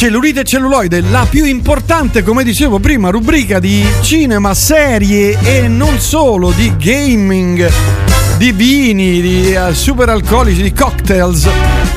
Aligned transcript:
Cellulite 0.00 0.40
e 0.40 0.44
celluloide, 0.44 1.02
la 1.02 1.26
più 1.28 1.44
importante, 1.44 2.22
come 2.22 2.42
dicevo 2.42 2.78
prima, 2.78 3.10
rubrica 3.10 3.58
di 3.58 3.84
cinema, 4.00 4.54
serie 4.54 5.38
e 5.42 5.68
non 5.68 5.98
solo, 5.98 6.52
di 6.52 6.74
gaming, 6.78 7.70
di 8.38 8.50
vini, 8.52 9.20
di 9.20 9.54
uh, 9.54 9.74
super 9.74 10.08
alcolici, 10.08 10.62
di 10.62 10.72
cocktails 10.72 11.46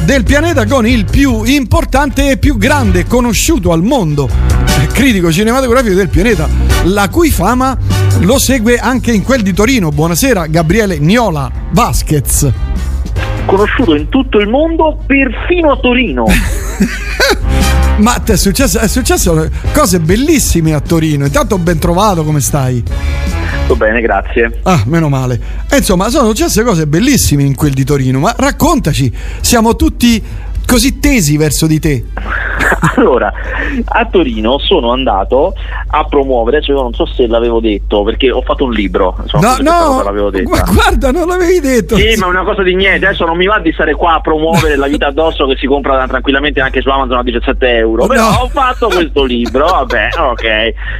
del 0.03 0.25
pianeta 0.25 0.65
con 0.65 0.85
il 0.85 1.05
più 1.09 1.43
importante 1.43 2.31
e 2.31 2.37
più 2.37 2.57
grande 2.57 3.05
conosciuto 3.05 3.71
al 3.71 3.83
mondo 3.83 4.27
critico 4.91 5.31
cinematografico 5.31 5.95
del 5.95 6.09
pianeta, 6.09 6.49
la 6.83 7.07
cui 7.07 7.31
fama 7.31 7.77
lo 8.19 8.37
segue 8.37 8.79
anche 8.79 9.13
in 9.13 9.23
quel 9.23 9.43
di 9.43 9.53
Torino. 9.53 9.91
Buonasera 9.91 10.47
Gabriele 10.47 10.99
Niola 10.99 11.49
Vasquez. 11.71 12.51
Conosciuto 13.45 13.95
in 13.95 14.09
tutto 14.09 14.39
il 14.39 14.49
mondo, 14.49 14.97
perfino 15.05 15.71
a 15.71 15.77
Torino. 15.77 16.25
Ma 17.97 18.21
è 18.23 18.35
successo, 18.35 18.79
è 18.79 18.87
successo 18.87 19.49
cose 19.71 19.99
bellissime 19.99 20.73
a 20.73 20.79
Torino. 20.79 21.25
Intanto 21.25 21.57
ben 21.57 21.77
trovato, 21.77 22.23
come 22.23 22.41
stai? 22.41 22.83
Sto 23.65 23.75
bene, 23.75 24.01
grazie. 24.01 24.59
Ah, 24.63 24.81
meno 24.85 25.09
male. 25.09 25.39
E 25.69 25.77
insomma, 25.77 26.09
sono 26.09 26.27
successe 26.27 26.63
cose 26.63 26.87
bellissime 26.87 27.43
in 27.43 27.55
quel 27.55 27.73
di 27.73 27.83
Torino, 27.83 28.19
ma 28.19 28.33
raccontaci, 28.35 29.13
siamo 29.41 29.75
tutti 29.75 30.21
così 30.65 30.99
tesi 30.99 31.37
verso 31.37 31.67
di 31.67 31.79
te? 31.79 32.03
Allora, 32.95 33.31
a 33.85 34.05
Torino 34.05 34.57
sono 34.59 34.91
andato 34.91 35.53
a 35.87 36.05
promuovere, 36.05 36.61
cioè 36.61 36.75
non 36.75 36.93
so 36.93 37.05
se 37.05 37.27
l'avevo 37.27 37.59
detto, 37.59 38.03
perché 38.03 38.31
ho 38.31 38.41
fatto 38.41 38.65
un 38.65 38.71
libro. 38.71 39.15
No, 39.39 39.57
no, 39.61 40.29
detto. 40.29 40.49
Ma 40.49 40.63
guarda, 40.71 41.11
non 41.11 41.27
l'avevi 41.27 41.59
detto. 41.59 41.95
Sì, 41.95 42.15
ma 42.17 42.27
è 42.27 42.29
una 42.29 42.43
cosa 42.43 42.61
di 42.61 42.75
niente, 42.75 43.07
adesso 43.07 43.25
non 43.25 43.37
mi 43.37 43.45
va 43.45 43.59
di 43.59 43.71
stare 43.71 43.93
qua 43.93 44.15
a 44.15 44.21
promuovere 44.21 44.75
la 44.75 44.87
vita 44.87 45.07
addosso 45.07 45.45
che 45.47 45.55
si 45.57 45.65
compra 45.65 46.05
tranquillamente 46.07 46.59
anche 46.61 46.81
su 46.81 46.89
Amazon 46.89 47.17
a 47.17 47.23
17 47.23 47.67
euro. 47.77 48.07
Però 48.07 48.29
no. 48.29 48.37
ho 48.41 48.47
fatto 48.49 48.87
questo 48.87 49.23
libro, 49.23 49.65
vabbè, 49.65 50.09
ok. 50.17 50.43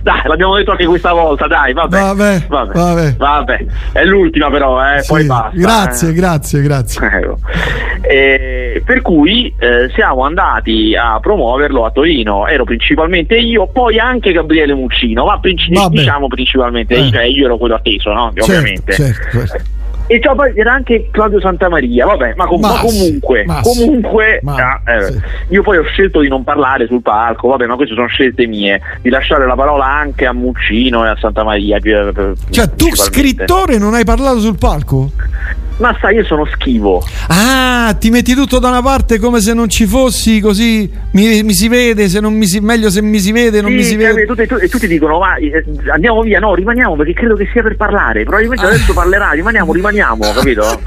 Dai, 0.02 0.22
l'abbiamo 0.26 0.56
detto 0.56 0.72
anche 0.72 0.86
questa 0.86 1.14
volta, 1.14 1.48
dai, 1.48 1.74
vabbè. 1.74 2.00
Vabbè, 2.00 2.46
vabbè. 2.48 2.74
vabbè. 2.74 3.16
vabbè. 3.18 3.66
È 3.92 4.04
l'ultima 4.04 4.50
però, 4.50 4.82
eh, 4.94 5.02
sì, 5.02 5.08
poi 5.08 5.26
basta. 5.26 5.52
Grazie, 5.54 6.10
eh. 6.10 6.14
grazie, 6.14 6.62
grazie. 6.62 7.08
Ecco. 7.08 7.38
Eh, 8.02 8.82
per 8.86 9.02
cui 9.02 9.53
eh, 9.58 9.90
siamo 9.94 10.24
andati 10.24 10.96
a 10.96 11.20
promuoverlo 11.20 11.86
a 11.86 11.92
Torino, 11.92 12.48
ero 12.48 12.64
principalmente 12.64 13.38
io, 13.38 13.68
poi 13.68 14.00
anche 14.00 14.32
Gabriele 14.32 14.74
Muccino, 14.74 15.26
ma 15.26 15.40
princi- 15.40 15.72
diciamo 15.90 16.28
principalmente 16.28 16.96
eh. 16.96 17.10
cioè 17.10 17.24
io 17.24 17.46
ero 17.46 17.58
quello 17.58 17.76
atteso, 17.76 18.12
no? 18.12 18.32
Certo, 18.34 18.52
ovviamente. 18.52 18.94
Certo, 18.94 19.46
certo. 19.48 19.82
E 20.14 20.22
cioè, 20.22 20.36
poi 20.36 20.54
era 20.56 20.74
anche 20.74 21.08
Claudio 21.10 21.40
Santamaria, 21.40 22.06
vabbè, 22.06 22.34
ma, 22.36 22.46
com- 22.46 22.62
ma, 22.62 22.74
ma 22.74 22.80
comunque, 22.82 23.46
ma 23.46 23.62
comunque 23.64 24.42
sì, 24.44 24.48
ah, 24.48 24.80
eh, 24.86 25.12
sì. 25.12 25.22
io 25.50 25.64
poi 25.64 25.78
ho 25.78 25.84
scelto 25.86 26.20
di 26.20 26.28
non 26.28 26.44
parlare 26.44 26.86
sul 26.86 27.02
palco, 27.02 27.48
vabbè, 27.48 27.66
ma 27.66 27.76
queste 27.76 27.96
sono 27.96 28.06
scelte 28.06 28.46
mie, 28.46 28.80
di 29.02 29.10
lasciare 29.10 29.48
la 29.48 29.56
parola 29.56 29.88
anche 29.88 30.28
a 30.28 30.34
Muccino 30.34 31.04
e 31.04 31.10
a 31.10 31.18
Santamaria. 31.20 31.80
Cioè, 31.80 32.70
tu 32.76 32.96
scrittore 32.96 33.80
non 33.80 33.96
hai 33.96 34.06
parlato 34.06 34.38
sul 34.38 34.56
palco? 34.60 35.10
Ma 35.78 35.98
sai, 36.00 36.16
io 36.16 36.24
sono 36.24 36.46
schivo. 36.46 37.04
Ah, 37.28 37.96
ti 38.00 38.12
metti 38.12 38.36
tutto 38.36 38.60
da 38.60 38.68
una 38.70 38.82
parte 38.82 39.18
come 39.18 39.42
se 39.42 39.54
non 39.54 39.70
ci 39.70 39.88
fossi, 39.88 40.40
così 40.40 40.90
mi, 41.12 41.42
mi 41.42 41.54
si 41.54 41.68
vede, 41.68 42.08
se 42.10 42.20
non 42.20 42.36
mi 42.36 42.46
si, 42.46 42.60
meglio 42.60 42.92
se 42.92 43.02
mi 43.02 43.20
si 43.20 43.32
vede, 43.32 43.60
non 43.60 43.72
sì, 43.72 43.78
mi 43.78 43.84
si 43.84 43.96
vede. 43.96 44.22
E 44.22 44.26
tutti, 44.28 44.46
tutti, 44.46 44.70
tutti 44.70 44.88
dicono, 44.88 45.18
va, 45.18 45.36
eh, 45.36 45.64
andiamo 45.92 46.22
via, 46.22 46.40
no, 46.40 46.54
rimaniamo 46.54 46.96
perché 46.96 47.14
credo 47.14 47.36
che 47.36 47.50
sia 47.52 47.64
per 47.64 47.76
parlare. 47.76 48.24
Probabilmente 48.24 48.66
ah. 48.66 48.70
adesso 48.70 48.94
parlerà, 48.94 49.32
rimaniamo, 49.32 49.74
rimaniamo, 49.74 50.03
capito? 50.34 50.64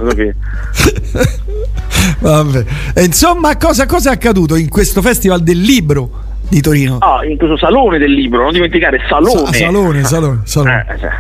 Vabbè. 2.21 2.65
E 2.95 3.05
insomma, 3.05 3.57
cosa, 3.57 3.87
cosa 3.87 4.11
è 4.11 4.13
accaduto 4.13 4.57
in 4.57 4.69
questo 4.69 5.03
festival 5.03 5.43
del 5.43 5.61
libro? 5.61 6.25
di 6.49 6.61
Torino. 6.61 6.99
Ah, 6.99 7.25
in 7.25 7.37
questo 7.37 7.57
salone 7.57 7.99
del 7.99 8.13
libro, 8.13 8.43
non 8.45 8.53
dimenticare 8.53 9.01
salone. 9.09 9.53
Sa- 9.53 9.53
salone, 9.53 10.05
salone, 10.05 10.41
salone. 10.45 10.87
Eh, 10.89 10.99
cioè, 10.99 11.11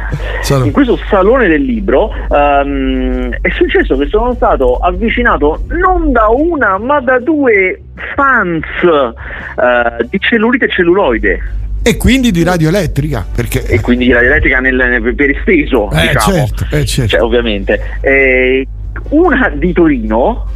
salone. 0.42 0.66
In 0.66 0.72
questo 0.72 0.98
salone 1.08 1.48
del 1.48 1.62
libro 1.62 2.12
um, 2.28 3.30
è 3.40 3.50
successo 3.50 3.96
che 3.96 4.06
sono 4.06 4.34
stato 4.34 4.76
avvicinato 4.76 5.64
non 5.68 6.12
da 6.12 6.28
una 6.28 6.78
ma 6.78 7.00
da 7.00 7.18
due 7.18 7.82
fans 8.14 8.64
uh, 8.82 10.06
di 10.08 10.18
cellulite 10.20 10.66
e 10.66 10.70
celluloide. 10.70 11.40
E 11.86 11.96
quindi 11.96 12.32
di 12.32 12.42
radioelettrica. 12.42 13.24
Perché... 13.32 13.64
E 13.64 13.80
quindi 13.80 14.06
di 14.06 14.12
radioelettrica 14.12 14.58
nel, 14.58 14.74
nel, 14.74 15.14
per 15.14 15.30
esteso, 15.30 15.88
eh, 15.92 16.08
diciamo. 16.08 16.34
certo, 16.34 16.66
eh, 16.74 16.84
certo. 16.84 17.10
Cioè, 17.10 17.22
ovviamente. 17.22 17.80
Eh, 18.00 18.66
una 19.10 19.48
di 19.50 19.72
Torino 19.72 20.46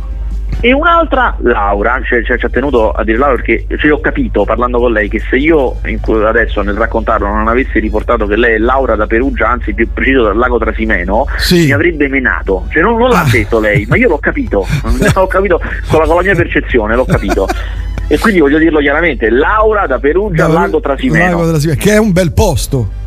e 0.63 0.73
un'altra 0.73 1.37
Laura, 1.41 2.01
cioè, 2.05 2.23
cioè, 2.23 2.39
ci 2.39 2.45
ha 2.45 2.49
tenuto 2.49 2.91
a 2.91 3.03
dire 3.03 3.17
Laura 3.17 3.37
perché 3.37 3.65
cioè, 3.79 3.93
ho 3.93 4.01
capito 4.01 4.45
parlando 4.45 4.79
con 4.79 4.93
lei 4.93 5.09
che 5.09 5.21
se 5.21 5.37
io 5.37 5.77
adesso 6.27 6.61
nel 6.61 6.75
raccontarlo 6.75 7.27
non 7.27 7.49
avessi 7.49 7.79
riportato 7.79 8.27
che 8.27 8.37
lei 8.37 8.55
è 8.55 8.59
Laura 8.59 8.95
da 8.95 9.07
Perugia, 9.07 9.49
anzi 9.49 9.73
più 9.73 9.89
preciso 9.93 10.25
dal 10.25 10.37
lago 10.37 10.59
Trasimeno, 10.59 11.27
sì. 11.39 11.65
mi 11.65 11.73
avrebbe 11.73 12.09
menato. 12.09 12.67
Cioè, 12.71 12.83
non, 12.83 12.99
non 12.99 13.09
l'ha 13.09 13.23
ah. 13.23 13.29
detto 13.31 13.59
lei, 13.59 13.87
ma 13.89 13.97
io 13.97 14.09
l'ho 14.09 14.19
capito, 14.19 14.67
l'ho 15.15 15.27
capito 15.27 15.61
con 15.89 16.01
la, 16.01 16.07
con 16.07 16.17
la 16.17 16.23
mia 16.23 16.35
percezione, 16.35 16.95
l'ho 16.95 17.07
capito. 17.07 17.49
e 18.07 18.19
quindi 18.19 18.41
voglio 18.41 18.59
dirlo 18.59 18.81
chiaramente, 18.81 19.31
Laura 19.31 19.87
da 19.87 19.99
Perugia, 19.99 20.47
da, 20.47 20.53
lago 20.53 20.81
Trasimeno. 20.81 21.39
Lago 21.39 21.49
Trasimeno, 21.49 21.81
che 21.81 21.93
è 21.93 21.99
un 21.99 22.13
bel 22.13 22.33
posto. 22.33 22.99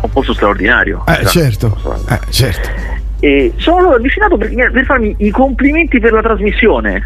Un 0.00 0.10
posto 0.10 0.32
straordinario. 0.32 1.02
Eh, 1.06 1.12
esatto. 1.12 1.28
certo. 1.28 1.98
Eh, 2.08 2.18
certo 2.30 2.93
e 3.24 3.54
sono 3.56 3.92
avvicinato 3.92 4.36
per, 4.36 4.52
per 4.52 4.84
farmi 4.84 5.14
i 5.20 5.30
complimenti 5.30 5.98
per 5.98 6.12
la 6.12 6.20
trasmissione. 6.20 7.02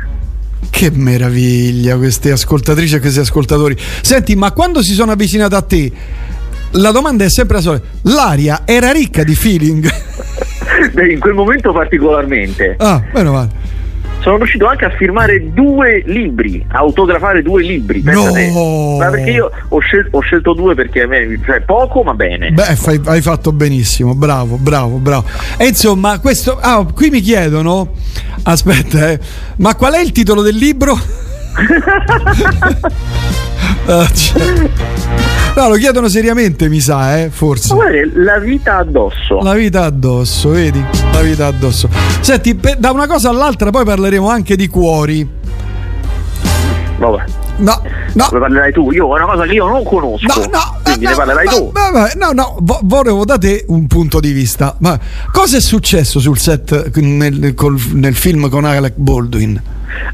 Che 0.69 0.91
meraviglia 0.91 1.97
queste 1.97 2.33
ascoltatrici 2.33 2.97
e 2.97 2.99
questi 2.99 3.21
ascoltatori. 3.21 3.77
Senti, 3.79 4.35
ma 4.35 4.51
quando 4.51 4.83
si 4.83 4.95
sono 4.95 5.13
avvicinati 5.13 5.55
a 5.55 5.63
te, 5.63 5.93
la 6.73 6.91
domanda 6.91 7.25
è 7.25 7.31
sempre 7.31 7.59
la 7.59 7.63
solita. 7.63 7.87
L'aria 8.03 8.63
era 8.65 8.91
ricca 8.91 9.23
di 9.23 9.37
feeling? 9.37 9.89
Beh, 10.93 11.13
in 11.13 11.21
quel 11.21 11.35
momento 11.35 11.73
particolarmente. 11.73 12.75
Ah, 12.79 13.01
meno 13.15 13.33
male 13.33 13.68
sono 14.21 14.37
riuscito 14.37 14.67
anche 14.67 14.85
a 14.85 14.91
firmare 14.91 15.53
due 15.53 16.03
libri, 16.07 16.65
a 16.69 16.79
autografare 16.79 17.43
due 17.43 17.63
libri. 17.63 18.03
No. 18.03 18.97
Ma 18.99 19.11
perché 19.11 19.31
io 19.31 19.51
ho 19.69 19.79
scelto, 19.79 20.17
ho 20.17 20.21
scelto 20.21 20.55
due 20.55 20.75
perché 20.75 21.07
cioè, 21.45 21.61
poco 21.63 22.03
ma 22.03 22.15
bene. 22.15 22.51
Beh, 22.51 22.77
fai, 22.77 23.01
hai 23.05 23.21
fatto 23.21 23.53
benissimo, 23.53 24.15
bravo, 24.15 24.57
bravo, 24.57 24.97
bravo. 24.97 25.25
E 25.57 25.69
insomma, 25.69 26.19
questo. 26.19 26.59
Ah, 26.61 26.85
qui 26.93 27.11
mi 27.11 27.21
chiedono. 27.21 27.93
Aspetta, 28.43 29.11
eh, 29.11 29.21
ma 29.57 29.75
qual 29.75 29.95
è 29.95 30.01
il 30.01 30.13
titolo 30.13 30.43
del 30.43 30.57
libro? 30.57 30.99
ah, 33.87 34.07
cioè. 34.13 35.27
No, 35.59 35.71
lo 35.71 35.75
chiedono 35.75 36.07
seriamente, 36.07 36.69
mi 36.69 36.79
sa, 36.79 37.19
eh, 37.19 37.31
forse. 37.31 37.75
La 38.15 38.39
vita 38.39 38.77
addosso. 38.77 39.41
La 39.43 39.55
vita 39.55 39.83
addosso, 39.83 40.51
vedi? 40.51 40.81
La 41.13 41.21
vita 41.21 41.47
addosso. 41.47 41.89
Senti, 42.21 42.57
da 42.79 42.93
una 42.93 43.09
cosa 43.09 43.31
all'altra 43.31 43.71
poi 43.71 43.85
parleremo 43.85 44.31
anche 44.31 44.55
di 44.55 44.69
cuori. 44.69 45.29
Vabbè. 46.99 47.25
No, 47.57 47.83
no. 48.13 48.29
Ne 48.31 48.39
parlerai 48.39 48.73
tu. 48.73 48.93
Io 48.93 49.09
è 49.17 49.21
una 49.21 49.33
cosa 49.33 49.47
che 49.47 49.55
io 49.55 49.67
non 49.67 49.83
conosco. 49.83 50.27
No, 50.39 50.47
no. 50.47 50.81
Quindi 50.85 51.05
no, 51.07 51.11
ne 51.11 51.17
parlerai 51.17 51.47
no, 51.47 51.51
tu. 51.51 51.73
No, 51.75 52.33
no, 52.33 52.57
no. 52.61 52.81
volevo 52.85 53.25
da 53.25 53.37
te 53.37 53.65
un 53.67 53.89
punto 53.89 54.21
di 54.21 54.31
vista. 54.31 54.77
Ma 54.79 54.97
cosa 55.33 55.57
è 55.57 55.61
successo 55.61 56.21
sul 56.21 56.39
set 56.39 56.97
nel, 56.99 57.55
col, 57.55 57.77
nel 57.95 58.15
film 58.15 58.49
con 58.49 58.65
Alec 58.65 58.95
Baldwin? 58.95 59.61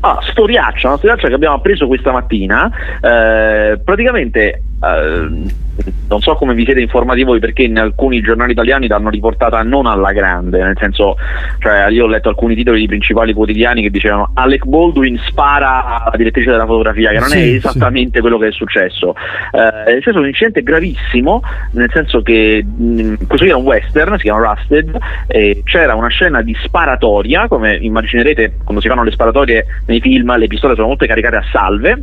Ah, 0.00 0.18
storiaccia, 0.30 0.88
una 0.88 0.96
storiaccia 0.96 1.28
che 1.28 1.34
abbiamo 1.34 1.56
appreso 1.56 1.86
questa 1.86 2.12
mattina. 2.12 2.70
Eh, 2.98 3.78
praticamente 3.84 4.62
eh, 4.92 5.62
non 6.08 6.20
so 6.20 6.34
come 6.34 6.54
vi 6.54 6.64
siete 6.64 6.80
informati 6.80 7.24
voi 7.24 7.40
perché 7.40 7.62
in 7.62 7.78
alcuni 7.78 8.20
giornali 8.20 8.52
italiani 8.52 8.86
l'hanno 8.86 9.10
riportata 9.10 9.62
non 9.62 9.86
alla 9.86 10.12
grande, 10.12 10.62
nel 10.62 10.76
senso, 10.78 11.16
cioè 11.58 11.88
io 11.88 12.04
ho 12.04 12.06
letto 12.06 12.28
alcuni 12.28 12.54
titoli 12.54 12.80
di 12.80 12.86
principali 12.86 13.32
quotidiani 13.32 13.82
che 13.82 13.90
dicevano 13.90 14.30
Alec 14.34 14.64
Baldwin 14.64 15.18
spara 15.26 16.02
alla 16.04 16.16
direttrice 16.16 16.50
della 16.50 16.66
fotografia, 16.66 17.10
che 17.10 17.18
non 17.18 17.28
sì, 17.28 17.38
è 17.38 17.54
esattamente 17.54 18.16
sì. 18.16 18.20
quello 18.20 18.38
che 18.38 18.48
è 18.48 18.52
successo. 18.52 19.14
Eh, 19.52 19.84
è 19.84 19.94
successo 19.96 20.18
un 20.18 20.26
incidente 20.26 20.62
gravissimo, 20.62 21.42
nel 21.72 21.90
senso 21.92 22.22
che 22.22 22.64
mh, 22.64 23.26
questo 23.26 23.46
era 23.46 23.56
un 23.56 23.64
western, 23.64 24.16
si 24.16 24.22
chiama 24.22 24.54
Rusted, 24.54 24.96
e 25.26 25.62
c'era 25.64 25.94
una 25.94 26.08
scena 26.08 26.42
di 26.42 26.56
sparatoria, 26.62 27.48
come 27.48 27.74
immaginerete 27.74 28.58
quando 28.62 28.80
si 28.80 28.88
fanno 28.88 29.02
le 29.02 29.10
sparatorie 29.10 29.66
nei 29.86 30.00
film, 30.00 30.36
le 30.36 30.46
pistole 30.46 30.74
sono 30.74 30.88
molto 30.88 31.06
caricate 31.06 31.36
a 31.36 31.44
salve 31.50 32.02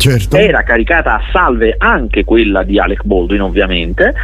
Certo. 0.00 0.38
Era 0.38 0.62
caricata 0.62 1.16
a 1.16 1.22
salve 1.30 1.74
anche 1.76 2.24
quella 2.24 2.62
di 2.62 2.78
Alec 2.78 3.04
Baldwin, 3.04 3.42
ovviamente, 3.42 4.14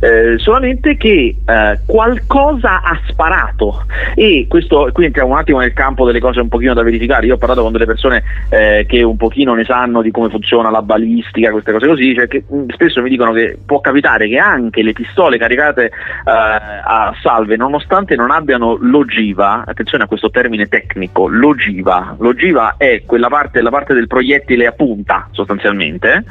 eh, 0.00 0.38
solamente 0.38 0.96
che 0.96 1.36
eh, 1.44 1.80
qualcosa 1.84 2.80
ha 2.80 2.98
sparato. 3.06 3.84
E 4.14 4.46
questo 4.48 4.88
qui 4.94 5.04
entriamo 5.04 5.32
un 5.32 5.36
attimo 5.36 5.58
nel 5.58 5.74
campo 5.74 6.06
delle 6.06 6.20
cose 6.20 6.40
un 6.40 6.48
pochino 6.48 6.72
da 6.72 6.82
verificare. 6.82 7.26
Io 7.26 7.34
ho 7.34 7.36
parlato 7.36 7.60
con 7.60 7.70
delle 7.70 7.84
persone 7.84 8.22
eh, 8.48 8.86
che 8.88 9.02
un 9.02 9.18
pochino 9.18 9.52
ne 9.52 9.64
sanno 9.64 10.00
di 10.00 10.10
come 10.10 10.30
funziona 10.30 10.70
la 10.70 10.80
balistica, 10.80 11.50
queste 11.50 11.72
cose 11.72 11.86
così, 11.86 12.14
cioè 12.14 12.28
che 12.28 12.42
mm, 12.50 12.70
spesso 12.70 13.02
mi 13.02 13.10
dicono 13.10 13.32
che 13.32 13.58
può 13.62 13.80
capitare 13.82 14.28
che 14.28 14.38
anche 14.38 14.82
le 14.82 14.94
pistole 14.94 15.36
caricate 15.36 15.84
eh, 15.84 15.90
a 16.24 17.14
salve, 17.20 17.56
nonostante 17.56 18.16
non 18.16 18.30
abbiano 18.30 18.78
l'ogiva, 18.80 19.64
attenzione 19.66 20.04
a 20.04 20.06
questo 20.06 20.30
termine 20.30 20.66
tecnico, 20.66 21.28
l'ogiva, 21.28 22.16
l'ogiva 22.18 22.76
è 22.78 23.02
quella 23.04 23.28
parte, 23.28 23.60
la 23.60 23.68
parte 23.68 23.92
del 23.92 24.06
proiettile 24.06 24.64
a 24.66 24.72
punta 24.72 25.24
sostanzialmente, 25.32 26.24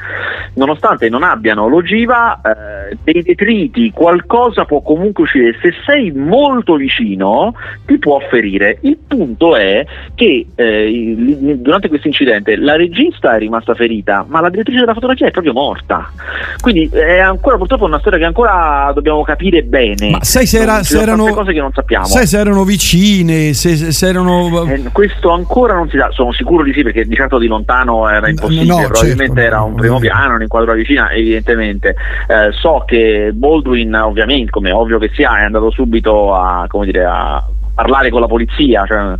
nonostante 0.56 1.09
non 1.09 1.24
abbiano 1.24 1.68
l'ogiva, 1.68 2.42
eh, 2.42 2.97
dei 3.03 3.21
detriti, 3.21 3.92
qualcosa 3.92 4.65
può 4.65 4.81
comunque 4.81 5.24
uscire, 5.24 5.57
se 5.62 5.74
sei 5.86 6.12
molto 6.12 6.75
vicino 6.75 7.53
ti 7.86 7.97
può 7.97 8.19
ferire. 8.30 8.77
Il 8.81 8.97
punto 9.07 9.56
è 9.56 9.86
che 10.15 10.47
eh, 10.56 11.56
durante 11.57 11.88
questo 11.88 12.07
incidente 12.07 12.56
la 12.57 12.75
regista 12.75 13.36
è 13.36 13.39
rimasta 13.39 13.74
ferita, 13.74 14.25
ma 14.27 14.42
la 14.42 14.50
direttrice 14.50 14.80
della 14.80 14.94
fotografia 14.94 15.27
è 15.27 15.31
proprio 15.31 15.53
morta. 15.53 16.12
Quindi 16.62 16.89
è 16.92 17.19
ancora 17.19 17.57
purtroppo 17.57 17.86
una 17.86 18.00
storia 18.00 18.19
che 18.19 18.25
ancora 18.25 18.92
dobbiamo 18.94 19.24
capire 19.24 19.63
bene. 19.63 20.12
Ma 20.12 20.24
sai 20.24 20.45
se, 20.45 20.59
era, 20.59 20.83
se 20.83 21.00
erano 21.00 21.25
cose 21.33 21.53
che 21.53 21.59
non 21.59 21.71
sappiamo. 21.74 22.06
Sai 22.06 22.27
se 22.27 22.39
erano 22.39 22.63
vicine, 22.63 23.53
se, 23.53 23.92
se 23.92 24.07
erano 24.07 24.65
eh, 24.68 24.83
questo 24.92 25.31
ancora 25.31 25.75
non 25.75 25.89
si 25.89 25.97
sa, 25.97 26.09
sono 26.12 26.31
sicuro 26.31 26.63
di 26.63 26.74
sì 26.74 26.83
perché 26.83 27.06
di 27.06 27.15
certo 27.15 27.38
di 27.38 27.47
lontano 27.47 28.09
era 28.09 28.30
impossibile, 28.30 28.65
no, 28.65 28.85
probabilmente 28.88 29.42
certo, 29.42 29.56
era 29.56 29.62
un 29.62 29.76
primo 29.76 30.00
piano, 30.00 30.36
un'inquadratura 30.36 30.78
vicina, 30.78 31.12
evidentemente. 31.12 31.96
Eh, 32.28 32.52
so 32.52 32.84
che 32.86 33.32
Baldwin 33.34 33.94
ovviamente, 33.96 34.52
come 34.52 34.72
ovvio 34.72 35.00
che 35.00 35.10
sia, 35.14 35.38
è 35.40 35.44
andato 35.44 35.72
subito 35.72 36.34
a, 36.34 36.68
dire, 36.84 37.06
a 37.06 37.44
parlare 37.75 38.10
con 38.10 38.22
la 38.22 38.27
polizia, 38.27 38.86
cioè, 38.88 39.13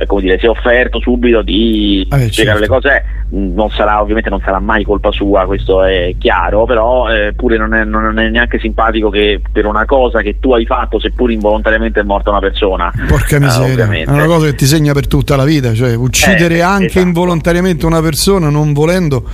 eh, 0.00 0.06
come 0.06 0.22
dire, 0.22 0.38
si 0.38 0.46
è 0.46 0.48
offerto 0.48 1.00
subito 1.00 1.42
di 1.42 2.06
eh, 2.10 2.30
spiegare 2.30 2.30
certo. 2.32 2.60
le 2.60 2.66
cose, 2.68 3.04
non 3.30 3.68
sarà, 3.70 4.00
ovviamente 4.00 4.30
non 4.30 4.40
sarà 4.42 4.60
mai 4.60 4.84
colpa 4.84 5.10
sua, 5.10 5.44
questo 5.44 5.82
è 5.82 6.14
chiaro, 6.18 6.64
però 6.64 7.12
eh, 7.12 7.34
pure 7.34 7.58
non 7.58 7.74
è, 7.74 7.84
non 7.84 8.18
è, 8.18 8.28
neanche 8.30 8.58
simpatico 8.58 9.10
che 9.10 9.40
per 9.52 9.66
una 9.66 9.84
cosa 9.84 10.22
che 10.22 10.38
tu 10.38 10.52
hai 10.52 10.64
fatto, 10.64 11.00
seppur 11.00 11.30
involontariamente 11.30 12.00
è 12.00 12.04
morta 12.04 12.30
una 12.30 12.38
persona. 12.38 12.90
Porca 13.08 13.36
eh, 13.36 13.40
miseria, 13.40 13.90
è 13.90 14.08
una 14.08 14.26
cosa 14.26 14.46
che 14.46 14.54
ti 14.54 14.66
segna 14.66 14.92
per 14.92 15.08
tutta 15.08 15.36
la 15.36 15.44
vita, 15.44 15.74
cioè 15.74 15.94
uccidere 15.94 16.56
eh, 16.56 16.62
anche 16.62 16.86
esatto. 16.86 17.06
involontariamente 17.06 17.84
una 17.84 18.00
persona 18.00 18.48
non 18.48 18.72
volendo 18.72 19.24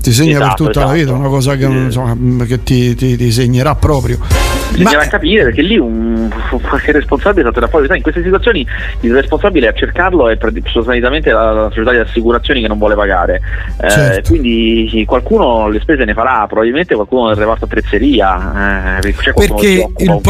ti 0.00 0.12
segna 0.12 0.36
esatto, 0.36 0.46
per 0.46 0.54
tutta 0.54 0.70
esatto. 0.70 0.86
la 0.86 0.92
vita, 0.92 1.12
una 1.12 1.28
cosa 1.28 1.56
che, 1.56 1.64
insomma, 1.64 2.44
che 2.44 2.62
ti, 2.62 2.94
ti, 2.94 3.16
ti 3.16 3.32
segnerà 3.32 3.74
proprio. 3.74 4.61
Bisognerà 4.72 5.04
Ma... 5.04 5.06
capire 5.06 5.44
perché 5.44 5.62
lì 5.62 5.78
un, 5.78 6.30
qualche 6.60 6.92
responsabile 6.92 7.48
è 7.48 7.50
stato 7.50 7.60
da 7.60 7.68
fuori, 7.68 7.88
in 7.94 8.02
queste 8.02 8.22
situazioni 8.22 8.66
il 9.00 9.14
responsabile 9.14 9.68
a 9.68 9.72
cercarlo 9.72 10.28
è 10.28 10.38
sostanzialmente 10.64 11.30
la, 11.30 11.52
la, 11.52 11.68
società 11.68 11.92
di 11.92 11.98
assicurazioni 11.98 12.60
che 12.60 12.68
non 12.68 12.78
vuole 12.78 12.94
pagare. 12.94 13.40
Eh, 13.80 13.90
certo. 13.90 14.30
quindi 14.30 15.04
qualcuno 15.06 15.68
le 15.68 15.80
spese 15.80 16.04
ne 16.04 16.14
farà, 16.14 16.46
probabilmente 16.46 16.94
qualcuno 16.94 17.28
del 17.28 17.36
reparto 17.36 17.64
attrezzeria, 17.64 18.98
eh, 18.98 19.00
perché 19.00 19.88
il 19.98 20.20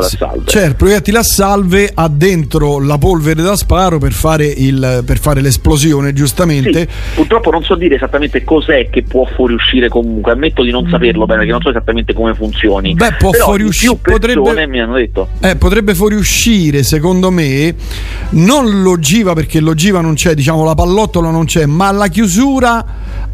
salve. 0.00 0.44
Cioè, 0.46 0.64
il 0.64 0.76
proiettile 0.76 1.18
a 1.18 1.22
salve 1.22 1.90
ha 1.94 2.08
dentro 2.08 2.80
la 2.80 2.98
polvere 2.98 3.42
da 3.42 3.56
sparo 3.56 3.98
per 3.98 4.12
fare, 4.12 4.46
il, 4.46 5.02
per 5.04 5.18
fare 5.18 5.40
l'esplosione, 5.40 6.12
giustamente. 6.12 6.80
Sì, 6.80 6.88
purtroppo 7.14 7.50
non 7.50 7.62
so 7.62 7.74
dire 7.74 7.96
esattamente 7.96 8.44
cos'è 8.44 8.88
che 8.90 9.02
può 9.02 9.24
fuoriuscire 9.24 9.88
comunque, 9.88 10.32
ammetto 10.32 10.62
di 10.62 10.70
non 10.70 10.88
saperlo 10.88 11.24
bene 11.24 11.40
perché 11.40 11.52
non 11.52 11.62
so 11.62 11.70
esattamente 11.70 12.12
come 12.12 12.34
funzioni. 12.34 12.94
Beh, 12.94 13.14
può 13.18 13.30
Però 13.30 13.46
fuoriuscire. 13.70 13.96
Potrebbe, 13.96 14.66
mi 14.66 14.80
hanno 14.80 14.94
detto. 14.94 15.28
Eh, 15.40 15.56
potrebbe 15.56 15.94
fuoriuscire, 15.94 16.82
secondo 16.82 17.30
me, 17.30 17.74
non 18.30 18.82
l'ogiva 18.82 19.32
perché 19.34 19.60
l'ogiva 19.60 20.00
non 20.00 20.14
c'è, 20.14 20.34
diciamo 20.34 20.64
la 20.64 20.74
pallottola 20.74 21.30
non 21.30 21.44
c'è, 21.44 21.66
ma 21.66 21.90
la 21.90 22.08
chiusura, 22.08 22.84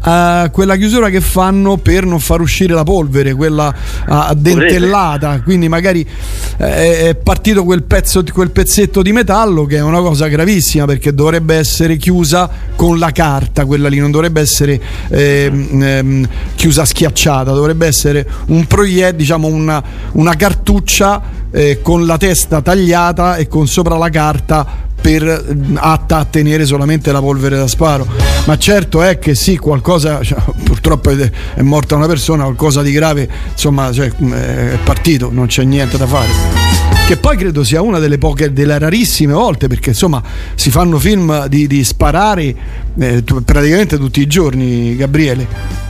eh, 0.03 0.49
quella 0.51 0.75
chiusura 0.75 1.09
che 1.09 1.21
fanno 1.21 1.77
per 1.77 2.05
non 2.05 2.19
far 2.19 2.41
uscire 2.41 2.73
la 2.73 2.83
polvere, 2.83 3.33
quella 3.33 3.73
uh, 4.07 4.33
dentellata. 4.35 5.41
Quindi 5.41 5.67
magari 5.67 6.05
eh, 6.57 7.09
è 7.09 7.15
partito 7.15 7.63
quel, 7.63 7.83
pezzo, 7.83 8.23
quel 8.31 8.51
pezzetto 8.51 9.01
di 9.01 9.11
metallo 9.11 9.65
che 9.65 9.77
è 9.77 9.81
una 9.81 9.99
cosa 9.99 10.27
gravissima 10.27 10.85
perché 10.85 11.13
dovrebbe 11.13 11.55
essere 11.55 11.97
chiusa 11.97 12.49
con 12.75 12.97
la 12.97 13.11
carta, 13.11 13.65
quella 13.65 13.89
lì 13.89 13.97
non 13.97 14.11
dovrebbe 14.11 14.41
essere 14.41 14.79
ehm, 15.09 15.81
ehm, 15.81 16.27
chiusa 16.55 16.85
schiacciata, 16.85 17.51
dovrebbe 17.51 17.87
essere 17.87 18.27
un 18.47 18.65
proiettile, 18.65 19.15
diciamo 19.15 19.47
una, 19.47 19.83
una 20.19 20.35
cartuccia 20.35 21.21
eh, 21.49 21.79
con 21.81 22.05
la 22.05 22.17
testa 22.17 22.61
tagliata 22.61 23.37
e 23.37 23.47
con 23.47 23.67
sopra 23.67 23.97
la 23.97 24.09
carta 24.09 24.87
per, 24.99 25.23
mm, 25.23 25.77
atta 25.79 26.17
a 26.17 26.25
tenere 26.25 26.65
solamente 26.65 27.11
la 27.11 27.21
polvere 27.21 27.55
da 27.57 27.67
sparo. 27.67 28.05
Ma 28.45 28.57
certo 28.57 29.01
è 29.01 29.17
che 29.17 29.33
sì, 29.33 29.57
qualcosa, 29.57 30.21
cioè, 30.23 30.37
purtroppo 30.63 31.09
è, 31.09 31.61
morta 31.61 31.95
una 31.95 32.07
persona, 32.07 32.43
qualcosa 32.43 32.81
di 32.81 32.91
grave, 32.91 33.27
insomma, 33.51 33.91
cioè, 33.93 34.11
mm, 34.21 34.33
è 34.33 34.77
partito, 34.83 35.29
non 35.31 35.47
c'è 35.47 35.63
niente 35.63 35.97
da 35.97 36.05
fare. 36.05 36.67
Che 37.07 37.17
poi 37.17 37.37
credo 37.37 37.63
sia 37.63 37.81
una 37.81 37.97
delle 37.97 38.19
poche, 38.19 38.53
delle 38.53 38.77
rarissime 38.77 39.33
volte, 39.33 39.67
perché 39.67 39.91
insomma 39.91 40.21
si 40.53 40.69
fanno 40.69 40.99
film 40.99 41.47
di, 41.47 41.65
di 41.65 41.83
sparare 41.83 42.55
eh, 42.99 43.23
praticamente 43.23 43.97
tutti 43.97 44.19
i 44.19 44.27
giorni, 44.27 44.95
Gabriele. 44.95 45.88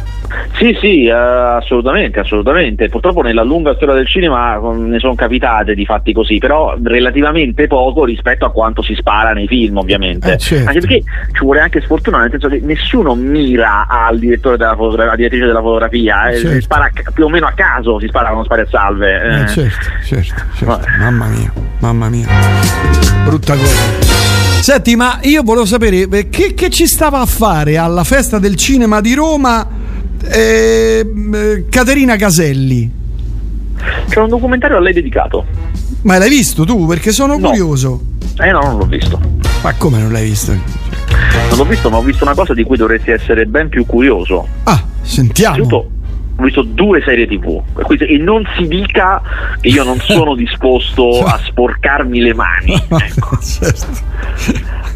Sì, 0.54 0.78
sì, 0.80 1.08
uh, 1.08 1.58
assolutamente, 1.58 2.20
assolutamente. 2.20 2.90
Purtroppo 2.90 3.22
nella 3.22 3.44
lunga 3.44 3.76
storia 3.76 3.96
del 3.96 4.08
cinema 4.08 4.60
ne 4.76 5.00
sono 5.00 5.16
capitate 5.16 5.74
di 5.74 5.86
fatti 5.86 6.14
così, 6.14 6.38
però 6.38 6.76
relativamente 6.81 7.68
poco 7.68 8.06
rispetto 8.06 8.46
a 8.46 8.52
quanto 8.52 8.81
si 8.81 8.94
spara 8.96 9.31
nei 9.31 9.48
film, 9.48 9.78
ovviamente. 9.78 10.34
Eh, 10.34 10.38
certo. 10.38 10.68
Anche 10.68 10.80
perché 10.80 11.04
ci 11.31 11.44
vuole 11.44 11.62
anche 11.62 11.81
sfortuna, 11.81 12.20
nel 12.20 12.31
senso 12.31 12.48
che 12.48 12.60
nessuno 12.62 13.16
mira 13.16 13.88
al 13.88 14.20
direttore 14.20 14.58
della 14.58 14.76
fotografia, 14.76 15.06
alla 15.06 15.16
direttrice 15.16 15.46
della 15.46 15.62
fotografia, 15.62 16.30
eh, 16.30 16.36
certo. 16.36 16.52
si 16.52 16.62
spara 16.62 16.90
più 17.14 17.26
o 17.26 17.30
meno 17.30 17.48
a 17.48 17.52
caso, 17.52 18.00
si 18.00 18.08
spara 18.08 18.28
quando 18.28 18.46
spari 18.46 18.62
a 18.62 18.68
salve. 18.70 19.22
Eh. 19.22 19.42
eh 19.42 19.48
certo, 19.48 19.88
certo, 20.06 20.44
certo. 20.56 20.80
Mamma 21.00 21.26
mia, 21.28 21.52
mamma 21.80 22.10
mia. 22.10 22.28
Brutta 23.26 23.54
cosa. 23.56 24.18
Senti, 24.62 24.96
ma 24.96 25.20
io 25.22 25.42
volevo 25.42 25.66
sapere 25.66 26.08
eh, 26.12 26.30
che, 26.30 26.54
che 26.54 26.70
ci 26.70 26.86
stava 26.86 27.22
a 27.22 27.26
fare 27.26 27.78
alla 27.78 28.04
festa 28.04 28.40
del 28.40 28.56
cinema 28.56 29.00
di 29.00 29.14
Roma 29.14 29.79
eh, 30.24 31.66
Caterina 31.69 32.16
Caselli. 32.16 32.92
C'è 34.10 34.19
un 34.19 34.30
documentario 34.30 34.77
a 34.77 34.80
lei 34.80 34.94
dedicato. 34.94 35.45
Ma 36.01 36.18
l'hai 36.18 36.30
visto 36.30 36.66
tu? 36.66 36.86
Perché 36.86 37.12
sono 37.12 37.38
no. 37.38 37.48
curioso. 37.48 38.01
Eh 38.38 38.51
no, 38.51 38.60
non 38.62 38.77
l'ho 38.77 38.86
visto. 38.86 39.19
Ma 39.62 39.74
come 39.74 40.00
non 40.00 40.12
l'hai 40.12 40.25
visto? 40.25 40.51
Non 40.51 41.57
l'ho 41.57 41.66
visto, 41.66 41.89
ma 41.89 41.98
ho 41.98 42.01
visto 42.01 42.24
una 42.24 42.36
cosa 42.36 42.54
di 42.54 42.63
cui 42.63 42.77
dovresti 42.77 43.12
essere 43.12 43.45
ben 43.45 43.69
più 43.69 43.86
curioso. 43.86 44.48
Ah, 44.63 44.83
sentiamo. 45.01 45.56
Innanzitutto, 45.56 45.92
ho 46.40 46.46
visto 46.46 46.62
due 46.62 47.02
serie 47.02 47.28
tv 47.28 47.62
e 48.00 48.18
non 48.18 48.48
si 48.56 48.68
dica 48.68 49.22
che 49.60 49.68
io 49.68 49.84
non 49.84 50.00
sono 50.00 50.36
disposto 50.36 51.24
a 51.24 51.38
sporcarmi 51.44 52.20
le 52.22 52.34
mani 52.34 52.74
ecco. 52.88 53.38
certo. 53.42 53.88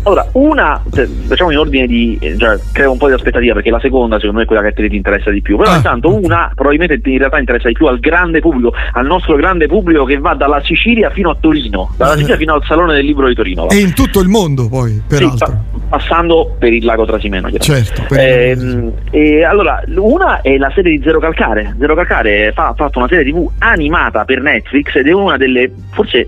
allora 0.03 0.27
una 0.33 0.81
facciamo 1.27 1.51
in 1.51 1.57
ordine 1.57 1.85
di 1.85 2.17
cioè, 2.37 2.57
creo 2.71 2.91
un 2.91 2.97
po' 2.97 3.07
di 3.07 3.13
aspettativa 3.13 3.53
perché 3.53 3.69
la 3.69 3.79
seconda 3.79 4.15
secondo 4.15 4.37
me 4.37 4.43
è 4.43 4.47
quella 4.47 4.61
che 4.61 4.69
a 4.69 4.71
te 4.71 4.87
ti 4.87 4.95
interessa 4.95 5.31
di 5.31 5.41
più 5.41 5.57
però 5.57 5.71
ah. 5.71 5.75
intanto 5.75 6.15
una 6.15 6.51
probabilmente 6.55 6.99
in 7.09 7.17
realtà 7.17 7.39
interessa 7.39 7.67
di 7.67 7.73
più 7.73 7.87
al 7.87 7.99
grande 7.99 8.39
pubblico 8.39 8.73
al 8.93 9.05
nostro 9.05 9.35
grande 9.35 9.67
pubblico 9.67 10.05
che 10.05 10.17
va 10.17 10.33
dalla 10.35 10.61
Sicilia 10.63 11.09
fino 11.09 11.29
a 11.29 11.37
Torino 11.39 11.93
dalla 11.97 12.15
Sicilia 12.15 12.37
fino 12.37 12.53
al 12.53 12.63
Salone 12.65 12.93
del 12.93 13.05
Libro 13.05 13.27
di 13.27 13.35
Torino 13.35 13.65
va. 13.65 13.73
e 13.73 13.79
in 13.79 13.93
tutto 13.93 14.21
il 14.21 14.29
mondo 14.29 14.69
poi 14.69 15.01
peraltro 15.05 15.47
sì, 15.73 15.79
passando 15.89 16.55
per 16.57 16.71
il 16.71 16.85
lago 16.85 17.05
Trasimeno 17.05 17.51
certo 17.57 18.13
eh, 18.15 18.91
e 19.11 19.43
allora 19.43 19.83
una 19.97 20.41
è 20.41 20.57
la 20.57 20.71
serie 20.73 20.97
di 20.97 21.03
Zero 21.03 21.19
Calcare 21.19 21.32
Calcare. 21.33 21.75
Zero 21.79 21.95
Calcare 21.95 22.51
fa, 22.53 22.67
ha 22.69 22.73
fatto 22.73 22.99
una 22.99 23.07
serie 23.07 23.31
tv 23.31 23.49
animata 23.59 24.23
per 24.25 24.41
Netflix 24.41 24.95
ed 24.95 25.07
è 25.07 25.11
una 25.11 25.37
delle, 25.37 25.71
forse, 25.91 26.27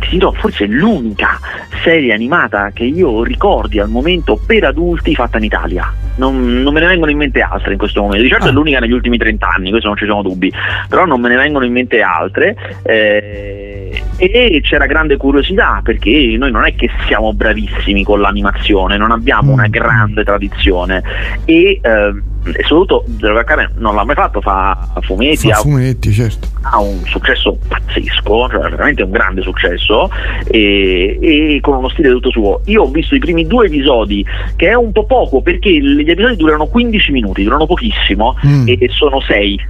ti 0.00 0.08
dirò, 0.10 0.32
forse 0.32 0.66
l'unica 0.66 1.38
serie 1.82 2.12
animata 2.12 2.70
che 2.72 2.84
io 2.84 3.22
ricordi 3.22 3.78
al 3.78 3.88
momento 3.88 4.40
per 4.44 4.64
adulti 4.64 5.14
fatta 5.14 5.38
in 5.38 5.44
Italia. 5.44 5.92
Non, 6.16 6.62
non 6.62 6.72
me 6.74 6.80
ne 6.80 6.86
vengono 6.86 7.10
in 7.10 7.16
mente 7.16 7.40
altre 7.40 7.72
in 7.72 7.78
questo 7.78 8.02
momento. 8.02 8.22
Di 8.22 8.28
certo 8.28 8.46
ah. 8.46 8.50
è 8.50 8.52
l'unica 8.52 8.78
negli 8.78 8.92
ultimi 8.92 9.16
30 9.16 9.46
anni, 9.46 9.70
questo 9.70 9.88
non 9.88 9.96
ci 9.96 10.06
sono 10.06 10.22
dubbi, 10.22 10.52
però 10.88 11.04
non 11.06 11.20
me 11.20 11.28
ne 11.28 11.36
vengono 11.36 11.64
in 11.64 11.72
mente 11.72 12.02
altre. 12.02 12.56
Eh, 12.82 13.91
e 14.30 14.60
c'era 14.62 14.86
grande 14.86 15.16
curiosità 15.16 15.80
perché 15.82 16.36
noi 16.38 16.50
non 16.50 16.64
è 16.64 16.74
che 16.74 16.88
siamo 17.06 17.32
bravissimi 17.32 18.04
con 18.04 18.20
l'animazione, 18.20 18.96
non 18.96 19.10
abbiamo 19.10 19.52
una 19.52 19.66
mm. 19.66 19.70
grande 19.70 20.24
tradizione 20.24 21.02
e 21.44 21.80
eh, 21.82 22.14
e 22.44 22.64
soprattutto 22.64 23.04
Zero 23.20 23.34
Calcare 23.34 23.70
non 23.76 23.94
l'ha 23.94 24.04
mai 24.04 24.16
fatto, 24.16 24.40
fa 24.40 24.76
fumetti, 25.00 25.48
fa 25.48 25.54
fumetti 25.60 26.12
certo. 26.12 26.48
ha 26.62 26.80
un 26.80 27.00
successo 27.04 27.56
pazzesco, 27.68 28.48
cioè 28.50 28.68
veramente 28.68 29.02
un 29.02 29.10
grande 29.10 29.42
successo 29.42 30.10
e, 30.48 31.18
e, 31.20 31.58
con 31.60 31.76
uno 31.76 31.88
stile 31.90 32.10
tutto 32.10 32.30
suo. 32.30 32.60
Io 32.64 32.82
ho 32.82 32.90
visto 32.90 33.14
i 33.14 33.20
primi 33.20 33.46
due 33.46 33.66
episodi, 33.66 34.26
che 34.56 34.70
è 34.70 34.74
un 34.74 34.90
po' 34.90 35.06
poco 35.06 35.40
perché 35.40 35.70
gli 35.70 36.10
episodi 36.10 36.36
durano 36.36 36.66
15 36.66 37.12
minuti, 37.12 37.44
durano 37.44 37.66
pochissimo 37.66 38.36
mm. 38.44 38.66
e, 38.66 38.76
e 38.80 38.88
sono 38.88 39.20
6 39.20 39.60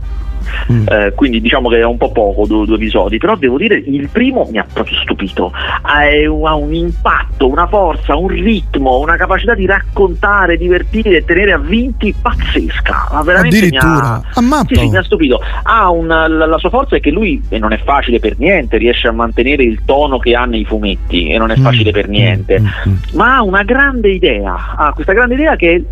mm. 0.72 0.86
eh, 0.88 1.12
quindi 1.14 1.40
diciamo 1.40 1.68
che 1.68 1.78
è 1.78 1.84
un 1.84 1.96
po' 1.96 2.10
poco 2.12 2.46
due, 2.46 2.66
due, 2.66 2.76
episodi, 2.76 3.18
però 3.18 3.36
devo 3.36 3.58
dire 3.58 3.76
il 3.76 4.08
primo 4.08 4.48
mi 4.50 4.58
ha 4.58 4.66
proprio 4.70 4.96
stupito, 4.98 5.52
ha, 5.52 6.00
ha 6.00 6.54
un 6.54 6.74
impatto, 6.74 7.48
una 7.48 7.66
forza, 7.66 8.16
un 8.16 8.28
ritmo, 8.28 8.98
una 8.98 9.16
capacità 9.16 9.54
di 9.54 9.66
raccontare, 9.66 10.56
divertire 10.56 11.16
e 11.16 11.24
tenere 11.24 11.52
avvinti 11.52 12.14
pazzesca, 12.20 13.08
ma 13.12 13.22
veramente 13.22 13.56
Addirittura. 13.56 14.22
mi 14.40 14.52
ha, 14.52 14.64
sì, 14.66 14.74
sì, 14.74 14.88
mi 14.88 14.96
ha 14.96 15.02
stupito. 15.02 15.40
Ha 15.62 15.90
una, 15.90 16.28
la, 16.28 16.46
la, 16.46 16.58
sua 16.58 16.70
forza 16.70 16.96
è 16.96 17.00
che 17.00 17.10
lui, 17.10 17.42
e 17.48 17.58
non 17.58 17.72
è 17.72 17.78
facile 17.78 18.18
per 18.18 18.38
niente, 18.38 18.76
riesce 18.76 19.08
a 19.08 19.12
mantenere 19.12 19.62
il 19.62 19.82
tono 19.84 20.18
che 20.18 20.34
ha 20.34 20.44
nei 20.44 20.64
fumetti, 20.64 21.28
e 21.28 21.38
non 21.38 21.50
è 21.50 21.58
mm. 21.58 21.62
facile 21.62 21.90
mm. 21.90 21.92
per 21.92 22.08
niente, 22.08 22.60
mm. 22.60 22.64
mm. 22.64 22.94
ma 23.14 23.36
ha 23.36 23.42
una 23.42 23.62
grande 23.62 24.10
idea, 24.10 24.74
ha 24.76 24.92
questa 24.92 25.12
grande 25.12 25.34
idea 25.34 25.56
che 25.56 25.84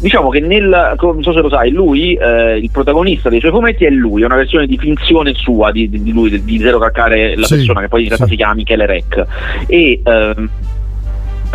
diciamo 0.00 0.30
che 0.30 0.40
nel, 0.40 0.96
non 1.00 1.22
so 1.22 1.32
se 1.32 1.40
lo 1.40 1.48
sai, 1.48 1.70
lui, 1.70 2.14
eh, 2.14 2.56
il 2.56 2.70
protagonista 2.70 3.28
dei 3.28 3.40
suoi 3.40 3.50
fumetti 3.50 3.84
è 3.84 3.90
lui, 4.00 4.22
è 4.22 4.24
una 4.24 4.36
versione 4.36 4.66
di 4.66 4.76
finzione 4.76 5.34
sua 5.34 5.70
di, 5.70 5.88
di 5.88 6.12
lui, 6.12 6.42
di 6.42 6.58
Zero 6.58 6.78
Calcare, 6.78 7.36
la 7.36 7.46
sì, 7.46 7.56
persona 7.56 7.80
che 7.80 7.88
poi 7.88 8.02
in 8.02 8.06
realtà 8.06 8.24
sì. 8.24 8.30
si 8.30 8.36
chiama 8.36 8.54
Michele 8.54 8.86
Rec. 8.86 9.26
E 9.66 10.00
ehm, 10.02 10.50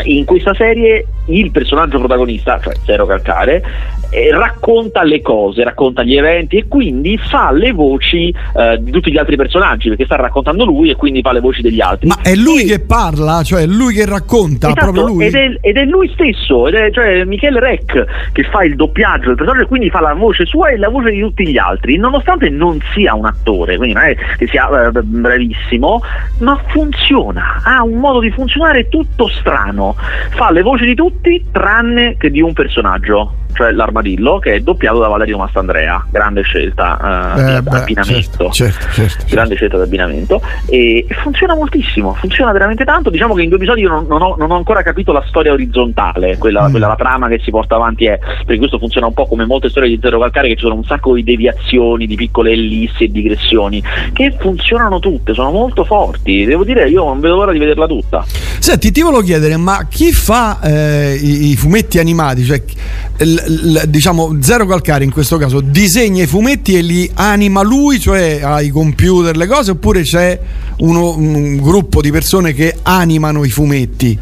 in 0.04 0.26
questa 0.26 0.54
serie 0.54 1.06
il 1.28 1.52
personaggio 1.52 2.00
protagonista, 2.00 2.60
cioè 2.62 2.74
Zero 2.84 3.06
Calcare, 3.06 3.64
eh, 4.10 4.32
racconta 4.32 5.04
le 5.04 5.22
cose, 5.22 5.64
racconta 5.64 6.04
gli 6.04 6.16
eventi 6.16 6.58
e 6.58 6.68
quindi 6.68 7.18
fa 7.18 7.52
le 7.52 7.72
voci 7.72 8.30
eh, 8.30 8.78
di 8.80 8.92
tutti 8.92 9.12
gli 9.12 9.18
altri 9.18 9.36
personaggi 9.36 9.90
perché 9.90 10.06
sta 10.06 10.16
raccontando 10.16 10.66
lui 10.66 10.90
e 10.90 10.96
quindi 10.96 11.22
fa 11.22 11.32
le 11.32 11.40
voci 11.40 11.62
degli 11.62 11.82
altri. 11.82 12.08
Ma 12.08 12.20
è 12.22 12.36
lui 12.36 12.64
e... 12.64 12.66
che 12.66 12.80
parla, 12.80 13.42
cioè 13.44 13.62
è 13.62 13.66
lui 13.66 13.94
che 13.94 14.06
racconta, 14.06 14.68
esatto, 14.68 14.92
proprio 14.92 15.08
lui. 15.08 15.26
Ed 15.26 15.36
è, 15.36 15.58
ed 15.62 15.78
è, 15.78 15.86
lui 15.86 16.10
stesso, 16.14 16.68
ed 16.68 16.76
è 16.76 16.92
cioè 16.92 17.24
Michele 17.26 17.60
Rec 17.60 18.32
che 18.32 18.44
fa 18.44 18.64
il 18.64 18.76
doppiaggio 18.76 19.28
del 19.28 19.36
personaggio 19.36 19.64
e 19.64 19.68
quindi 19.68 19.90
fa 19.90 20.02
la 20.02 20.14
voce 20.14 20.46
sua 20.46 20.70
e 20.70 20.78
la 20.78 20.90
voce 20.90 21.12
di 21.12 21.20
tutti 21.20 21.48
gli 21.48 21.58
altri, 21.58 21.98
nonostante 21.98 22.50
non 22.50 22.80
sia 22.94 23.16
un 23.16 23.26
attore, 23.26 23.78
quindi 23.78 23.96
non 23.96 24.04
è 24.04 24.16
che 24.38 24.48
sia 24.48 24.70
eh, 24.88 24.92
bravissimo, 24.92 26.02
ma 26.40 26.60
funziona, 26.68 27.62
ha 27.64 27.84
un 27.84 28.00
modo 28.00 28.20
di 28.20 28.30
funzionare 28.32 28.88
tutto 28.88 29.28
strano, 29.28 29.96
fa 30.30 30.52
le 30.52 30.62
voci 30.62 30.86
di 30.86 30.96
tutti 30.96 31.15
tranne 31.52 32.18
che 32.18 32.30
di 32.30 32.42
un 32.42 32.54
personaggio 32.54 33.45
cioè 33.56 33.72
l'armadillo, 33.72 34.38
che 34.40 34.56
è 34.56 34.60
doppiato 34.60 35.00
da 35.00 35.08
Valerio 35.08 35.38
Mastandrea. 35.38 36.06
Grande 36.12 36.42
scelta 36.42 37.36
uh, 37.36 37.40
eh, 37.40 37.44
di 37.62 37.62
beh, 37.62 37.78
abbinamento. 37.78 38.50
Certo, 38.52 38.52
certo, 38.52 38.86
certo, 38.92 39.26
Grande 39.30 39.56
scelta 39.56 39.78
di 39.78 39.84
abbinamento. 39.84 40.42
E 40.68 41.08
funziona 41.24 41.56
moltissimo, 41.56 42.14
funziona 42.14 42.52
veramente 42.52 42.84
tanto. 42.84 43.10
Diciamo 43.10 43.34
che 43.34 43.44
in 43.44 43.48
due 43.48 43.58
episodi 43.58 43.82
io 43.82 43.90
non, 43.90 44.06
non, 44.08 44.22
ho, 44.22 44.36
non 44.38 44.52
ho, 44.52 44.56
ancora 44.56 44.84
capito 44.84 45.14
la 45.14 45.24
storia 45.28 45.54
orizzontale, 45.54 46.38
quella, 46.38 46.68
mm. 46.68 46.72
quella, 46.72 46.88
la 46.88 46.96
trama 46.96 47.28
che 47.30 47.40
si 47.40 47.50
porta 47.50 47.76
avanti 47.76 48.06
è. 48.06 48.20
Perché 48.20 48.58
questo 48.58 48.78
funziona 48.78 49.08
un 49.08 49.14
po' 49.14 49.26
come 49.26 49.46
molte 49.46 49.70
storie 49.70 49.90
di 49.90 50.00
Zero 50.02 50.20
Calcare, 50.20 50.50
che 50.50 50.56
ci 50.56 50.64
sono 50.64 50.76
un 50.76 50.84
sacco 50.84 51.14
di 51.16 51.24
deviazioni, 51.24 52.08
di 52.08 52.16
piccole 52.16 52.52
ellissi 52.52 53.06
e 53.06 53.08
digressioni, 53.08 53.82
che 54.12 54.36
funzionano 54.38 55.00
tutte, 55.00 55.34
sono 55.34 55.52
molto 55.52 55.86
forti. 55.86 56.44
Devo 56.44 56.66
dire, 56.66 56.90
io 56.90 57.06
non 57.06 57.22
vedo 57.22 57.36
l'ora 57.36 57.54
di 57.54 57.60
vederla 57.60 57.88
tutta. 57.88 58.26
Senti, 58.60 58.92
ti 58.92 59.02
volevo 59.02 59.22
chiedere, 59.22 59.56
ma 59.58 59.88
chi 59.90 60.12
fa 60.12 60.60
eh, 60.62 61.16
i, 61.22 61.52
i, 61.52 61.56
fumetti 61.56 62.00
animati? 62.00 62.44
Cioè, 62.44 62.62
l- 63.20 63.44
l- 63.48 63.84
diciamo 63.88 64.38
Zero 64.42 64.66
Calcare 64.66 65.04
in 65.04 65.12
questo 65.12 65.38
caso 65.38 65.60
disegna 65.62 66.24
i 66.24 66.28
fumetti 66.28 66.76
e 66.76 66.82
li 66.82 67.10
anima 67.14 67.62
lui, 67.62 68.00
cioè 68.00 68.40
ai 68.44 68.70
computer 68.70 69.36
le 69.36 69.48
cose, 69.48 69.72
oppure 69.72 70.02
c'è 70.02 70.40
uno, 70.78 71.16
un 71.16 71.58
gruppo 71.58 72.02
di 72.02 72.12
persone 72.12 72.54
che 72.54 72.76
animano 72.84 73.44
i 73.44 73.50
fumetti? 73.50 74.18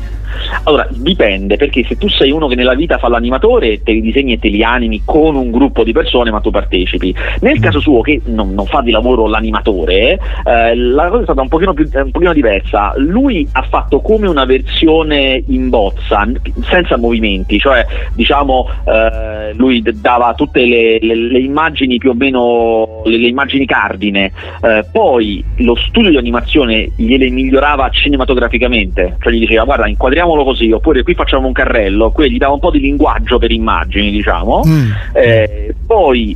Allora, 0.63 0.87
dipende, 0.89 1.57
perché 1.57 1.83
se 1.85 1.97
tu 1.97 2.07
sei 2.09 2.31
uno 2.31 2.47
che 2.47 2.55
nella 2.55 2.75
vita 2.75 2.97
fa 2.97 3.09
l'animatore, 3.09 3.81
te 3.83 3.91
li 3.91 4.01
disegni 4.01 4.33
e 4.33 4.39
te 4.39 4.49
li 4.49 4.63
animi 4.63 5.01
con 5.05 5.35
un 5.35 5.51
gruppo 5.51 5.83
di 5.83 5.91
persone, 5.91 6.31
ma 6.31 6.39
tu 6.39 6.51
partecipi. 6.51 7.13
Nel 7.41 7.59
caso 7.59 7.79
suo, 7.79 8.01
che 8.01 8.21
non, 8.25 8.53
non 8.53 8.65
fa 8.65 8.81
di 8.81 8.91
lavoro 8.91 9.27
l'animatore, 9.27 10.19
eh, 10.45 10.75
la 10.75 11.07
cosa 11.07 11.21
è 11.21 11.23
stata 11.23 11.41
un 11.41 11.47
pochino, 11.47 11.73
più, 11.73 11.89
un 11.91 12.11
pochino 12.11 12.33
diversa. 12.33 12.93
Lui 12.97 13.47
ha 13.51 13.63
fatto 13.63 14.01
come 14.01 14.27
una 14.27 14.45
versione 14.45 15.43
in 15.47 15.69
bozza, 15.69 16.27
senza 16.69 16.97
movimenti, 16.97 17.59
cioè 17.59 17.85
diciamo 18.13 18.69
eh, 18.85 19.53
lui 19.55 19.81
dava 19.81 20.33
tutte 20.33 20.65
le, 20.65 20.99
le, 21.01 21.15
le, 21.15 21.39
immagini 21.39 21.97
più 21.97 22.11
o 22.11 22.13
meno, 22.13 23.01
le, 23.05 23.17
le 23.17 23.27
immagini 23.27 23.65
cardine, 23.65 24.31
eh, 24.61 24.85
poi 24.91 25.43
lo 25.57 25.75
studio 25.75 26.09
di 26.09 26.17
animazione 26.17 26.91
gliele 26.95 27.29
migliorava 27.29 27.89
cinematograficamente, 27.89 29.17
cioè 29.19 29.33
gli 29.33 29.39
diceva 29.39 29.63
guarda 29.63 29.87
inquadriamolo 30.23 30.43
così, 30.43 30.71
oppure 30.71 31.03
qui 31.03 31.13
facciamo 31.13 31.47
un 31.47 31.53
carrello, 31.53 32.11
qui 32.11 32.31
gli 32.31 32.37
dava 32.37 32.53
un 32.53 32.59
po' 32.59 32.71
di 32.71 32.79
linguaggio 32.79 33.37
per 33.37 33.51
immagini, 33.51 34.11
diciamo. 34.11 34.63
Mm. 34.65 34.91
Eh, 35.13 35.75
poi 35.85 36.35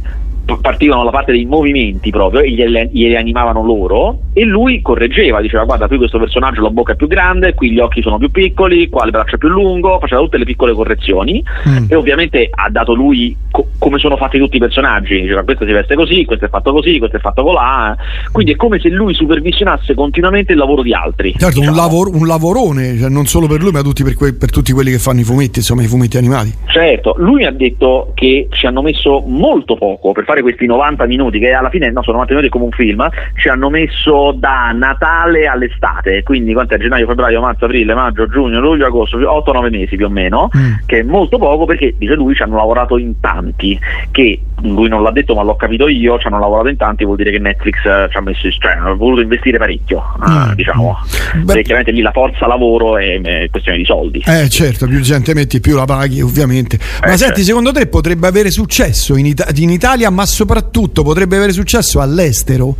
partivano 0.56 1.04
la 1.04 1.12
parte 1.12 1.32
dei 1.34 1.46
movimenti 1.46 2.10
proprio 2.10 2.42
e 2.42 2.52
glieli, 2.52 2.90
glieli, 2.92 3.16
animavano 3.16 3.64
loro 3.64 4.20
e 4.34 4.44
lui 4.46 4.82
correggeva, 4.82 5.42
diceva 5.42 5.66
guarda 5.66 5.88
qui 5.88 5.98
questo 5.98 6.20
personaggio 6.20 6.62
la 6.62 6.70
bocca 6.70 6.94
è 6.94 6.96
più 6.96 7.08
grande, 7.08 7.54
qui 7.54 7.72
gli 7.72 7.80
occhi 7.80 8.02
sono 8.02 8.18
più 8.18 8.32
piccoli, 8.32 8.88
qua 8.88 9.06
il 9.06 9.12
braccio 9.12 9.36
è 9.36 9.38
più 9.38 9.50
lungo, 9.50 10.00
faceva 10.00 10.22
tutte 10.22 10.38
le 10.38 10.46
piccole 10.46 10.74
correzioni 10.74 11.44
mm. 11.68 11.86
e 11.90 11.96
ovviamente 11.96 12.50
ha 12.50 12.70
dato 12.70 12.94
lui 12.94 13.36
co- 13.52 13.68
come 13.78 14.00
sono 14.00 14.16
fatti 14.16 14.38
tutti 14.38 14.58
i 14.58 14.60
personaggi, 14.60 15.22
diceva 15.22 15.44
questo 15.44 15.66
si 15.66 15.72
veste 15.72 15.96
così, 15.96 16.26
questo 16.26 16.46
è 16.46 16.50
fatto 16.50 16.72
così, 16.72 16.98
questo 17.00 17.18
è 17.18 17.20
fatto 17.20 17.44
colà, 17.44 17.96
quindi 18.32 18.54
è 18.54 18.56
come 18.56 18.80
se 18.80 18.90
lui 18.90 19.14
supervisionasse 19.14 19.94
continuamente 19.94 20.54
il 20.54 20.58
lavoro 20.58 20.82
di 20.82 20.94
altri. 20.94 21.32
Certo, 21.32 21.60
diciamo. 21.60 21.72
un, 21.72 21.76
lavor- 21.76 22.14
un, 22.14 22.28
lavorone, 22.28 22.98
cioè 22.98 23.10
non 23.10 23.26
solo 23.26 23.48
per 23.48 23.62
lui 23.62 23.72
ma 23.72 23.82
tutti 23.82 24.04
per, 24.04 24.16
que- 24.16 24.34
per 24.34 24.52
tutti 24.52 24.72
quelli 24.72 24.92
che 24.92 25.00
fanno 25.00 25.20
i 25.20 25.24
fumetti, 25.24 25.60
insomma 25.60 25.84
i 25.84 25.88
fumetti 25.88 26.18
animati. 26.18 26.54
Certo, 26.68 27.16
lui 27.18 27.46
ha 27.46 27.52
detto 27.52 28.12
che 28.14 28.48
ci 28.52 28.66
hanno 28.66 28.82
messo 28.82 29.24
molto 29.26 29.76
poco 29.76 30.12
per 30.12 30.26
fare 30.26 30.37
fare 30.38 30.42
questi 30.42 30.66
90 30.66 31.06
minuti, 31.06 31.40
che 31.40 31.52
alla 31.52 31.70
fine 31.70 31.90
no, 31.92 32.02
sono 32.02 32.18
90 32.18 32.34
minuti 32.34 32.50
come 32.50 32.66
un 32.66 32.72
film, 32.72 33.10
ci 33.36 33.50
hanno 33.50 33.70
messo 33.70 34.32
da 34.38 34.72
Natale 34.74 35.48
all'estate, 35.48 36.24
quindi 36.24 36.54
quanto 36.54 36.78
gennaio, 36.78 37.08
febbraio, 37.08 37.42
marzo, 37.42 37.66
aprile, 37.66 37.94
maggio, 37.94 38.28
giugno, 38.28 38.60
luglio, 38.60 38.86
agosto, 38.86 39.18
8-9 39.18 39.70
mesi 39.70 39.96
più 39.96 40.06
o 40.06 40.10
meno, 40.10 40.50
mm. 40.56 40.74
che 40.86 41.00
è 41.00 41.04
molto 41.04 41.38
poco 41.38 41.66
perché 41.66 41.96
dice 41.98 42.14
lui 42.14 42.36
ci 42.36 42.44
hanno 42.44 42.58
lavorato 42.58 42.98
in 42.98 43.20
tanti, 43.20 43.80
che 44.12 44.40
lui 44.62 44.90
non 44.90 45.04
l'ha 45.04 45.12
detto 45.12 45.36
ma 45.36 45.44
l'ho 45.44 45.56
capito 45.56 45.88
io, 45.88 46.18
ci 46.20 46.28
hanno 46.28 46.40
lavorato 46.40 46.70
in 46.70 46.78
tanti, 46.78 47.06
vuol 47.06 47.18
dire 47.18 47.32
che 47.32 47.40
Netflix 47.40 47.76
eh, 47.86 48.08
ci 48.10 48.18
ha 48.18 48.22
messo, 48.22 48.50
cioè 48.50 48.72
ha 48.74 48.94
voluto 48.94 49.22
investire 49.22 49.58
parecchio, 49.58 50.04
eh, 50.26 50.30
mm. 50.30 50.52
diciamo, 50.54 50.98
Beh. 51.36 51.44
perché 51.46 51.62
chiaramente 51.62 51.92
lì 51.92 52.02
la 52.02 52.12
forza 52.12 52.48
lavoro 52.48 52.98
è, 52.98 53.22
è, 53.22 53.50
questione 53.50 53.78
di 53.78 53.86
soldi. 53.86 54.24
Eh 54.26 54.50
certo, 54.50 54.88
più 54.88 55.00
gente 55.02 55.34
metti 55.34 55.60
più 55.60 55.76
la 55.76 55.86
paghi 55.86 56.22
ovviamente. 56.22 56.78
Ma 57.02 57.08
eh, 57.08 57.18
senti, 57.18 57.24
certo. 57.24 57.42
secondo 57.42 57.72
te 57.72 57.88
potrebbe 57.88 58.28
avere 58.28 58.50
successo 58.52 59.16
in, 59.16 59.28
Ita- 59.28 59.48
in 59.56 59.70
Italia, 59.70 60.10
ma 60.10 60.26
soprattutto 60.26 61.04
potrebbe 61.04 61.36
avere 61.36 61.52
successo 61.52 62.02
all'estero? 62.02 62.76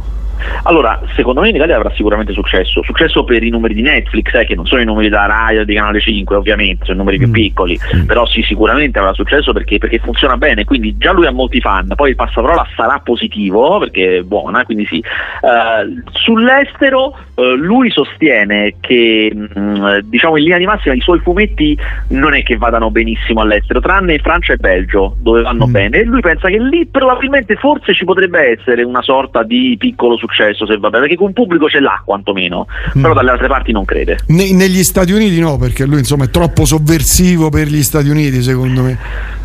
Allora, 0.64 1.02
secondo 1.16 1.42
me 1.42 1.50
in 1.50 1.56
Italia 1.56 1.76
avrà 1.76 1.92
sicuramente 1.96 2.34
successo. 2.34 2.84
Successo 2.84 3.24
per 3.24 3.44
i 3.44 3.50
numeri 3.50 3.74
di 3.74 3.82
Netflix, 3.82 4.34
eh, 4.34 4.46
che 4.46 4.56
non 4.56 4.66
sono 4.66 4.82
i 4.82 4.86
numeri 4.86 5.10
da 5.10 5.26
Rai 5.26 5.58
o 5.58 5.66
di 5.66 5.74
Canale 5.76 6.00
5, 6.00 6.36
ovviamente, 6.36 6.86
sono 6.86 7.00
numeri 7.00 7.18
più 7.18 7.28
mm. 7.28 7.32
piccoli, 7.32 7.80
mm. 7.96 8.06
però 8.06 8.26
sì, 8.26 8.42
sicuramente 8.44 9.00
avrà 9.00 9.14
successo 9.14 9.52
perché, 9.54 9.78
perché, 9.78 10.00
funziona 10.00 10.38
bene, 10.38 10.64
quindi 10.64 10.96
già 10.98 11.12
lui 11.12 11.26
ha 11.26 11.32
molti 11.32 11.60
fan, 11.60 11.92
poi 11.96 12.10
il 12.12 12.16
passaparola 12.16 12.68
sarà 12.76 13.00
positivo 13.04 13.80
perché 13.80 14.18
è 14.18 14.22
buona, 14.22 14.64
quindi 14.64 14.86
sì. 14.86 15.04
Uh, 15.42 16.02
sull'estero 16.12 17.18
uh, 17.36 17.56
lui 17.56 17.90
sostiene 17.90 18.76
che 18.80 19.32
mh, 19.34 20.00
diciamo 20.04 20.38
in 20.38 20.44
linea 20.44 20.58
di 20.58 20.66
massima 20.66 20.94
i 20.96 21.02
suoi 21.02 21.20
fumetti 21.20 21.78
non 22.10 22.34
è 22.34 22.44
che 22.44 22.58
vadano 22.58 22.92
benissimo 22.92 23.42
all'estero, 23.42 23.80
tranne 23.80 24.20
Francia 24.20 24.54
e 24.54 24.58
Belgio, 24.58 25.16
dove 25.20 25.42
vanno 25.42 25.68
mm. 25.68 25.72
bene, 25.72 25.98
e 26.00 26.04
lui 26.04 26.22
pensa 26.22 26.48
che 26.48 26.60
lì 26.60 26.86
probabilmente 26.86 27.56
forse 27.56 27.94
ci 27.94 28.06
potrebbe 28.06 28.58
essere 28.58 28.84
una 28.84 29.02
sorta 29.02 29.44
di 29.44 29.76
piccolo 29.78 30.16
successo 30.16 30.27
successo 30.28 30.66
se 30.66 30.78
va 30.78 30.90
bene, 30.90 31.04
perché 31.04 31.16
con 31.16 31.34
pubblico 31.34 31.70
ce 31.70 31.80
l'ha 31.80 32.02
quantomeno, 32.04 32.68
mm. 32.98 33.02
però 33.02 33.14
dalle 33.14 33.32
altre 33.32 33.48
parti 33.48 33.72
non 33.72 33.86
crede. 33.86 34.20
Ne- 34.28 34.52
negli 34.54 34.84
Stati 34.84 35.12
Uniti 35.14 35.40
no, 35.40 35.58
perché 35.58 35.86
lui 35.86 36.00
insomma 36.00 36.26
è 36.26 36.30
troppo 36.30 36.66
sovversivo 36.66 37.50
per 37.50 37.68
gli 37.68 37.82
Stati 37.82 38.10
Uniti 38.10 38.42
secondo 38.42 38.84
me. 38.84 38.98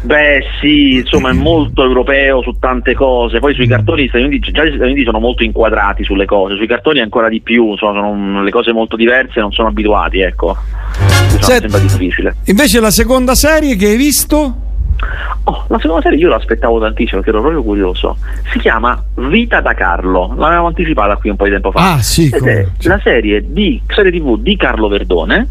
Beh 0.02 0.44
sì, 0.60 0.94
insomma 0.96 1.30
è 1.30 1.32
molto 1.32 1.84
europeo 1.84 2.42
su 2.42 2.56
tante 2.58 2.94
cose, 2.94 3.38
poi 3.38 3.54
sui 3.54 3.66
mm. 3.66 3.70
cartoni 3.70 4.04
gli 4.04 4.08
Stati 4.08 4.24
Uniti, 4.24 4.50
già 4.50 4.64
gli 4.64 4.74
Stati 4.74 4.90
Uniti 4.90 5.04
sono 5.04 5.20
molto 5.20 5.44
inquadrati 5.44 6.04
sulle 6.04 6.26
cose, 6.26 6.56
sui 6.56 6.66
cartoni 6.66 7.00
ancora 7.00 7.28
di 7.28 7.40
più, 7.40 7.70
insomma, 7.70 8.00
sono 8.00 8.42
le 8.42 8.50
cose 8.50 8.72
molto 8.72 8.96
diverse, 8.96 9.40
non 9.40 9.52
sono 9.52 9.68
abituati, 9.68 10.20
ecco. 10.20 10.56
Diciamo, 10.92 11.42
Senti, 11.42 11.70
sembra 11.70 11.78
difficile. 11.78 12.34
Invece 12.46 12.80
la 12.80 12.90
seconda 12.90 13.34
serie 13.34 13.76
che 13.76 13.86
hai 13.86 13.96
visto? 13.96 14.61
Oh, 15.44 15.64
la 15.68 15.78
seconda 15.80 16.02
serie 16.02 16.18
io 16.18 16.28
l'aspettavo 16.28 16.78
tantissimo 16.78 17.20
perché 17.20 17.30
ero 17.30 17.40
proprio 17.40 17.62
curioso. 17.62 18.16
Si 18.52 18.58
chiama 18.58 19.02
Vita 19.14 19.60
da 19.60 19.74
Carlo, 19.74 20.34
l'avevamo 20.36 20.68
anticipata 20.68 21.16
qui 21.16 21.30
un 21.30 21.36
po' 21.36 21.44
di 21.44 21.50
tempo 21.50 21.72
fa. 21.72 21.94
Ah, 21.94 22.02
sì, 22.02 22.30
Ed 22.32 22.46
è 22.46 22.66
la 22.82 23.00
serie, 23.02 23.52
di, 23.52 23.80
serie 23.88 24.12
TV 24.12 24.38
di 24.38 24.56
Carlo 24.56 24.88
Verdone 24.88 25.48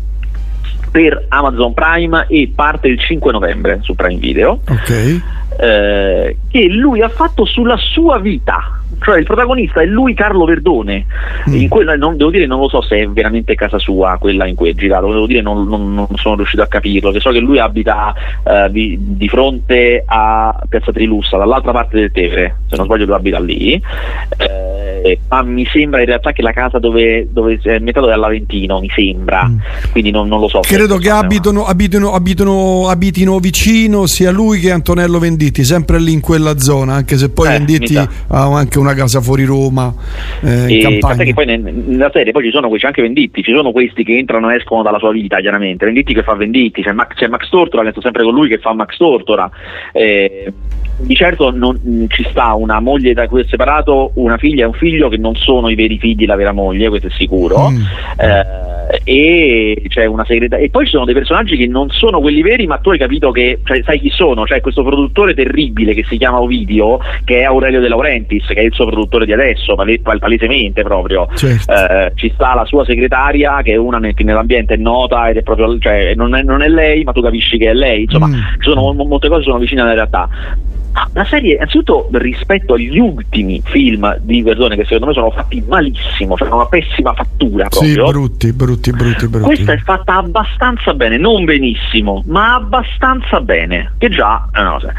per 0.91 1.25
Amazon 1.29 1.73
Prime 1.73 2.25
e 2.27 2.51
parte 2.53 2.87
il 2.87 2.99
5 2.99 3.31
novembre 3.31 3.79
su 3.81 3.95
Prime 3.95 4.19
Video. 4.19 4.61
Ok. 4.67 5.21
Eh, 5.57 6.37
che 6.49 6.67
lui 6.67 7.01
ha 7.01 7.09
fatto 7.09 7.45
sulla 7.45 7.77
sua 7.77 8.19
vita 8.19 8.80
cioè 9.01 9.17
il 9.17 9.25
protagonista 9.25 9.81
è 9.81 9.85
lui 9.85 10.13
Carlo 10.13 10.45
Verdone, 10.45 11.05
mm. 11.49 11.55
in 11.55 11.69
quella, 11.69 11.95
non, 11.95 12.17
devo 12.17 12.29
dire 12.29 12.45
non 12.45 12.59
lo 12.59 12.69
so 12.69 12.81
se 12.81 12.99
è 12.99 13.07
veramente 13.07 13.55
casa 13.55 13.79
sua 13.79 14.17
quella 14.19 14.45
in 14.45 14.55
cui 14.55 14.69
è 14.69 14.73
girato, 14.73 15.07
devo 15.07 15.25
dire 15.25 15.41
non, 15.41 15.67
non, 15.67 15.93
non 15.93 16.07
sono 16.15 16.35
riuscito 16.35 16.61
a 16.61 16.67
capirlo, 16.67 17.11
che 17.11 17.19
so 17.19 17.31
che 17.31 17.39
lui 17.39 17.57
abita 17.57 18.13
uh, 18.43 18.69
di, 18.69 18.97
di, 18.99 19.27
fronte 19.27 20.03
a 20.05 20.55
Piazza 20.69 20.91
Trilussa, 20.91 21.37
dall'altra 21.37 21.71
parte 21.71 21.97
del 21.97 22.11
Tevere, 22.11 22.57
se 22.67 22.75
non 22.75 22.85
sbaglio 22.85 23.05
lui 23.05 23.15
abita 23.15 23.39
lì, 23.39 23.81
eh, 24.37 25.19
ma 25.29 25.41
mi 25.41 25.65
sembra 25.65 26.01
in 26.01 26.05
realtà 26.05 26.31
che 26.31 26.43
la 26.43 26.51
casa 26.51 26.77
dove, 26.77 27.27
dove 27.31 27.59
è 27.61 27.79
metà 27.79 28.01
dell'Aventino, 28.01 28.79
mi 28.79 28.89
sembra, 28.93 29.47
mm. 29.47 29.57
quindi 29.91 30.11
non, 30.11 30.29
lo 30.29 30.47
so. 30.47 30.59
Credo 30.59 30.97
che 30.97 31.09
abitino, 31.09 31.65
abitino, 31.65 32.13
abitino, 32.13 32.87
abitino 32.87 33.39
vicino 33.39 34.05
sia 34.05 34.29
lui 34.29 34.59
che 34.59 34.71
Antonello 34.71 35.17
Venditti, 35.17 35.63
sempre 35.63 35.99
lì 35.99 36.13
in 36.13 36.19
quella 36.19 36.59
zona, 36.59 36.93
anche 36.93 37.17
se 37.17 37.29
poi 37.29 37.47
eh, 37.47 37.51
Venditti 37.51 37.97
ha 37.97 38.07
anche 38.27 38.77
una 38.77 38.90
casa 38.93 39.21
fuori 39.21 39.45
Roma. 39.45 39.93
Eh, 40.41 40.75
in 40.75 40.81
campagna. 40.81 41.23
che 41.23 41.33
poi 41.33 41.45
nella 41.45 42.09
serie 42.11 42.31
poi 42.31 42.43
ci 42.43 42.51
sono 42.51 42.69
questi 42.69 42.85
anche 42.85 43.01
Venditti, 43.01 43.43
ci 43.43 43.53
sono 43.53 43.71
questi 43.71 44.03
che 44.03 44.17
entrano 44.17 44.49
e 44.49 44.55
escono 44.55 44.83
dalla 44.83 44.99
sua 44.99 45.11
vita, 45.11 45.39
chiaramente. 45.39 45.85
Venditti 45.85 46.13
che 46.13 46.23
fa 46.23 46.33
Venditti, 46.35 46.81
c'è 46.81 46.91
Max, 46.91 47.13
c'è 47.15 47.27
Max 47.27 47.49
Tortora, 47.49 47.83
che 47.83 47.91
sto 47.91 48.01
sempre 48.01 48.23
con 48.23 48.33
lui 48.33 48.47
che 48.47 48.57
fa 48.57 48.73
Max 48.73 48.97
Tortora. 48.97 49.49
Eh, 49.93 50.51
di 51.01 51.15
certo 51.15 51.51
non, 51.51 51.79
mm, 51.85 52.05
ci 52.09 52.25
sta 52.29 52.53
una 52.53 52.79
moglie 52.79 53.13
da 53.13 53.27
cui 53.27 53.41
è 53.41 53.45
separato, 53.47 54.11
una 54.15 54.37
figlia 54.37 54.63
e 54.63 54.67
un 54.67 54.73
figlio 54.73 55.09
che 55.09 55.17
non 55.17 55.35
sono 55.35 55.69
i 55.69 55.75
veri 55.75 55.97
figli 55.97 56.15
della 56.15 56.35
vera 56.35 56.51
moglie, 56.51 56.89
questo 56.89 57.07
è 57.07 57.11
sicuro. 57.11 57.69
Mm. 57.69 57.81
Eh, 58.17 58.69
e 59.03 59.83
c'è 59.87 60.05
una 60.05 60.25
segretaria. 60.25 60.65
E 60.65 60.69
poi 60.69 60.85
ci 60.85 60.91
sono 60.91 61.05
dei 61.05 61.13
personaggi 61.13 61.55
che 61.55 61.67
non 61.67 61.89
sono 61.89 62.19
quelli 62.19 62.41
veri, 62.41 62.67
ma 62.67 62.77
tu 62.77 62.89
hai 62.91 62.97
capito 62.97 63.31
che 63.31 63.59
cioè, 63.63 63.81
sai 63.83 63.99
chi 63.99 64.09
sono? 64.09 64.43
C'è 64.43 64.61
questo 64.61 64.83
produttore 64.83 65.33
terribile 65.33 65.93
che 65.93 66.03
si 66.03 66.17
chiama 66.17 66.41
Ovidio, 66.41 66.99
che 67.23 67.39
è 67.39 67.43
Aurelio 67.43 67.79
De 67.79 67.87
Laurentiis, 67.87 68.45
che 68.47 68.55
è 68.55 68.61
il 68.61 68.73
suo 68.73 68.80
produttore 68.85 69.25
di 69.25 69.33
adesso, 69.33 69.75
pal- 69.75 70.19
palesemente 70.19 70.83
proprio. 70.83 71.27
Certo. 71.35 71.71
Eh, 71.73 72.11
ci 72.15 72.31
sta 72.33 72.53
la 72.53 72.65
sua 72.65 72.85
segretaria, 72.85 73.61
che 73.61 73.73
è 73.73 73.77
una 73.77 73.99
che 73.99 74.23
nell'ambiente 74.23 74.75
è 74.75 74.77
nota 74.77 75.29
ed 75.29 75.37
è 75.37 75.43
proprio, 75.43 75.77
cioè, 75.79 76.13
non, 76.15 76.35
è, 76.35 76.41
non 76.43 76.61
è 76.61 76.67
lei, 76.67 77.03
ma 77.03 77.11
tu 77.11 77.21
capisci 77.21 77.57
che 77.57 77.69
è 77.69 77.73
lei. 77.73 78.03
Insomma, 78.03 78.27
mm. 78.27 78.33
sono, 78.59 78.93
molte 78.93 79.29
cose 79.29 79.43
sono 79.43 79.57
vicine 79.57 79.81
alla 79.81 79.93
realtà. 79.93 80.29
Ah, 80.93 81.09
la 81.13 81.25
serie, 81.25 81.55
innanzitutto 81.55 82.09
rispetto 82.11 82.73
agli 82.73 82.99
ultimi 82.99 83.61
film 83.63 84.17
di 84.21 84.41
Verdone, 84.41 84.75
che 84.75 84.83
secondo 84.83 85.07
me 85.07 85.13
sono 85.13 85.31
fatti 85.31 85.63
malissimo, 85.65 86.35
cioè 86.35 86.49
una 86.49 86.65
pessima 86.65 87.13
fattura 87.13 87.67
proprio. 87.67 88.05
Sì, 88.05 88.11
brutti, 88.11 88.53
brutti, 88.53 88.91
brutti, 88.91 89.27
brutti. 89.27 89.45
Questa 89.45 89.73
è 89.73 89.77
fatta 89.77 90.15
abbastanza 90.15 90.93
bene, 90.93 91.17
non 91.17 91.45
benissimo, 91.45 92.23
ma 92.27 92.55
abbastanza 92.55 93.39
bene, 93.41 93.93
che 93.97 94.09
già 94.09 94.49
è 94.51 94.59
una 94.59 94.71
cosa 94.71 94.93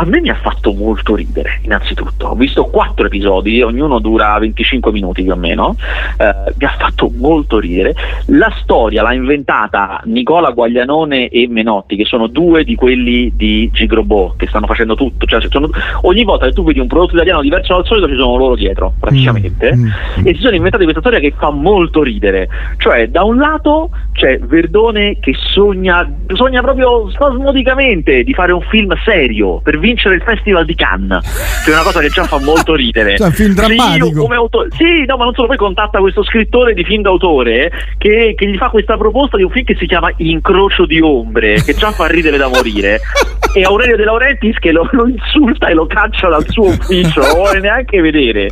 a 0.00 0.04
me 0.04 0.20
mi 0.20 0.28
ha 0.28 0.34
fatto 0.36 0.72
molto 0.74 1.16
ridere, 1.16 1.58
innanzitutto. 1.62 2.28
Ho 2.28 2.34
visto 2.36 2.66
quattro 2.66 3.06
episodi, 3.06 3.62
ognuno 3.62 3.98
dura 3.98 4.38
25 4.38 4.92
minuti 4.92 5.24
più 5.24 5.32
o 5.32 5.36
meno. 5.36 5.74
Eh, 6.16 6.54
mi 6.56 6.66
ha 6.66 6.74
fatto 6.78 7.10
molto 7.16 7.58
ridere. 7.58 7.94
La 8.26 8.52
storia 8.60 9.02
l'ha 9.02 9.12
inventata 9.12 10.00
Nicola 10.04 10.50
Guaglianone 10.50 11.28
e 11.28 11.48
Menotti, 11.48 11.96
che 11.96 12.04
sono 12.04 12.28
due 12.28 12.62
di 12.62 12.76
quelli 12.76 13.32
di 13.34 13.70
Gigrobot, 13.72 14.36
che 14.36 14.46
stanno 14.46 14.66
facendo 14.66 14.94
tutto. 14.94 15.17
Cioè, 15.26 15.40
sono, 15.48 15.68
ogni 16.02 16.24
volta 16.24 16.46
che 16.46 16.52
tu 16.52 16.64
vedi 16.64 16.80
un 16.80 16.86
prodotto 16.86 17.14
italiano 17.14 17.40
diverso 17.40 17.74
dal 17.74 17.86
solito, 17.86 18.08
ci 18.08 18.16
sono 18.16 18.36
loro 18.36 18.54
dietro, 18.54 18.94
praticamente. 18.98 19.74
Mm, 19.74 19.84
mm, 19.84 20.26
e 20.26 20.34
si 20.34 20.40
sono 20.40 20.54
inventati 20.54 20.84
questa 20.84 21.00
storia 21.00 21.18
che 21.18 21.34
fa 21.36 21.50
molto 21.50 22.02
ridere. 22.02 22.48
Cioè, 22.78 23.08
da 23.08 23.24
un 23.24 23.36
lato 23.38 23.90
c'è 24.12 24.38
Verdone 24.38 25.18
che 25.20 25.34
sogna, 25.34 26.08
sogna 26.34 26.60
proprio 26.60 27.10
spasmodicamente 27.10 28.22
di 28.24 28.34
fare 28.34 28.52
un 28.52 28.62
film 28.62 28.92
serio 29.04 29.60
per 29.60 29.78
vincere 29.78 30.16
il 30.16 30.22
Festival 30.22 30.64
di 30.64 30.74
Cannes, 30.74 31.62
che 31.64 31.70
è 31.70 31.74
una 31.74 31.82
cosa 31.82 32.00
che 32.00 32.08
già 32.08 32.24
fa 32.24 32.38
molto 32.40 32.74
ridere. 32.74 33.16
Cioè, 33.18 33.26
un 33.26 33.32
film 33.32 33.54
drammatico. 33.54 34.26
Autore... 34.26 34.68
Sì, 34.72 35.04
no, 35.06 35.16
ma 35.16 35.24
non 35.24 35.34
solo, 35.34 35.48
poi 35.48 35.56
contatta 35.56 35.98
questo 35.98 36.22
scrittore 36.22 36.74
di 36.74 36.84
film 36.84 37.02
d'autore 37.02 37.70
che, 37.98 38.34
che, 38.36 38.48
gli 38.48 38.56
fa 38.56 38.68
questa 38.68 38.96
proposta 38.96 39.36
di 39.36 39.42
un 39.42 39.50
film 39.50 39.64
che 39.64 39.76
si 39.76 39.86
chiama 39.86 40.12
Incrocio 40.16 40.86
di 40.86 41.00
ombre, 41.00 41.62
che 41.62 41.74
già 41.74 41.90
fa 41.90 42.06
ridere 42.06 42.36
da 42.36 42.48
morire. 42.48 43.00
e 43.54 43.62
Aurelio 43.62 43.96
De 43.96 44.04
Laurentiis 44.04 44.58
che 44.58 44.72
lo, 44.72 44.88
lo, 44.92 45.07
insulta 45.08 45.68
e 45.68 45.74
lo 45.74 45.86
caccia 45.86 46.28
dal 46.28 46.46
suo 46.48 46.66
ufficio, 46.66 47.20
non 47.20 47.34
vuole 47.34 47.60
neanche 47.60 48.00
vedere. 48.00 48.50